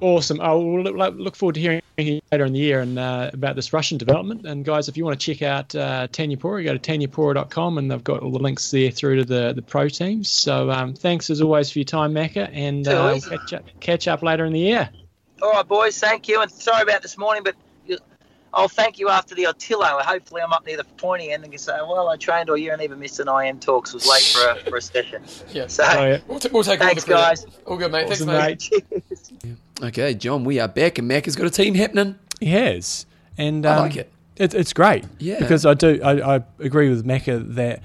[0.00, 0.40] Awesome.
[0.40, 3.56] I will look, look forward to hearing you later in the year and uh, about
[3.56, 4.46] this Russian development.
[4.46, 8.02] And guys, if you want to check out uh, Thanyapura, go to thanyapura.com and they've
[8.04, 10.28] got all the links there through to the, the pro teams.
[10.30, 13.30] So um, thanks as always for your time, Macca, and Too uh, easy.
[13.30, 14.88] catch, up, catch up later in the year.
[15.42, 15.98] All right, boys.
[15.98, 17.54] Thank you, and sorry about this morning, but
[17.86, 17.98] you-
[18.52, 20.02] I'll thank you after the ÖtillÖ.
[20.02, 22.72] Hopefully, I'm up near the pointy end and can say, "Well, I trained all year
[22.72, 23.94] and even missed an IM talks.
[23.94, 25.22] Was late for a for a session."
[25.52, 25.68] Yeah.
[25.68, 26.18] So, Oh, yeah.
[26.26, 27.44] We'll, t- we'll take Thanks, all the credit.
[27.46, 27.46] guys.
[27.64, 28.10] All good, mate.
[28.10, 28.90] Awesome, Thanks, mate.
[29.44, 29.56] mate.
[29.82, 32.18] Okay, John, we are back, and Mac has got a team happening.
[32.38, 33.06] He has.
[33.38, 34.12] And I um, like it.
[34.36, 35.04] It, it's great.
[35.18, 35.38] Yeah.
[35.38, 37.82] Because I do, I, I agree with Macca that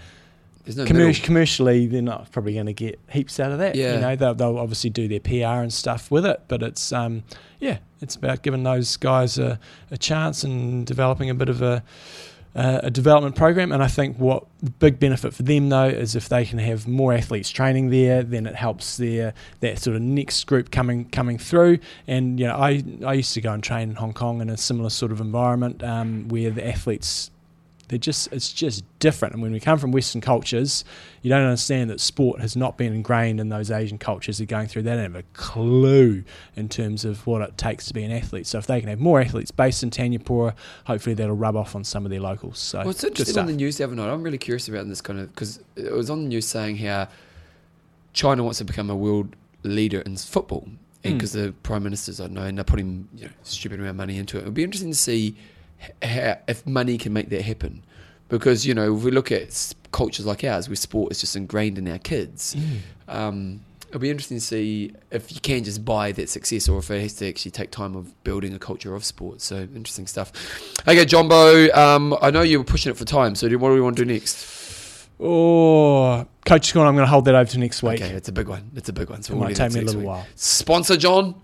[0.68, 3.76] no commer- commercially they're not probably going to get heaps out of that.
[3.76, 3.96] Yeah.
[3.96, 7.24] You know, they'll, they'll obviously do their PR and stuff with it, but it's um,
[7.60, 9.60] yeah, it's about giving those guys a,
[9.92, 11.84] a chance and developing a bit of a
[12.56, 13.72] uh, a development program.
[13.72, 16.88] And I think what the big benefit for them though is if they can have
[16.88, 21.38] more athletes training there, then it helps their that sort of next group coming coming
[21.38, 21.80] through.
[22.07, 24.57] And you know, I I used to go and train in Hong Kong in a
[24.57, 27.32] similar sort of environment um, where the athletes
[27.88, 30.84] they're just it's just different and when we come from western cultures
[31.22, 34.68] you don't understand that sport has not been ingrained in those asian cultures they're going
[34.68, 36.24] through they don't have a clue
[36.56, 38.99] in terms of what it takes to be an athlete so if they can have
[38.99, 40.53] more athletes based in thanyapura
[40.86, 43.53] hopefully that'll rub off on some of their locals so Well, it's interesting on the
[43.53, 44.10] news the other night.
[44.10, 47.07] I'm really curious about this kind of because it was on the news saying how
[48.14, 50.64] China wants to become a world leader in football,
[51.03, 51.18] and Mm.
[51.18, 53.95] because the prime ministers, I don't know, and they're putting you know, stupid amount of
[53.98, 54.41] money into it.
[54.41, 55.36] It would be interesting to see
[56.02, 57.84] if money can make that happen.
[58.27, 61.77] Because you know, if we look at cultures like ours, where sport is just ingrained
[61.77, 62.56] in our kids,
[63.07, 66.89] um, it'll be interesting to see if you can just buy that success, or if
[66.89, 69.41] it has to actually take time of building a culture of sport.
[69.41, 70.31] So interesting stuff.
[70.88, 73.81] Okay, Jumbo, um, I know you were pushing it for time, so what do we
[73.81, 74.64] want to do next?
[75.18, 78.34] oh coach corner i'm going to hold that over to next week Okay, it's a
[78.34, 78.69] big one.
[78.76, 79.23] It's a big one.
[79.23, 80.07] So it we'll might take me a little week.
[80.10, 81.35] while Sponsor John.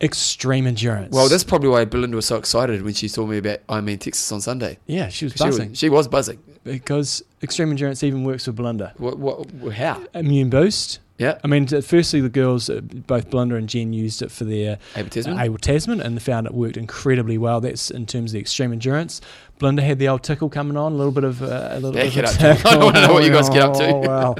[0.00, 3.66] Extreme endurance Well, that's probably why Belinda was so excited when she told me about
[3.66, 4.78] Ironman Texas on Sunday.
[4.86, 6.38] yeah she was She was, buzzing she was buzzing.
[6.64, 9.18] because extreme endurance even works with belinda What?
[9.18, 9.48] What?
[9.74, 10.02] How?
[10.14, 11.38] immune boost Yeah.
[11.42, 15.08] I mean, firstly, the girls, uh, both Belinda and Jen, used it for their Ava
[15.08, 15.38] Tasman.
[15.38, 17.58] uh, Abel Tasman and found it worked incredibly well.
[17.62, 19.22] That's in terms of the extreme endurance.
[19.58, 22.04] Belinda had the old tickle coming on, a little bit of uh, a little Yeah,
[22.10, 22.50] bit of to it.
[22.50, 22.80] I tickle.
[22.80, 23.88] wanna know what you guys get up to.
[23.88, 24.34] Oh, well,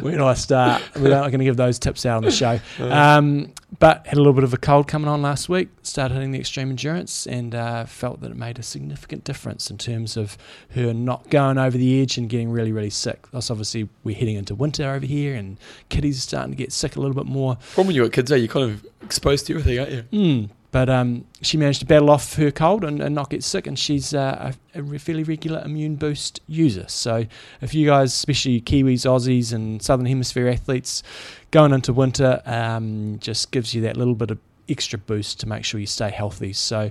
[0.00, 0.82] where do I start?
[0.96, 2.58] We're not going to give those tips out on the show.
[2.80, 5.68] Um, but had a little bit of a cold coming on last week.
[5.82, 9.76] Started hitting the extreme endurance and uh, felt that it made a significant difference in
[9.76, 10.38] terms of
[10.70, 13.30] her not going over the edge and getting really, really sick.
[13.30, 15.58] That's obviously we're heading into winter over here, and
[15.90, 17.56] kiddies are starting to get sick a little bit more.
[17.60, 20.02] From when you were kids, eh, you're kind of exposed to everything, aren't you?
[20.12, 20.50] Mm.
[20.70, 23.78] But um, she managed to battle off her cold and, and not get sick, and
[23.78, 26.84] she's uh, a, a fairly regular immune boost user.
[26.88, 27.26] So,
[27.62, 31.02] if you guys, especially Kiwis, Aussies, and Southern Hemisphere athletes,
[31.50, 34.38] going into winter, um, just gives you that little bit of
[34.68, 36.52] extra boost to make sure you stay healthy.
[36.52, 36.90] So,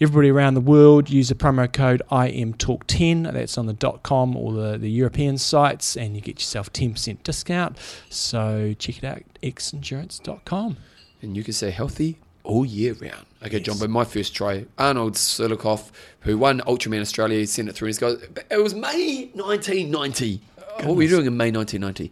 [0.00, 3.30] everybody around the world use the promo code IMTalk10.
[3.34, 7.76] That's on the .com or the, the European sites, and you get yourself 10% discount.
[8.08, 10.78] So, check it out, xendurance.com.
[11.20, 12.16] And you can stay healthy
[12.48, 13.26] all year round.
[13.44, 13.66] Okay, Yes.
[13.66, 17.86] John, but my first try, Arnold Silikoff, who won Ultraman Australia, sent it through.
[17.86, 18.16] He's got,
[18.50, 20.40] it was May 1990.
[20.82, 22.10] What were you doing in May 1990?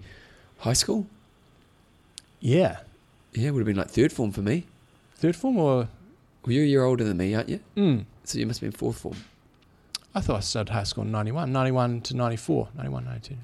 [0.59, 1.07] High school?
[2.41, 2.79] Yeah.
[3.33, 4.67] Yeah, it would have been like third form for me.
[5.17, 5.89] Third form or
[6.45, 7.61] Well, you're a year older than me, aren't you?
[7.77, 8.05] Mm.
[8.25, 9.17] So you must have been fourth form.
[10.15, 13.35] I thought I started high school in 91, 91 to 94, 91, 92.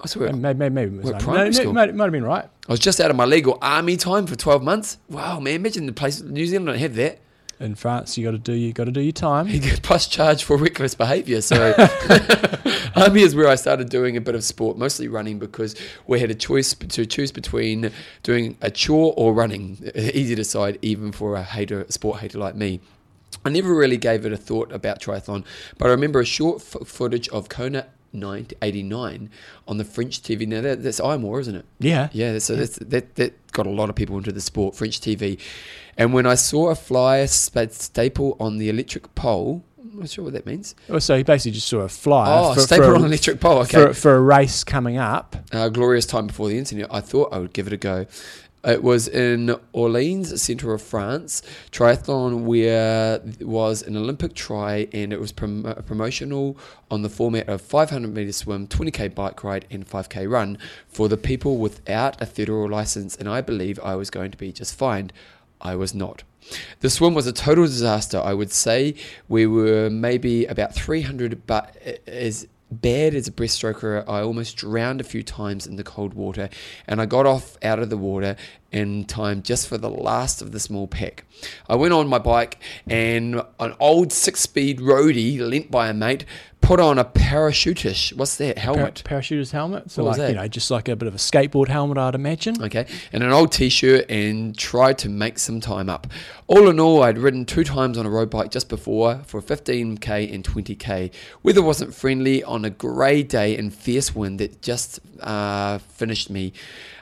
[0.00, 1.24] I swear, Maybe, maybe, maybe it was we're 90.
[1.24, 1.70] primary No, school.
[1.70, 2.44] It might, might have been right.
[2.68, 4.98] I was just out of my legal army time for 12 months.
[5.08, 7.20] Wow, man, imagine the place, New Zealand don't have that.
[7.60, 9.46] In France, you got to do you got to do your time.
[9.46, 11.40] You get plus charge for reckless behaviour.
[11.40, 11.72] So,
[12.96, 15.76] army is where I started doing a bit of sport, mostly running, because
[16.08, 17.92] we had a choice to choose between
[18.24, 19.78] doing a chore or running.
[19.94, 22.80] Easy to decide, even for a hater, sport hater like me.
[23.44, 25.44] I never really gave it a thought about triathlon,
[25.78, 29.30] but I remember a short f- footage of Kona 89
[29.66, 30.46] on the French TV.
[30.46, 31.64] Now that, that's Iron War, isn't it?
[31.78, 32.08] Yeah.
[32.12, 35.40] Yeah, so that's, that that got a lot of people into the sport, French TV.
[35.96, 40.24] And when I saw a fly sp- staple on the electric pole, I'm not sure
[40.24, 40.74] what that means.
[40.88, 43.38] Oh, So he basically just saw a flyer Oh, for, staple for, on a, electric
[43.40, 43.58] pole.
[43.58, 45.36] Okay, for, for a race coming up.
[45.52, 46.92] A glorious time before the internet.
[46.92, 48.06] I thought I would give it a go.
[48.66, 55.20] It was in Orleans, centre of France, triathlon, where was an Olympic try, and it
[55.20, 56.56] was prom- promotional
[56.90, 60.56] on the format of 500 metre swim, 20k bike ride, and 5k run
[60.88, 63.16] for the people without a federal license.
[63.16, 65.10] And I believe I was going to be just fine.
[65.60, 66.22] I was not.
[66.80, 68.18] The swim was a total disaster.
[68.18, 68.94] I would say
[69.28, 72.48] we were maybe about 300, but it
[72.80, 74.04] bad as a breaststroker.
[74.08, 76.48] I almost drowned a few times in the cold water,
[76.86, 78.36] and I got off out of the water
[78.74, 81.24] in time just for the last of the small pack.
[81.68, 86.24] I went on my bike, and an old six-speed roadie lent by a mate
[86.60, 88.16] put on a parachutish.
[88.16, 89.02] What's that helmet?
[89.04, 89.90] Par- parachuter's helmet.
[89.90, 90.32] So What was like that?
[90.32, 92.62] you know, just like a bit of a skateboard helmet, I'd imagine.
[92.62, 96.06] Okay, and an old t-shirt, and tried to make some time up.
[96.46, 100.32] All in all, I'd ridden two times on a road bike just before for 15k
[100.34, 101.10] and 20k.
[101.42, 106.52] Weather wasn't friendly on a grey day and fierce wind that just uh, finished me.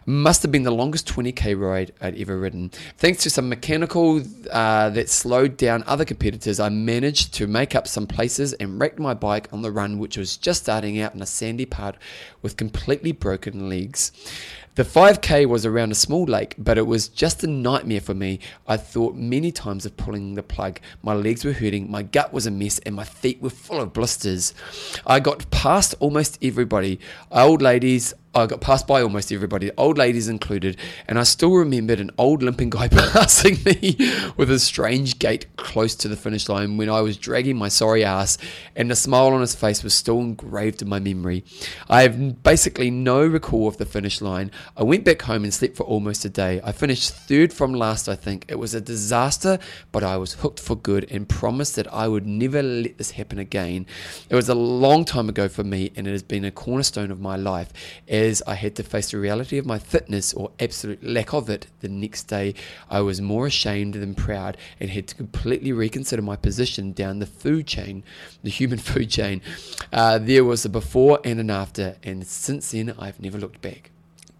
[0.04, 2.70] Must have been the longest 20k ride I'd ever ridden.
[2.98, 7.86] Thanks to some mechanical uh, that slowed down other competitors, I managed to make up
[7.86, 11.22] some places and wrecked my bike on the run, which was just starting out in
[11.22, 11.96] a sandy part
[12.42, 14.10] with completely broken legs.
[14.74, 18.40] The 5k was around a small lake, but it was just a nightmare for me.
[18.66, 20.80] I thought many times of pulling the plug.
[21.02, 23.92] My legs were hurting, my gut was a mess, and my feet were full of
[23.92, 24.54] blisters.
[25.06, 27.00] I got past almost everybody.
[27.30, 32.00] Old ladies, I got passed by almost everybody, old ladies included, and I still remembered
[32.00, 33.94] an old limping guy passing me
[34.38, 38.02] with a strange gait close to the finish line when I was dragging my sorry
[38.02, 38.38] ass,
[38.74, 41.44] and the smile on his face was still engraved in my memory.
[41.90, 44.50] I have basically no recall of the finish line.
[44.78, 46.58] I went back home and slept for almost a day.
[46.64, 48.46] I finished third from last, I think.
[48.48, 49.58] It was a disaster,
[49.92, 53.38] but I was hooked for good and promised that I would never let this happen
[53.38, 53.84] again.
[54.30, 57.20] It was a long time ago for me, and it has been a cornerstone of
[57.20, 57.74] my life
[58.08, 61.66] as I had to face the reality of my fitness or absolute lack of it
[61.80, 62.54] the next day.
[62.88, 67.26] I was more ashamed than proud and had to completely reconsider my position down the
[67.26, 68.04] food chain,
[68.42, 69.42] the human food chain.
[69.92, 73.91] Uh, there was a before and an after, and since then I've never looked back.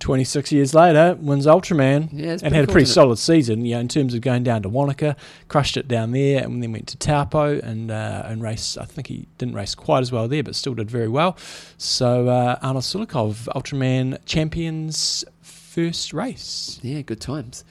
[0.03, 3.65] 26 years later, wins Ultraman Yeah, and had a pretty solid season.
[3.65, 5.16] You know, in terms of going down to Wanaka,
[5.47, 8.77] crushed it down there, and then went to Taupo and uh, and race.
[8.77, 11.37] I think he didn't race quite as well there, but still did very well.
[11.79, 16.81] So uh, Arnold Sulikov, Ultraman champions first race.
[16.83, 17.65] Yeah, good times.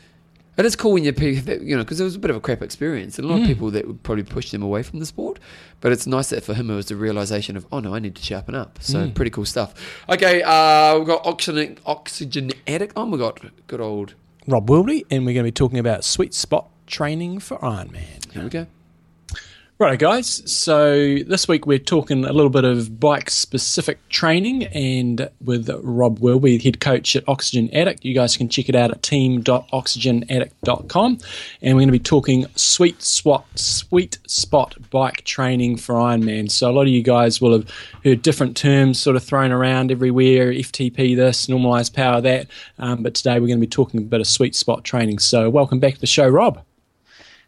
[0.57, 2.61] It is cool when you, you know, because it was a bit of a crap
[2.61, 3.17] experience.
[3.17, 3.41] And a lot Mm.
[3.43, 5.39] of people that would probably push them away from the sport.
[5.79, 8.15] But it's nice that for him it was the realization of, oh no, I need
[8.15, 8.77] to sharpen up.
[8.81, 9.13] So Mm.
[9.15, 9.73] pretty cool stuff.
[10.09, 13.11] Okay, uh, we've got oxygen, oxygen addict on.
[13.11, 14.13] We've got good old.
[14.47, 18.31] Rob Wilby, and we're going to be talking about sweet spot training for Ironman.
[18.33, 18.67] Here we go.
[19.81, 20.43] Right, guys.
[20.45, 26.19] So this week we're talking a little bit of bike specific training and with Rob
[26.19, 28.05] Wilby, head coach at Oxygen Addict.
[28.05, 31.17] You guys can check it out at team.oxygenaddict.com.
[31.63, 36.51] And we're going to be talking sweet spot, sweet spot bike training for Ironman.
[36.51, 37.67] So a lot of you guys will have
[38.03, 42.45] heard different terms sort of thrown around everywhere FTP this, normalized power that.
[42.77, 45.17] Um, but today we're going to be talking a bit of sweet spot training.
[45.17, 46.63] So welcome back to the show, Rob.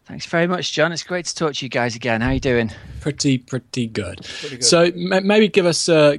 [0.06, 0.92] Thanks very much, John.
[0.92, 2.20] It's great to talk to you guys again.
[2.20, 2.70] How are you doing?
[3.00, 4.24] Pretty, pretty good.
[4.60, 6.18] So ma- maybe give us uh,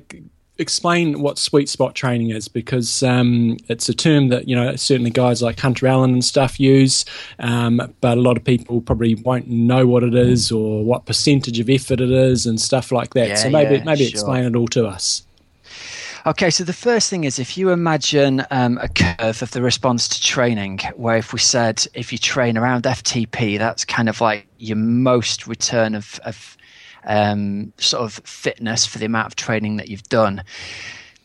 [0.57, 5.12] explain what sweet spot training is because um, it's a term that you know certainly
[5.12, 7.06] guys like Hunter Allen and stuff use,
[7.40, 11.60] um, but a lot of people probably won't know what it is or what percentage
[11.60, 13.30] of effort it is and stuff like that.
[13.30, 14.10] Yeah, so maybe yeah, maybe sure.
[14.10, 15.25] explain it all to us.
[16.28, 20.08] Okay, so the first thing is if you imagine um, a curve of the response
[20.08, 24.48] to training, where if we said if you train around FTP, that's kind of like
[24.58, 26.58] your most return of, of
[27.04, 30.44] um, sort of fitness for the amount of training that you've done.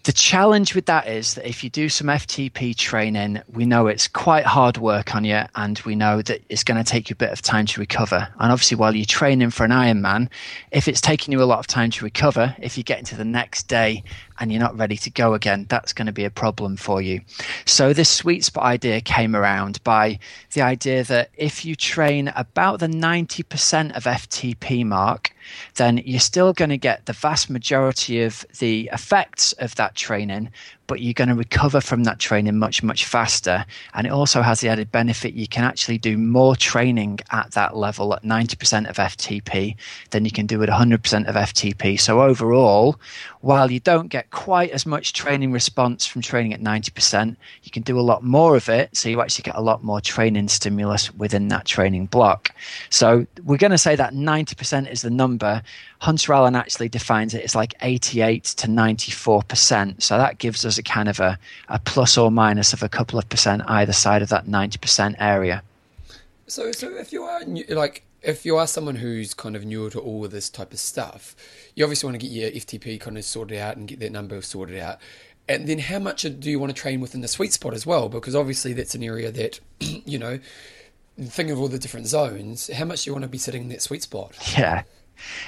[0.05, 4.09] The challenge with that is that if you do some FTP training, we know it's
[4.09, 7.17] quite hard work on you, and we know that it's going to take you a
[7.17, 8.27] bit of time to recover.
[8.39, 10.29] And obviously, while you're training for an Ironman,
[10.71, 13.27] if it's taking you a lot of time to recover, if you get into the
[13.27, 14.03] next day
[14.41, 17.21] and you're not ready to go again, that's going to be a problem for you.
[17.67, 20.19] So, this sweet spot idea came around by
[20.55, 25.33] the idea that if you train about the 90% of FTP mark,
[25.77, 30.51] then you're still going to get the vast majority of the effects of that training,
[30.91, 33.65] but you're going to recover from that training much, much faster.
[33.95, 37.77] And it also has the added benefit you can actually do more training at that
[37.77, 39.77] level at 90% of FTP
[40.11, 42.01] than you can do at 100% of FTP.
[42.01, 42.99] So, overall,
[43.41, 47.85] while you don't get quite as much training response from training at 90%, you can
[47.85, 48.97] do a lot more of it.
[48.97, 52.51] So, you actually get a lot more training stimulus within that training block.
[52.89, 55.63] So, we're going to say that 90% is the number.
[56.01, 60.03] Hunter Allen actually defines it as like 88 to 94%.
[60.03, 63.19] So, that gives us a kind of a, a plus or minus of a couple
[63.19, 65.63] of percent either side of that 90% area.
[66.47, 69.91] So, so if you are new, like, if you are someone who's kind of newer
[69.91, 71.37] to all of this type of stuff,
[71.75, 74.41] you obviously want to get your FTP kind of sorted out and get that number
[74.43, 74.99] sorted out.
[75.49, 78.09] And then how much do you want to train within the sweet spot as well?
[78.09, 80.39] Because obviously that's an area that, you know,
[81.21, 82.71] think of all the different zones.
[82.73, 84.37] How much do you want to be sitting in that sweet spot?
[84.57, 84.83] Yeah.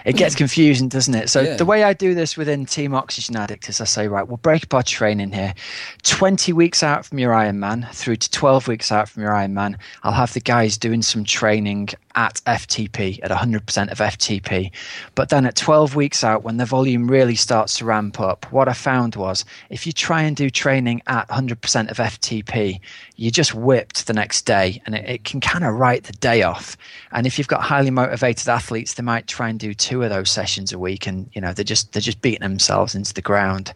[0.04, 0.38] It gets hmm.
[0.38, 1.28] confusing, doesn't it?
[1.28, 1.56] So Yeah.
[1.56, 4.64] the way I do this within Team Oxygen Addict is I say, right, we'll break
[4.64, 5.54] up our training here.
[6.02, 10.12] 20 weeks out from your Ironman through to 12 weeks out from your Ironman, I'll
[10.12, 14.70] have the guys doing some training at FTP, at 100% of FTP.
[15.14, 18.68] But then at 12 weeks out, when the volume really starts to ramp up, what
[18.68, 22.80] I found was if you try and do training at 100% of FTP,
[23.16, 26.42] you're just whipped the next day and it, it can kind of write the day
[26.42, 26.76] off.
[27.12, 30.28] And if you've got highly motivated athletes, they might try and do two of those
[30.28, 33.72] sessions a week and you know they're just they're just beating themselves into the ground.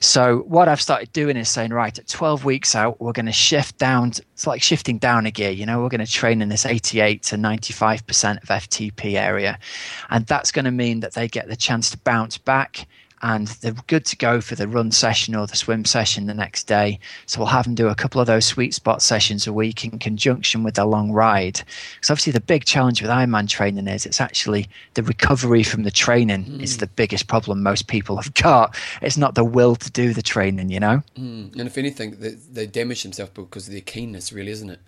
[0.00, 3.32] So what I've started doing is saying, right, at 12 weeks out, we're going to
[3.32, 4.08] shift down.
[4.08, 5.50] It's like shifting down a gear.
[5.50, 9.58] You know, we're going to train in this 88 to 95% of FTP area,
[10.10, 12.86] and that's going to mean that they get the chance to bounce back
[13.22, 16.64] and they're good to go for the run session or the swim session the next
[16.64, 16.98] day.
[17.26, 19.98] So we'll have them do a couple of those sweet spot sessions a week in
[19.98, 21.62] conjunction with their long ride.
[21.94, 25.90] Because obviously the big challenge with Ironman training is it's actually the recovery from the
[25.90, 26.62] training Mm.
[26.62, 28.76] is the biggest problem most people have got.
[29.02, 31.02] It's not the will to do the training, you know?
[31.18, 31.52] Mm.
[31.52, 34.80] And if anything, they, they damage themselves because of their keenness, really, isn't it?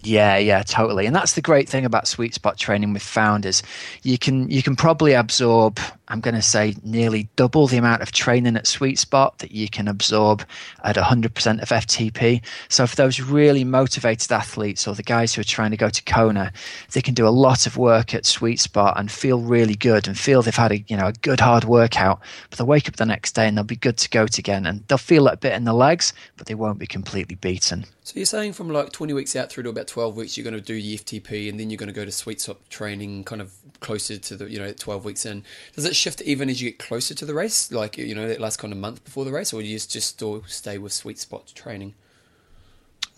[0.00, 1.06] Yeah, yeah, totally.
[1.06, 3.62] And that's the great thing about sweet spot training with founders.
[4.02, 8.12] You can you can probably absorb, I'm going to say nearly double the amount of
[8.12, 10.44] training at sweet spot that you can absorb
[10.82, 12.42] at 100% of FTP.
[12.68, 16.02] So for those really motivated athletes or the guys who are trying to go to
[16.04, 16.52] Kona,
[16.92, 20.18] they can do a lot of work at sweet spot and feel really good and
[20.18, 23.06] feel they've had a, you know, a good hard workout, but they'll wake up the
[23.06, 25.64] next day and they'll be good to go again and they'll feel a bit in
[25.64, 27.84] the legs, but they won't be completely beaten.
[28.02, 30.54] So you're saying from like 20 weeks out through to about 12 weeks, you're going
[30.54, 33.42] to do the FTP and then you're going to go to sweet spot training kind
[33.42, 35.44] of closer to the, you know, 12 weeks in.
[35.74, 37.70] Does it shift even as you get closer to the race?
[37.72, 39.90] Like, you know, that last kind of month before the race or do you just,
[39.90, 41.94] just still stay with sweet spot training?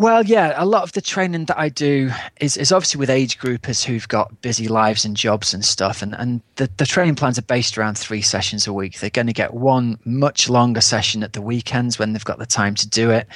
[0.01, 2.11] Well, yeah, a lot of the training that I do
[2.41, 6.01] is, is obviously with age groupers who've got busy lives and jobs and stuff.
[6.01, 8.99] And, and the, the training plans are based around three sessions a week.
[8.99, 12.47] They're going to get one much longer session at the weekends when they've got the
[12.47, 13.29] time to do it.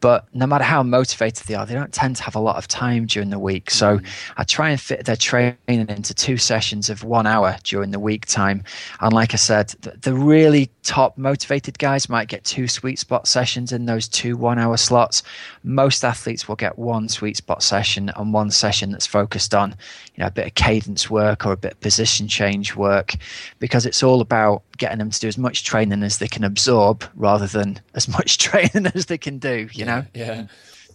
[0.00, 2.66] But no matter how motivated they are, they don't tend to have a lot of
[2.66, 3.70] time during the week.
[3.70, 4.06] So mm.
[4.36, 8.26] I try and fit their training into two sessions of one hour during the week
[8.26, 8.64] time.
[9.00, 13.28] And like I said, the, the really top motivated guys might get two sweet spot
[13.28, 15.22] sessions in those two one hour slots.
[15.62, 19.70] Most athletes will get one sweet spot session and one session that's focused on
[20.14, 23.14] you know a bit of cadence work or a bit of position change work
[23.58, 27.04] because it's all about getting them to do as much training as they can absorb
[27.14, 30.46] rather than as much training as they can do you know Yeah.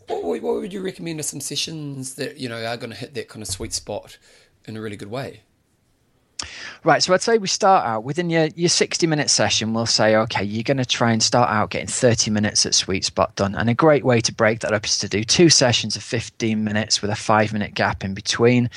[0.07, 2.95] What, would- what would you recommend are some sessions that, you know, are going to
[2.97, 4.17] hit that kind of sweet spot
[4.65, 5.41] in a really good way?
[6.83, 9.73] Right, so I'd say we start out within your, your 60 minute session.
[9.73, 13.05] We'll say, okay, you're going to try and start out getting 30 minutes at sweet
[13.05, 13.55] spot done.
[13.55, 16.63] And a great way to break that up is to do two sessions of 15
[16.63, 18.69] minutes with a five minute gap in between.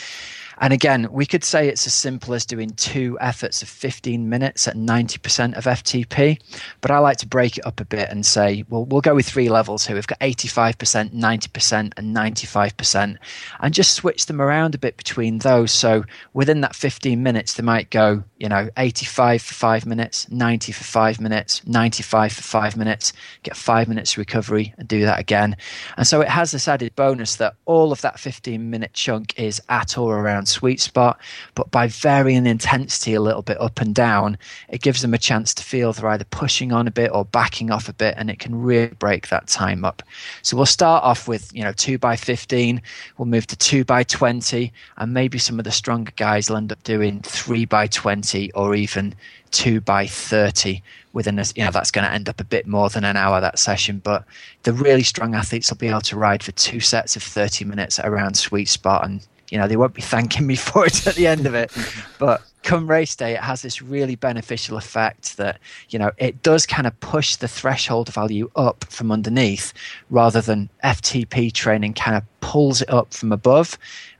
[0.60, 4.66] And again, we could say it's as simple as doing two efforts of 15 minutes
[4.66, 6.40] at 90% of FTP.
[6.80, 9.28] But I like to break it up a bit and say, well, we'll go with
[9.28, 9.94] three levels here.
[9.94, 13.16] We've got 85%, 90%, and 95%,
[13.60, 15.70] and just switch them around a bit between those.
[15.70, 16.04] So
[16.34, 20.84] within that 15 minutes, they might go, you know, 85 for five minutes, 90 for
[20.84, 23.12] five minutes, 95 for five minutes,
[23.42, 25.56] get five minutes recovery, and do that again.
[25.96, 29.62] And so it has this added bonus that all of that 15 minute chunk is
[29.68, 31.20] at or around sweet spot,
[31.54, 34.38] but by varying the intensity a little bit up and down,
[34.68, 37.70] it gives them a chance to feel they're either pushing on a bit or backing
[37.70, 40.02] off a bit, and it can really break that time up.
[40.42, 42.82] So we'll start off with, you know, two by 15,
[43.16, 46.72] we'll move to two by 20, and maybe some of the stronger guys will end
[46.72, 49.14] up doing three by 20 or even
[49.50, 52.88] two by 30 within a, you know, that's going to end up a bit more
[52.88, 54.00] than an hour that session.
[54.02, 54.24] But
[54.62, 57.98] the really strong athletes will be able to ride for two sets of 30 minutes
[57.98, 59.04] around sweet spot.
[59.04, 61.72] And, you know, they won't be thanking me for it at the end of it.
[62.18, 65.58] But come race day, it has this really beneficial effect that,
[65.90, 69.72] you know, it does kind of push the threshold value up from underneath
[70.10, 73.78] rather than FTP training kind of pulls it up from above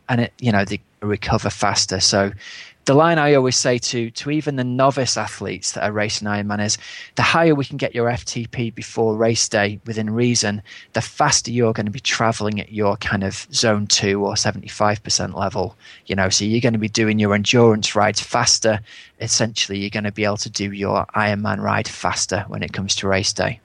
[0.09, 2.00] and it, you know, they recover faster.
[2.00, 2.32] So,
[2.89, 6.65] the line I always say to to even the novice athletes that are racing Ironman
[6.65, 6.78] is
[7.16, 10.62] the higher we can get your FTP before race day within reason,
[10.94, 15.35] the faster you're going to be traveling at your kind of zone two or 75%
[15.35, 15.77] level.
[16.06, 18.81] You know, so you're going to be doing your endurance rides faster.
[19.20, 22.97] Essentially, you're going to be able to do your Ironman ride faster when it comes
[22.97, 23.60] to race day.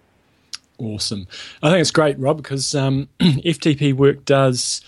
[0.80, 1.28] Awesome.
[1.62, 4.82] I think it's great, Rob, because um, FTP work does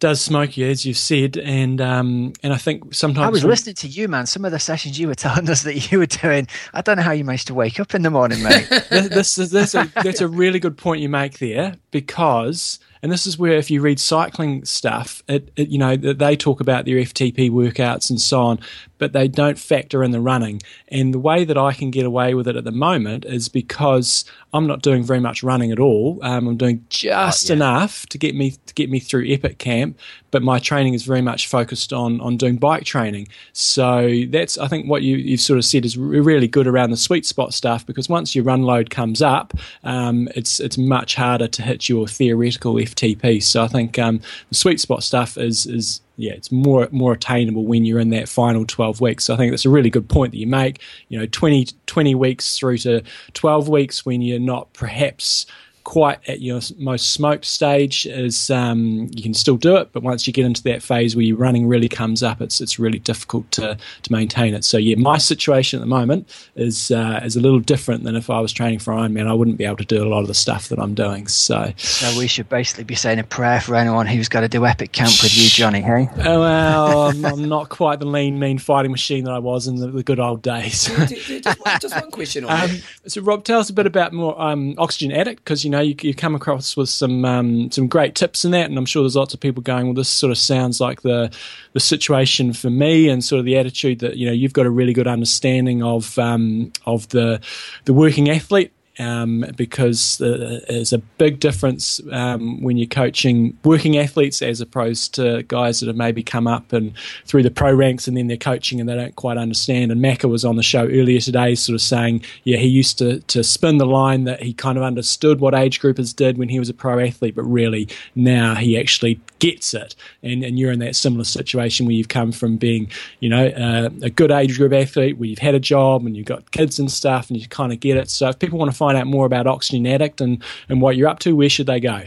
[0.00, 3.74] does smoke you, as you've said, and um, and I think sometimes I was listening
[3.76, 4.26] to you, man.
[4.26, 6.46] Some of the sessions you were telling us that you were doing.
[6.72, 8.68] I don't know how you managed to wake up in the morning, mate.
[8.90, 13.12] this, this is that's a, that's a really good point you make there because and
[13.12, 16.84] this is where if you read cycling stuff, it, it, you know they talk about
[16.84, 18.60] their FTP workouts and so on,
[18.98, 20.60] but they don't factor in the running.
[20.88, 24.24] And the way that I can get away with it at the moment is because
[24.52, 26.18] I'm not doing very much running at all.
[26.22, 27.56] Um, I'm doing just oh, yeah.
[27.56, 29.98] enough to get me to get me through Epic Camp,
[30.30, 33.28] but my training is very much focused on on doing bike training.
[33.52, 36.96] So that's I think what you you've sort of said is really good around the
[36.96, 39.52] sweet spot stuff because once your run load comes up,
[39.84, 43.42] um, it's it's much harder to hit your theoretical FTP.
[43.42, 47.64] So I think um, the sweet spot stuff is is yeah, it's more more attainable
[47.64, 49.24] when you're in that final 12 weeks.
[49.24, 50.82] So I think that's a really good point that you make.
[51.08, 53.02] You know, 20, 20 weeks through to
[53.34, 55.46] 12 weeks when you're not perhaps
[55.88, 60.26] quite at your most smoked stage is um, you can still do it, but once
[60.26, 63.50] you get into that phase where your running really comes up, it's it's really difficult
[63.52, 64.64] to, to maintain it.
[64.64, 68.28] So yeah, my situation at the moment is uh, is a little different than if
[68.28, 69.26] I was training for Ironman.
[69.26, 71.26] I wouldn't be able to do a lot of the stuff that I'm doing.
[71.26, 74.66] So, so we should basically be saying a prayer for anyone who's got to do
[74.66, 75.80] epic camp with you, Johnny.
[75.80, 76.10] Hey?
[76.18, 79.76] Oh, well, I'm, I'm, not quite the lean, mean fighting machine that I was in
[79.76, 80.84] the, the good old days.
[80.84, 84.38] just, one, just, one, question on um, So, Rob, tell us a bit about more
[84.38, 88.14] um, Oxygen Addict because you know you, you come across with some um, some great
[88.14, 90.38] tips in that, and I'm sure there's lots of people going, well, this sort of
[90.38, 91.34] sounds like the
[91.72, 94.70] the situation for me, and sort of the attitude that you know you've got a
[94.70, 97.40] really good understanding of um, of the
[97.84, 103.96] the working athlete um, because uh, there's a big difference um, when you're coaching working
[103.96, 106.92] athletes as opposed to guys that have maybe come up and
[107.26, 109.92] through the pro ranks and then they're coaching and they don't quite understand.
[109.92, 113.20] And Macca was on the show earlier today, sort of saying, yeah, he used to
[113.20, 116.58] to spin the line that he kind of understood what age groupers did when he
[116.58, 119.94] was a pro athlete, but really now he actually gets it.
[120.22, 122.90] And and you're in that similar situation where you've come from being,
[123.20, 126.26] you know, uh, a good age group athlete where you've had a job and you've
[126.26, 128.10] got kids and stuff, and you kind of get it.
[128.10, 131.08] So if people want to find out more about Oxygen Addict and, and what you're
[131.08, 132.02] up to, where should they go?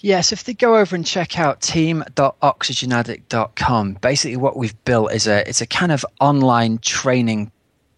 [0.00, 5.48] Yes, if they go over and check out team.oxygenaddict.com, basically what we've built is a
[5.48, 7.50] it's a kind of online training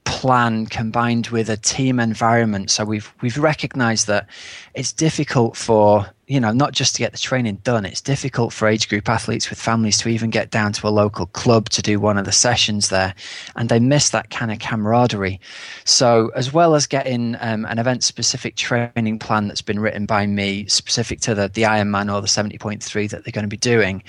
[0.05, 2.71] plan combined with a team environment.
[2.71, 4.29] So we've we've recognised that
[4.75, 7.85] it's difficult for you know not just to get the training done.
[7.85, 11.27] It's difficult for age group athletes with families to even get down to a local
[11.27, 13.15] club to do one of the sessions there,
[13.57, 15.41] and they miss that kind of camaraderie.
[15.85, 20.27] So as well as getting um, an event specific training plan that's been written by
[20.27, 23.49] me specific to the the Ironman or the seventy point three that they're going to
[23.49, 24.03] be doing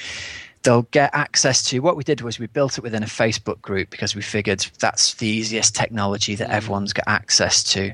[0.64, 3.90] they'll get access to what we did was we built it within a Facebook group
[3.90, 6.54] because we figured that's the easiest technology that mm.
[6.54, 7.94] everyone's got access to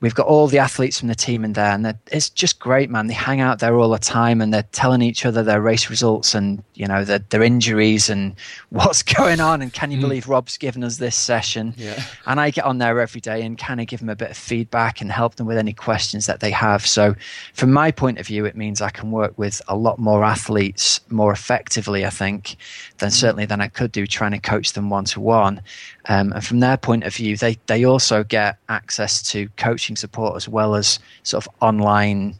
[0.00, 3.06] we've got all the athletes from the team in there, and it's just great, man.
[3.06, 6.34] They hang out there all the time, and they're telling each other their race results
[6.34, 8.34] and you know their, their injuries and
[8.70, 9.62] what's going on.
[9.62, 10.02] And can you mm.
[10.02, 11.74] believe Rob's given us this session?
[11.76, 12.02] Yeah.
[12.26, 14.36] And I get on there every day and kind of give them a bit of
[14.36, 16.86] feedback and help them with any questions that they have.
[16.86, 17.14] So,
[17.54, 21.00] from my point of view, it means I can work with a lot more athletes
[21.10, 22.56] more effectively, I think,
[23.00, 23.14] than mm.
[23.14, 25.60] certainly than I could do trying to coach them one to one.
[26.08, 30.36] Um, and from their point of view, they, they also get access to coaching support
[30.36, 32.36] as well as sort of online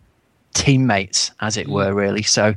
[0.55, 1.73] teammates, as it mm.
[1.73, 2.23] were, really.
[2.23, 2.55] So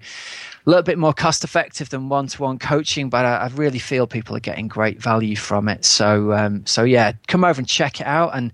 [0.65, 3.79] a little bit more cost effective than one to one coaching, but I, I, really
[3.79, 5.83] feel people are getting great value from it.
[5.83, 8.31] So, um, so yeah, come over and check it out.
[8.33, 8.53] And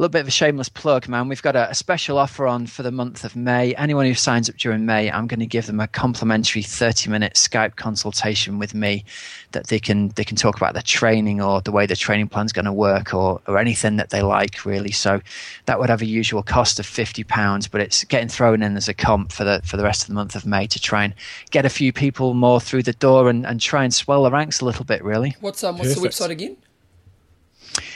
[0.00, 1.28] little bit of a shameless plug, man.
[1.28, 3.74] We've got a, a, special offer on for the month of May.
[3.74, 7.34] Anyone who signs up during May, I'm going to give them a complimentary 30 minute
[7.34, 9.04] Skype consultation with me
[9.52, 12.52] that they can they can talk about their training or the way the training plan's
[12.52, 14.90] going to work or or anything that they like really.
[14.90, 15.20] So
[15.66, 18.88] that would have a usual cost of 50 pounds, but it's getting thrown in as
[18.88, 21.14] a comp for the for the rest of the month of May to try and
[21.50, 24.62] get a few people more through the door and, and try and swell the ranks
[24.62, 25.36] a little bit really.
[25.40, 26.16] What's um what's Perfect.
[26.16, 26.56] the website again?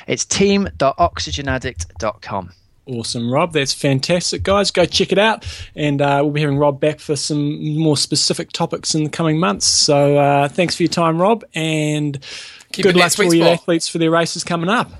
[0.06, 2.52] It's team.oxygenaddict.com.
[2.86, 3.54] Awesome, Rob.
[3.54, 4.70] That's fantastic, guys.
[4.70, 5.46] Go check it out.
[5.74, 9.40] And uh, we'll be having Rob back for some more specific topics in the coming
[9.40, 9.64] months.
[9.64, 11.44] So uh, thanks for your time, Rob.
[11.54, 12.18] And
[12.72, 14.90] Keep good luck to all your athletes for their races coming up.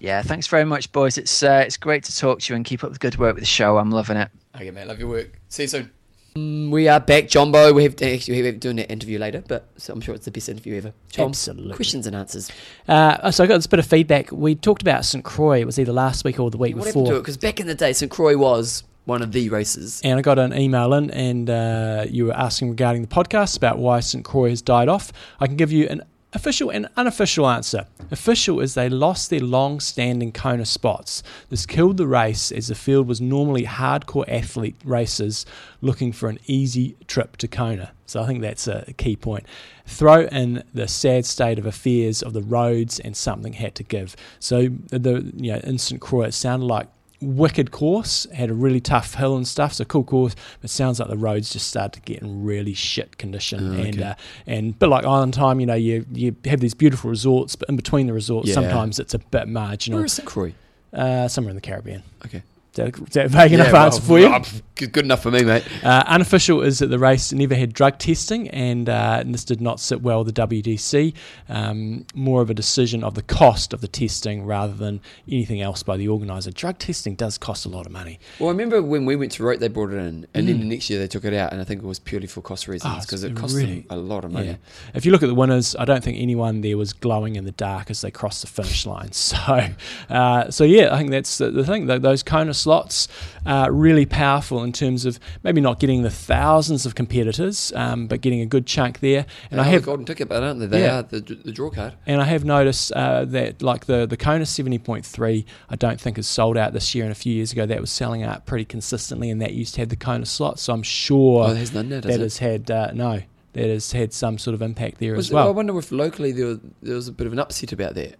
[0.00, 1.16] Yeah, thanks very much, boys.
[1.16, 3.42] It's uh, it's great to talk to you and keep up the good work with
[3.42, 3.78] the show.
[3.78, 4.28] I'm loving it.
[4.54, 4.86] Okay, mate.
[4.86, 5.40] Love your work.
[5.48, 5.90] See you soon.
[6.36, 7.72] Mm, we are back, Jumbo.
[7.72, 10.24] We have to actually we have doing an interview later, but so I'm sure it's
[10.24, 10.92] the best interview ever.
[11.08, 11.74] John, Absolutely.
[11.74, 12.50] Questions and answers.
[12.88, 14.32] Uh, so I got this bit of feedback.
[14.32, 15.60] We talked about St Croix.
[15.60, 17.12] It was either last week or the week what before.
[17.12, 20.00] Because back in the day, St Croix was one of the races.
[20.02, 23.78] And I got an email in, and uh, you were asking regarding the podcast about
[23.78, 25.12] why St Croix has died off.
[25.38, 26.02] I can give you an
[26.34, 27.86] Official and unofficial answer.
[28.10, 31.22] Official is they lost their long standing Kona spots.
[31.48, 35.46] This killed the race as the field was normally hardcore athlete racers
[35.80, 37.92] looking for an easy trip to Kona.
[38.06, 39.46] So I think that's a key point.
[39.86, 44.16] Throw in the sad state of affairs of the roads and something had to give.
[44.40, 46.88] So the you know instant Croix it sounded like
[47.20, 48.26] wicked course.
[48.32, 49.72] Had a really tough hill and stuff.
[49.74, 50.34] So cool course.
[50.60, 53.70] But it sounds like the roads just started to get in really shit condition.
[53.76, 54.02] Oh, And okay.
[54.02, 54.14] uh,
[54.46, 57.76] and but like Island Time, you know, you you have these beautiful resorts, but in
[57.76, 58.54] between the resorts, Yeah.
[58.54, 59.98] sometimes it's a bit marginal.
[59.98, 60.26] Where is St.
[60.26, 60.54] Croix?
[60.92, 62.02] Uh, somewhere in the Caribbean.
[62.24, 62.42] Okay.
[62.78, 64.34] Is that vague enough answer for you?
[64.76, 65.62] Good enough for me, mate.
[65.84, 69.60] Uh, unofficial is that the race never had drug testing, and, uh, and this did
[69.60, 71.14] not sit well with the WTC.
[71.48, 75.84] Um, more of a decision of the cost of the testing rather than anything else
[75.84, 76.50] by the organiser.
[76.50, 78.18] Drug testing does cost a lot of money.
[78.40, 80.64] Well, I remember when we went to Roth, they brought it in, and then the
[80.66, 82.92] next year they took it out, and I think it was purely for cost reasons
[82.92, 82.96] Mm.
[82.96, 84.46] Oh, because it cost really- them a lot of money.
[84.48, 84.56] Yeah.
[84.94, 87.52] If you look at the winners, I don't think anyone there was glowing in the
[87.52, 89.10] dark as they crossed the finish line.
[89.34, 89.68] So,
[90.10, 91.86] uh, so yeah, I think that's the, the thing.
[91.86, 93.08] Th those Kona slots
[93.46, 98.20] are really powerful in terms of maybe not getting the thousands of competitors, um, but
[98.20, 99.26] getting a good chunk there.
[99.50, 100.66] And I have golden ticket, but aren't they?
[100.66, 100.98] They Yeah.
[100.98, 101.92] are the, the draw card.
[102.06, 106.00] And I have noticed uh, that, like the the Kona seventy point three, I don't
[106.00, 107.04] think is sold out this year.
[107.04, 109.80] And a few years ago, that was selling out pretty consistently, and that used to
[109.82, 110.58] have the Kona slot.
[110.58, 112.20] So I'm sure Oh, none now, that it?
[112.20, 113.20] has had uh, no,
[113.52, 116.32] that has had some sort of impact there Was as it- I wonder if locally
[116.32, 118.16] there was, there was a bit of an upset about that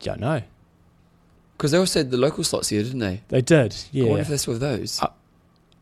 [0.00, 0.42] Don't know.
[1.56, 3.22] Because they also had the local slots here, didn't they?
[3.28, 4.20] They did, I wonder yeah.
[4.20, 5.08] if that's with those Uh,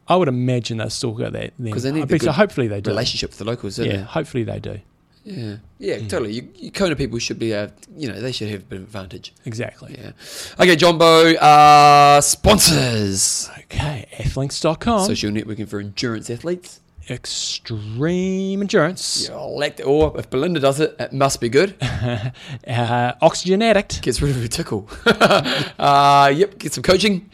[0.08, 1.52] I would imagine they've still got that.
[1.62, 2.90] Because they need I the bet you- good hopefully they do.
[2.90, 4.80] relationship with the locals, don't Yeah, hopefully they do.
[5.24, 6.08] Yeah, yeah, Mm.
[6.08, 6.32] totally.
[6.32, 8.82] You, you Kona people should be, uh, you know, they should have a bit of
[8.82, 9.32] advantage.
[9.46, 9.94] Exactly.
[9.96, 10.10] Yeah.
[10.58, 13.48] Okay, Jumbo uh, sponsors.
[13.60, 15.06] Okay, athlinks.com.
[15.06, 16.80] Social networking for endurance athletes.
[17.12, 19.28] Extreme Endurance.
[19.28, 19.84] Yeah, I'll like that.
[19.84, 21.76] Or if Belinda does it, it must be good.
[22.66, 24.02] Uh, Oxygen Addict.
[24.02, 24.88] Gets rid of her tickle.
[25.06, 27.30] uh, yep, get some coaching.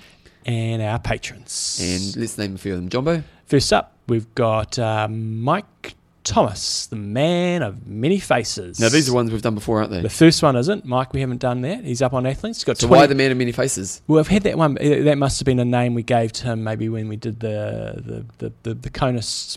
[0.46, 1.78] And our patrons.
[1.82, 2.88] And let's name a few of them.
[2.88, 3.22] Jumbo.
[3.46, 5.94] First up, we've got uh, Mike
[6.28, 8.78] Thomas, the man of many faces.
[8.78, 10.02] Now, these are ones we've done before, aren't they?
[10.02, 10.84] The first one isn't.
[10.84, 11.84] Mike, we haven't done that.
[11.84, 12.58] He's up on Athletes.
[12.58, 14.02] He's got So 20 why the man of many faces?
[14.06, 14.74] Well, I've had that one.
[14.74, 18.26] That must have been a name we gave to him maybe when we did the
[18.38, 19.56] the the the, the Conus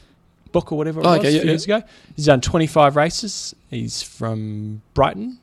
[0.52, 1.84] book or whatever it Oh, was okay, a yeah, few years ago.
[2.16, 3.56] He's done 25 races.
[3.70, 5.40] He's from Brighton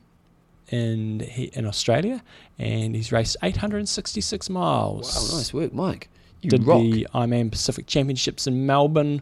[0.69, 2.21] in he, in Australia,
[2.57, 5.15] and he's raced 866 miles.
[5.31, 6.09] Wow, nice work, Mike.
[6.41, 6.81] You Did rock.
[6.81, 9.21] the Ironman Pacific Championships in Melbourne.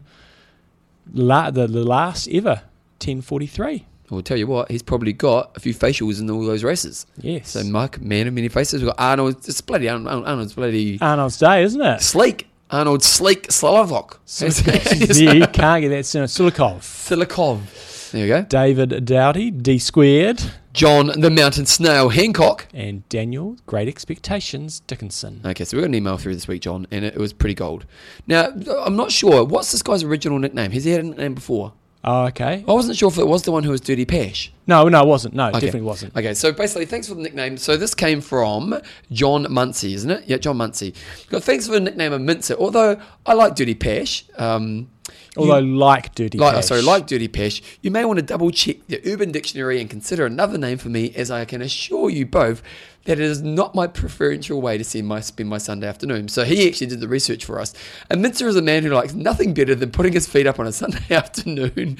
[1.12, 2.62] La, the, the last ever
[3.00, 3.86] 1043.
[4.10, 7.06] I'll tell you what, he's probably got a few facials in all those races.
[7.18, 7.50] Yes.
[7.50, 8.82] So Mike, man of many faces.
[8.82, 9.36] We've got Arnold.
[9.46, 12.00] It's bloody Arnold, Arnold's bloody Arnold's Day, isn't it?
[12.00, 12.47] sleek.
[12.70, 14.18] Arnold Sleek Slavok.
[15.18, 16.24] yeah, you can't get that soon.
[16.24, 16.80] Silikov.
[16.80, 18.10] Silikov.
[18.12, 18.42] There you go.
[18.42, 20.42] David Doughty, D squared.
[20.72, 22.66] John the Mountain Snail Hancock.
[22.72, 25.40] and Daniel Great Expectations Dickinson.
[25.44, 27.54] Okay, so we got an email through this week, John, and it, it was pretty
[27.54, 27.84] gold.
[28.26, 28.52] Now,
[28.84, 29.44] I'm not sure.
[29.44, 30.70] What's this guy's original nickname?
[30.70, 31.72] Has he had a nickname before?
[32.04, 32.64] Oh, okay.
[32.66, 34.52] I wasn't sure if it was the one who was Dirty Pash.
[34.68, 35.34] No, no, it wasn't.
[35.34, 35.66] No, it Okay.
[35.66, 36.16] definitely wasn't.
[36.16, 37.56] Okay, so basically, thanks for the nickname.
[37.56, 38.80] So this came from
[39.10, 40.22] John Muncie, isn't it?
[40.26, 40.94] Yeah, John Muncie.
[41.28, 42.54] Got thanks for the nickname of Mincer.
[42.54, 44.24] Although I like Dirty Pash.
[44.36, 44.88] Um,
[45.36, 48.50] you- Although, like Dirty like, oh, sorry, like Dirty Pesh, you may want to double
[48.50, 52.26] check the Urban Dictionary and consider another name for me, as I can assure you
[52.26, 52.62] both
[53.08, 56.28] that it is not my preferential way to spend my, spend my Sunday afternoon.
[56.28, 57.72] So he actually did the research for us.
[58.10, 60.66] And Mincer is a man who likes nothing better than putting his feet up on
[60.66, 61.96] a Sunday afternoon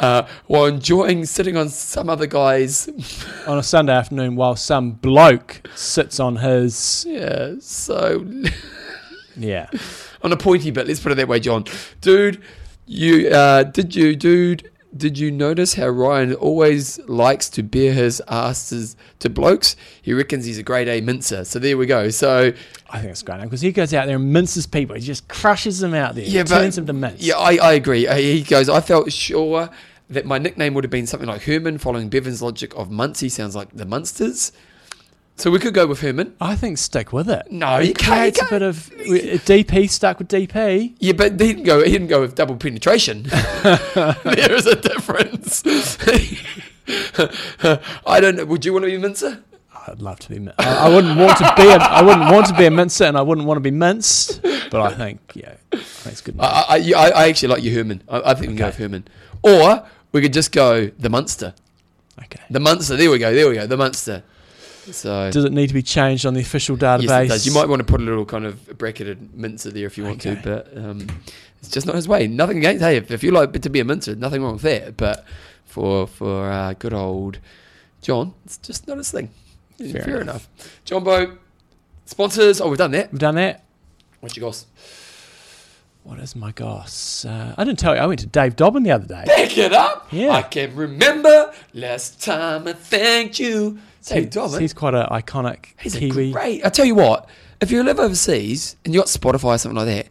[0.00, 2.88] uh, while enjoying sitting on some other guy's.
[3.46, 7.04] on a Sunday afternoon while some bloke sits on his.
[7.06, 8.26] Yeah, so
[9.36, 9.68] Yeah.
[10.22, 10.86] on a pointy bit.
[10.88, 11.66] Let's put it that way, John.
[12.00, 12.42] Dude,
[12.86, 14.70] you uh, did you, dude?
[14.96, 19.76] Did you notice how Ryan always likes to bare his asses to blokes?
[20.02, 21.44] He reckons he's a grade A mincer.
[21.44, 22.10] So there we go.
[22.10, 22.52] So
[22.90, 24.96] I think it's great because he goes out there and minces people.
[24.96, 26.24] He just crushes them out there.
[26.24, 27.20] yeah, but turns them to mince.
[27.20, 28.06] yeah, I, I agree.
[28.06, 28.68] Uh, He goes.
[28.68, 29.68] I felt sure
[30.08, 33.56] that my nickname would have been something like Herman, following Bevan's logic of Muncie sounds
[33.56, 34.52] like the Munsters.
[35.38, 36.34] So we could go with Herman.
[36.40, 37.50] I think stick with it.
[37.50, 38.90] No, you can't- creates a bit of
[39.44, 40.94] DP stuck with DP.
[40.98, 41.84] Yeah, but he didn't go.
[41.84, 43.24] He didn't go with double penetration.
[43.62, 45.62] there is a difference.
[48.06, 48.46] I don't know.
[48.46, 49.42] Would you want to be a mincer?
[49.86, 50.38] I'd love to be.
[50.38, 51.68] min- I, I wouldn't want to be.
[51.68, 54.40] A, I wouldn't want to be a mincer, and I wouldn't want to be minced.
[54.42, 56.36] But I think, yeah, I think it's good.
[56.40, 58.02] I, I, I, actually like you, Herman.
[58.08, 59.06] I, I think we can go with Herman.
[59.42, 61.54] Or we could just go the Munster.
[62.20, 62.40] Okay.
[62.50, 62.96] The Munster.
[62.96, 63.32] There we go.
[63.34, 63.66] There we go.
[63.66, 64.24] The Munster.
[64.92, 67.02] So Does it need to be changed on the official database?
[67.08, 67.46] yes, it does.
[67.46, 70.24] You might want to put a little kind of bracketed mincer there if you want
[70.24, 70.40] Okay.
[70.40, 71.06] to, but um,
[71.58, 72.26] it's just not his way.
[72.28, 72.82] Nothing against.
[72.82, 74.96] Hey, if, if you like to be a mincer, nothing wrong with that.
[74.96, 75.24] But
[75.64, 77.38] for for uh, good old
[78.00, 79.30] John, it's just not his thing.
[79.78, 80.48] Fair Fair, enough.
[80.56, 80.80] enough.
[80.84, 81.36] John Bo,
[82.04, 82.60] sponsors.
[82.60, 83.10] Oh, we've done that.
[83.12, 83.64] We've done that.
[84.20, 84.66] What's your goss?
[86.04, 87.24] What is my goss?
[87.24, 88.00] Uh, I didn't tell you.
[88.00, 89.24] I went to Dave Dobbyn the other day.
[89.26, 90.06] Back it up.
[90.12, 90.30] Yeah.
[90.30, 93.78] I can remember last time I thanked you.
[94.06, 94.60] Dave He- Dobbyn.
[94.60, 96.32] He's quite an iconic He's a Kiwi.
[96.32, 96.64] great.
[96.64, 97.28] I tell you what,
[97.60, 100.06] if you live overseas and you got Spotify or something like that,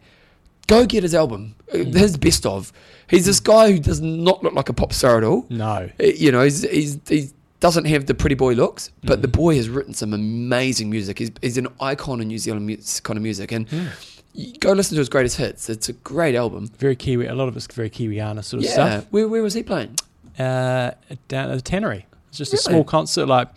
[0.66, 1.94] go get his album, uh, Mm.
[1.94, 2.72] his best of.
[3.08, 5.46] He's this guy who does not look like a pop star at all.
[5.48, 5.88] No.
[6.00, 9.22] Uh, You know, he's, he's he doesn't have the pretty boy looks, but Mm.
[9.22, 11.18] the boy has written some amazing music.
[11.18, 14.60] He's, he's an icon in New Zealand mu- kind of music, and Mm.
[14.60, 15.70] go listen to his greatest hits.
[15.70, 16.68] It's a great album.
[16.78, 17.26] Very Kiwi.
[17.26, 19.06] A lot of it's very Kiwiana sort of Yeah, stuff.
[19.10, 19.94] where where was he playing?
[20.38, 20.90] Uh,
[21.28, 22.04] down at the Tannery.
[22.28, 23.48] It's just a small concert, like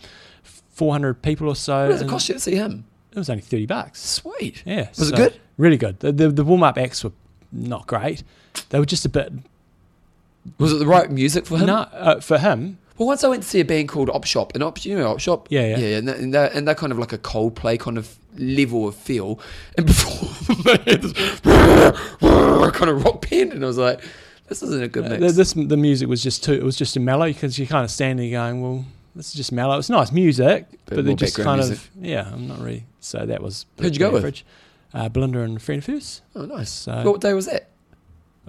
[0.80, 1.82] 400 people or so.
[1.82, 2.84] What does it cost you to see him?
[3.12, 4.00] It was only 30 bucks.
[4.00, 4.62] Sweet.
[4.64, 4.88] Yeah.
[4.96, 5.40] Was it so- good?
[5.58, 6.00] Really good.
[6.00, 7.12] The, the, the warm up acts were
[7.52, 8.22] not great.
[8.70, 9.30] They were just a bit.
[10.58, 11.66] Was it the right music for him?
[11.66, 14.52] No, uh, for him, Well, once I went to see a band called Op Shop,
[14.54, 15.76] and Op, you know Op Shop, Yeah, yeah.
[15.76, 18.88] yeah, and, that, and, they're, and they're kind of like a Coldplay kind of level
[18.88, 19.38] of feel.
[19.76, 21.40] And before they had this
[22.78, 24.00] kind of rock band, and I was like,
[24.48, 25.20] this isn't a good uh, mix.
[25.20, 26.54] the, this the music was just too.
[26.54, 29.34] It was just a mellow because you're kind of standing there going, well, this is
[29.34, 29.78] just mellow.
[29.78, 31.76] It's nice music, Bit but they're just kind music.
[31.78, 32.30] of yeah.
[32.32, 32.84] I'm not really.
[33.00, 33.66] So that was.
[33.80, 34.18] Who'd you go with?
[34.20, 34.44] average.
[34.92, 36.20] Uh, Belinda and Fred Fuse.
[36.34, 36.70] oh, nice.
[36.70, 37.68] So what day was that?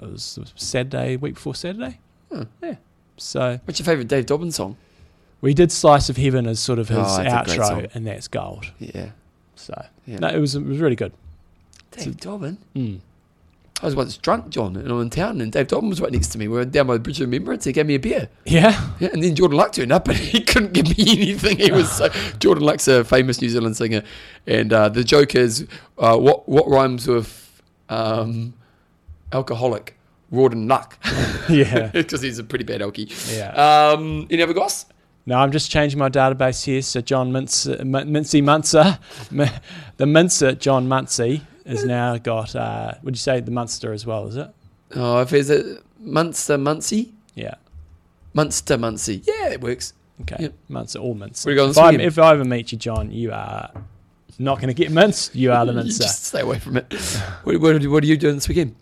[0.02, 2.00] it was, it was Saturday, week before Saturday.
[2.32, 2.44] Hmm.
[2.64, 2.76] Yeah.
[3.18, 4.76] So What's your favourite Dave Dobbyn song?
[5.42, 7.82] we did Slice of Heaven as sort of his Oh, that's a great song.
[7.84, 8.72] outro, and that's gold.
[8.80, 9.10] Yeah,
[9.56, 10.18] So yeah.
[10.20, 11.14] no, it was it was really good.
[11.92, 12.58] Dave Dobbyn.
[12.76, 13.00] Mm.
[13.82, 16.28] I was once drunk, John, and I'm in town, and Dave Dobbyn was right next
[16.30, 16.48] to me.
[16.48, 17.64] We were down by the Bridge of Remembrance.
[17.66, 18.30] He gave me a beer.
[18.46, 18.90] Yeah.
[19.00, 21.58] Yeah, and then Jordan Luck turned up, and he couldn't give me anything.
[21.58, 22.10] He was so
[22.40, 24.04] Jordan Luck's a famous New Zealand singer,
[24.46, 25.68] and uh, the joke is,
[25.98, 28.54] uh, what what rhymes with um,
[29.34, 29.98] alcoholic?
[30.32, 30.98] Rawdon Luck,
[31.50, 31.88] Yeah.
[31.94, 33.10] because he's a pretty bad alky.
[33.36, 33.50] Yeah.
[33.92, 34.86] Um, any other goss?
[35.26, 36.82] No, I'm just changing my database here.
[36.82, 38.98] So John Mintz, uh, M- Mincy Munzer,
[39.98, 42.56] the Mincer John Muncie has now got.
[42.56, 44.28] Uh, would you say the Munster as well?
[44.28, 44.50] Is it?
[44.96, 47.56] Oh, if it's a Munster Muncie, Yeah.
[48.34, 49.94] Munster Muncie, yeah, it works.
[50.22, 50.38] Okay.
[50.40, 50.54] Yep.
[50.70, 51.48] Munster or Mincer.
[51.48, 52.02] Where you going if, I, weekend?
[52.04, 53.72] if I ever meet you, John, you are
[54.40, 55.36] not going to get minced.
[55.36, 56.04] You are the mincer.
[56.04, 56.94] Just stay away from it.
[57.44, 58.76] what, what, what are you doing this weekend?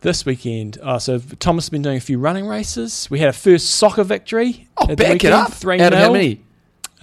[0.00, 3.08] This weekend, oh, so Thomas has been doing a few running races.
[3.10, 4.68] We had a first soccer victory.
[4.76, 5.50] Oh, back it up.
[5.52, 6.42] Three Out of how many?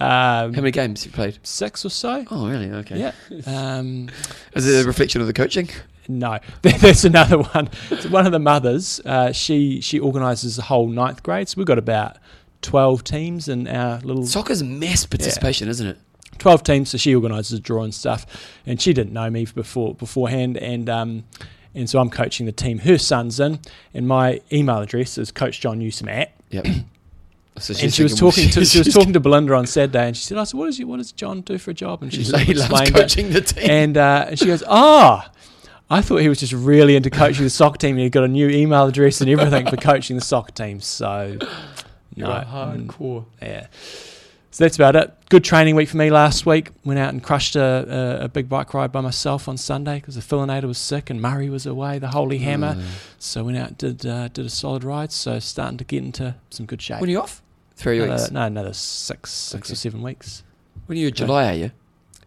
[0.02, 1.38] Um, How many games you played?
[1.42, 2.24] Six or so.
[2.30, 2.70] Oh, really?
[2.70, 2.98] Okay.
[2.98, 3.12] Yeah.
[3.46, 4.08] Um,
[4.54, 5.68] Is it a reflection of the coaching?
[6.08, 7.70] No, there's another one.
[8.00, 11.48] So one of the mothers, uh, she she organises the whole ninth grade.
[11.48, 12.16] So we've got about
[12.60, 15.98] twelve teams in our little Soccer's mass participation, isn't it?
[16.38, 16.90] twelve teams.
[16.90, 18.26] So she organises the draw and stuff,
[18.66, 21.24] and she didn't know me before beforehand, and um,
[21.72, 22.78] and so I'm coaching the team.
[22.80, 23.60] Her son's in,
[23.94, 26.32] and my email address is Coach John Newsom at.
[26.50, 26.66] Yep.
[27.58, 30.24] So and she was talking to she was talking to Belinda on Saturday, and she
[30.24, 32.24] said, "I said, what does what does John do for a job?" And she He
[32.24, 32.94] sort of loves explained it.
[32.94, 33.70] coaching the team.
[33.70, 35.30] And, uh, and she goes, Ah,
[35.90, 37.98] I thought he was just really into coaching the soccer team.
[37.98, 40.80] He'd got a new email address and everything for coaching the soccer team.
[40.80, 41.36] So,
[42.14, 43.26] You're no, mm, hardcore.
[43.42, 43.66] yeah.
[44.50, 45.14] So that's about it.
[45.30, 46.70] Good training week for me last week.
[46.84, 50.14] Went out and crushed a, a, a big bike ride by myself on Sunday because
[50.14, 52.74] the Fillinator was sick and Murray was away, the Holy Hammer.
[52.74, 52.82] Mm.
[53.18, 55.10] So went out and did, uh, did a solid ride.
[55.12, 57.00] So starting to get into some good shape.
[57.00, 57.41] When are you off?
[57.82, 58.30] Three Another- weeks.
[58.30, 59.72] no, another six, six Okay.
[59.72, 60.42] or seven weeks.
[60.86, 61.10] When are you?
[61.10, 61.70] July, are you?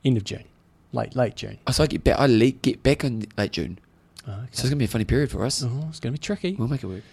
[0.03, 0.43] End of June.
[0.91, 1.57] Late, late June.
[1.67, 2.19] Oh, so I get back.
[2.19, 3.79] I late, get back in late June.
[4.27, 4.41] Oh, okay.
[4.51, 5.63] So it's gonna be a funny period for us.
[5.63, 6.53] Oh, it's going to be tricky.
[6.57, 7.03] We'll make it work.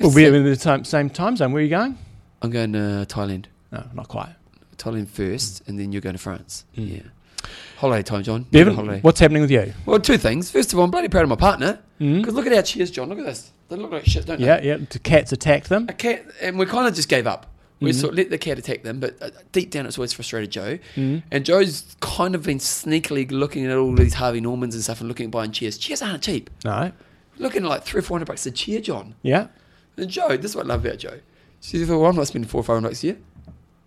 [0.00, 1.52] Well, we're in the time, same time zone.
[1.52, 1.96] Where are you going?
[2.42, 3.46] I'm going to Thailand.
[3.72, 4.34] No, not quite.
[4.76, 6.64] Thailand first, and then you're going to France.
[6.76, 6.96] Mm.
[6.96, 7.48] Yeah.
[7.78, 8.44] Holiday time, John.
[8.50, 9.00] Bevan, holiday.
[9.00, 9.72] what's happening with you?
[9.86, 10.50] Well, two things.
[10.50, 11.78] First of all, I'm bloody proud of my partner.
[12.00, 12.18] Mm?
[12.18, 13.08] Because look at our cheers, John.
[13.08, 13.50] Look at this.
[13.68, 14.68] They look like shit, don't Yeah, they?
[14.68, 14.76] yeah.
[14.88, 15.86] The cats attacked them.
[15.88, 17.46] A cat, and we kind of just gave up.
[17.80, 17.94] We Mhm.
[17.94, 20.78] sort of let the cat attack them, but uh, deep down it's always frustrated Joe.
[20.96, 21.22] Mm.
[21.30, 25.08] And Joe's kind of been sneakily looking at all these Harvey Normans and stuff and
[25.08, 25.76] looking at buying chairs.
[25.76, 26.50] Chairs aren't cheap.
[26.64, 26.92] No.
[27.38, 29.14] Looking at like three or four hundred bucks a chair, John.
[29.22, 29.48] Yeah.
[29.96, 31.18] And Joe, this is what I love about Joe.
[31.60, 33.16] She said, well, I'm not spending four or five hundred bucks a year.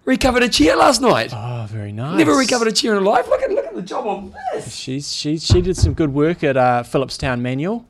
[0.06, 1.32] Recovered a chair last night.
[1.34, 2.18] Oh, very nice.
[2.18, 3.28] Never recovered a chair in her life.
[3.30, 4.76] Look at look at the job on this.
[4.76, 7.86] She's she she did some good work at uh, Phillipstown Manual.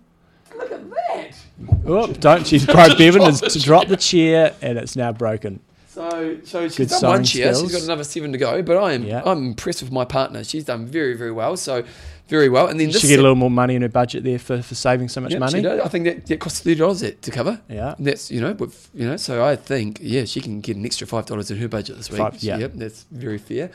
[1.59, 1.89] Look at that.
[1.89, 5.59] Oh, don't she's broke Bevan has to drop the chair and it's now broken.
[5.87, 7.53] So, so she's Good done one sewing chair.
[7.55, 7.71] skills.
[7.71, 8.61] She's got another seven to go.
[8.61, 9.23] But I am, Yeah.
[9.25, 10.43] I'm impressed with my partner.
[10.43, 11.57] She's done very, very well.
[11.57, 11.83] So,
[12.27, 12.67] very well.
[12.67, 15.07] And then she get a little more money in her budget there for, for saving
[15.09, 15.67] so much Yep, money?
[15.67, 17.59] I think that, that costs thirty dollars to cover.
[17.69, 17.95] Yeah.
[17.97, 19.17] And that's you know, with, you know.
[19.17, 22.11] So I think yeah, she can get an extra five dollars in her budget this
[22.11, 22.19] week.
[22.19, 22.57] Five, yeah.
[22.57, 23.71] Yep, that's very fair.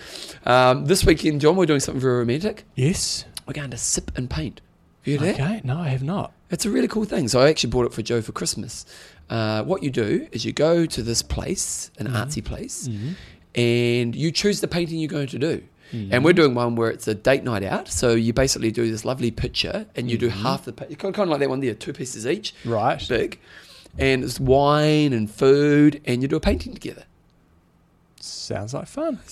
[0.46, 2.64] Um, this weekend, John, we're doing something very romantic.
[2.76, 3.24] Yes.
[3.48, 4.60] We're going to sip and paint.
[5.04, 5.40] Have you heard that?
[5.40, 5.60] Okay.
[5.64, 6.32] No, I have not.
[6.52, 7.26] It's a really cool thing.
[7.28, 8.84] So I actually bought it for Joe for Christmas.
[9.30, 12.16] Uh, what you do is you go to this place, an Mm-hmm.
[12.16, 12.88] artsy place,
[13.54, 15.62] and you choose the painting you're going to do.
[16.10, 17.86] And we're doing one where it's a date night out.
[17.86, 20.72] So you basically do this lovely picture, and you do half the.
[20.72, 23.04] Kind of like that one there, two pieces each, Right.
[23.08, 23.38] big,
[23.98, 27.04] and it's wine and food, and you do a painting together.
[28.20, 29.18] Sounds like fun.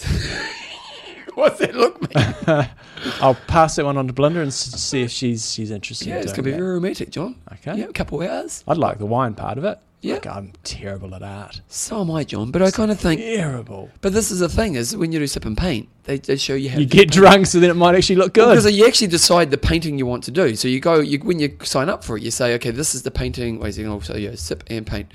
[1.35, 2.69] What's that look mean?
[3.20, 6.09] I'll pass that one on to Belinda and see if she's she's interested.
[6.09, 6.59] Yeah, in it's gonna be that.
[6.59, 7.36] very romantic, John.
[7.52, 7.78] Okay.
[7.78, 8.65] Yeah, a couple of hours.
[8.66, 9.78] I'd like the wine part of it.
[10.02, 10.15] Yeah.
[10.15, 11.61] Like, I'm terrible at art.
[11.69, 12.51] So am I, John.
[12.51, 13.20] But I kind of think.
[13.20, 13.90] Terrible.
[14.01, 16.55] But this is the thing: is when you do sip and paint, they, they show
[16.55, 18.48] you how You get drunk, so then it might actually look good.
[18.48, 20.57] Because you actually decide the painting you want to do.
[20.57, 23.02] So you go, you, when you sign up for it, you say, okay, this is
[23.02, 23.59] the painting.
[23.59, 25.12] Wait, you can also yeah, sip and paint,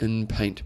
[0.00, 0.62] and paint.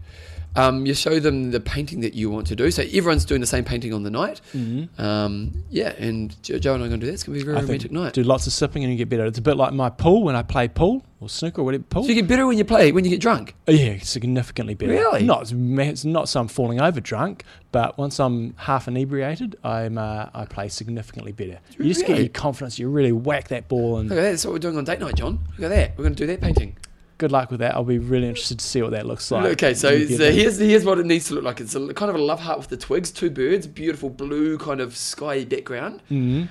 [0.55, 2.71] Um, you show them the painting that you want to do.
[2.71, 4.41] So everyone's doing the same painting on the night.
[4.53, 4.99] Mhm.
[4.99, 7.13] Um, yeah, and Jo Joe and I are going to do that.
[7.13, 8.13] It's going to be a very I romantic night.
[8.13, 9.25] do lots of sipping and you get better.
[9.25, 12.03] It's a bit like my pool when I play pool or snooker or whatever pool.
[12.03, 13.53] So you get better when you play, when you get drunk.
[13.67, 14.91] Oh, yeah, significantly better.
[14.93, 15.23] Really?
[15.23, 20.29] Not it's not so I'm falling over drunk, but once I'm half inebriated, I'm uh,
[20.33, 21.59] I play significantly better.
[21.77, 21.89] Really?
[21.89, 22.79] You just get your confidence.
[22.79, 24.31] You really whack that ball, and Look at that.
[24.31, 25.39] That's what we're doing on date night, John.
[25.57, 25.97] Look at that.
[25.97, 26.75] We're going to do that painting.
[27.19, 27.75] Good luck with that.
[27.75, 29.45] I'll be really interested to see what that looks like.
[29.51, 31.61] okay, so, so here's here's what it needs to look like.
[31.61, 34.81] It's a, kind of a love heart with the twigs, two birds, beautiful blue kind
[34.81, 36.01] of sky background.
[36.09, 36.47] Mhm.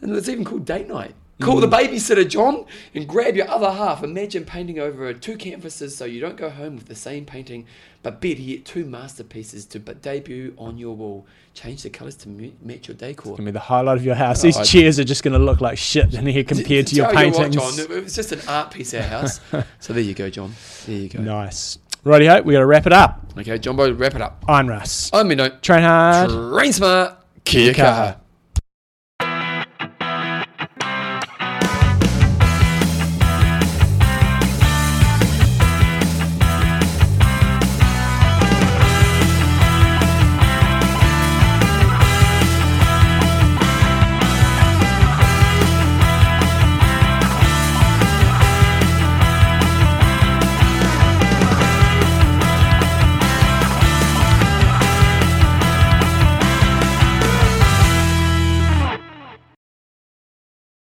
[0.00, 1.14] And it's even called date night.
[1.40, 4.04] Call the babysitter, John, and grab your other half.
[4.04, 7.66] Imagine painting over two canvases so you don't go home with the same painting,
[8.02, 11.26] but better yet, two masterpieces to b- debut on your wall.
[11.54, 12.28] Change the colours to
[12.62, 13.36] match your decor.
[13.36, 14.40] gonna be the highlight of your house.
[14.40, 16.94] Oh, These I- chairs are just going to look like shit in here compared to
[16.96, 17.76] your Tell you what, paintings.
[17.76, 19.40] John, it was just an art piece, our house.
[19.80, 20.52] so there you go, John.
[20.86, 21.20] There you go.
[21.20, 21.78] Nice.
[22.04, 23.20] Rightio, we got to wrap it up.
[23.38, 24.42] Okay, Jumbo, wrap it up.
[24.48, 25.10] I'm Russ.
[25.12, 25.48] I'm Mino.
[25.60, 26.30] Train hard.
[26.30, 27.18] Train smart.
[27.44, 28.16] Kia kaha.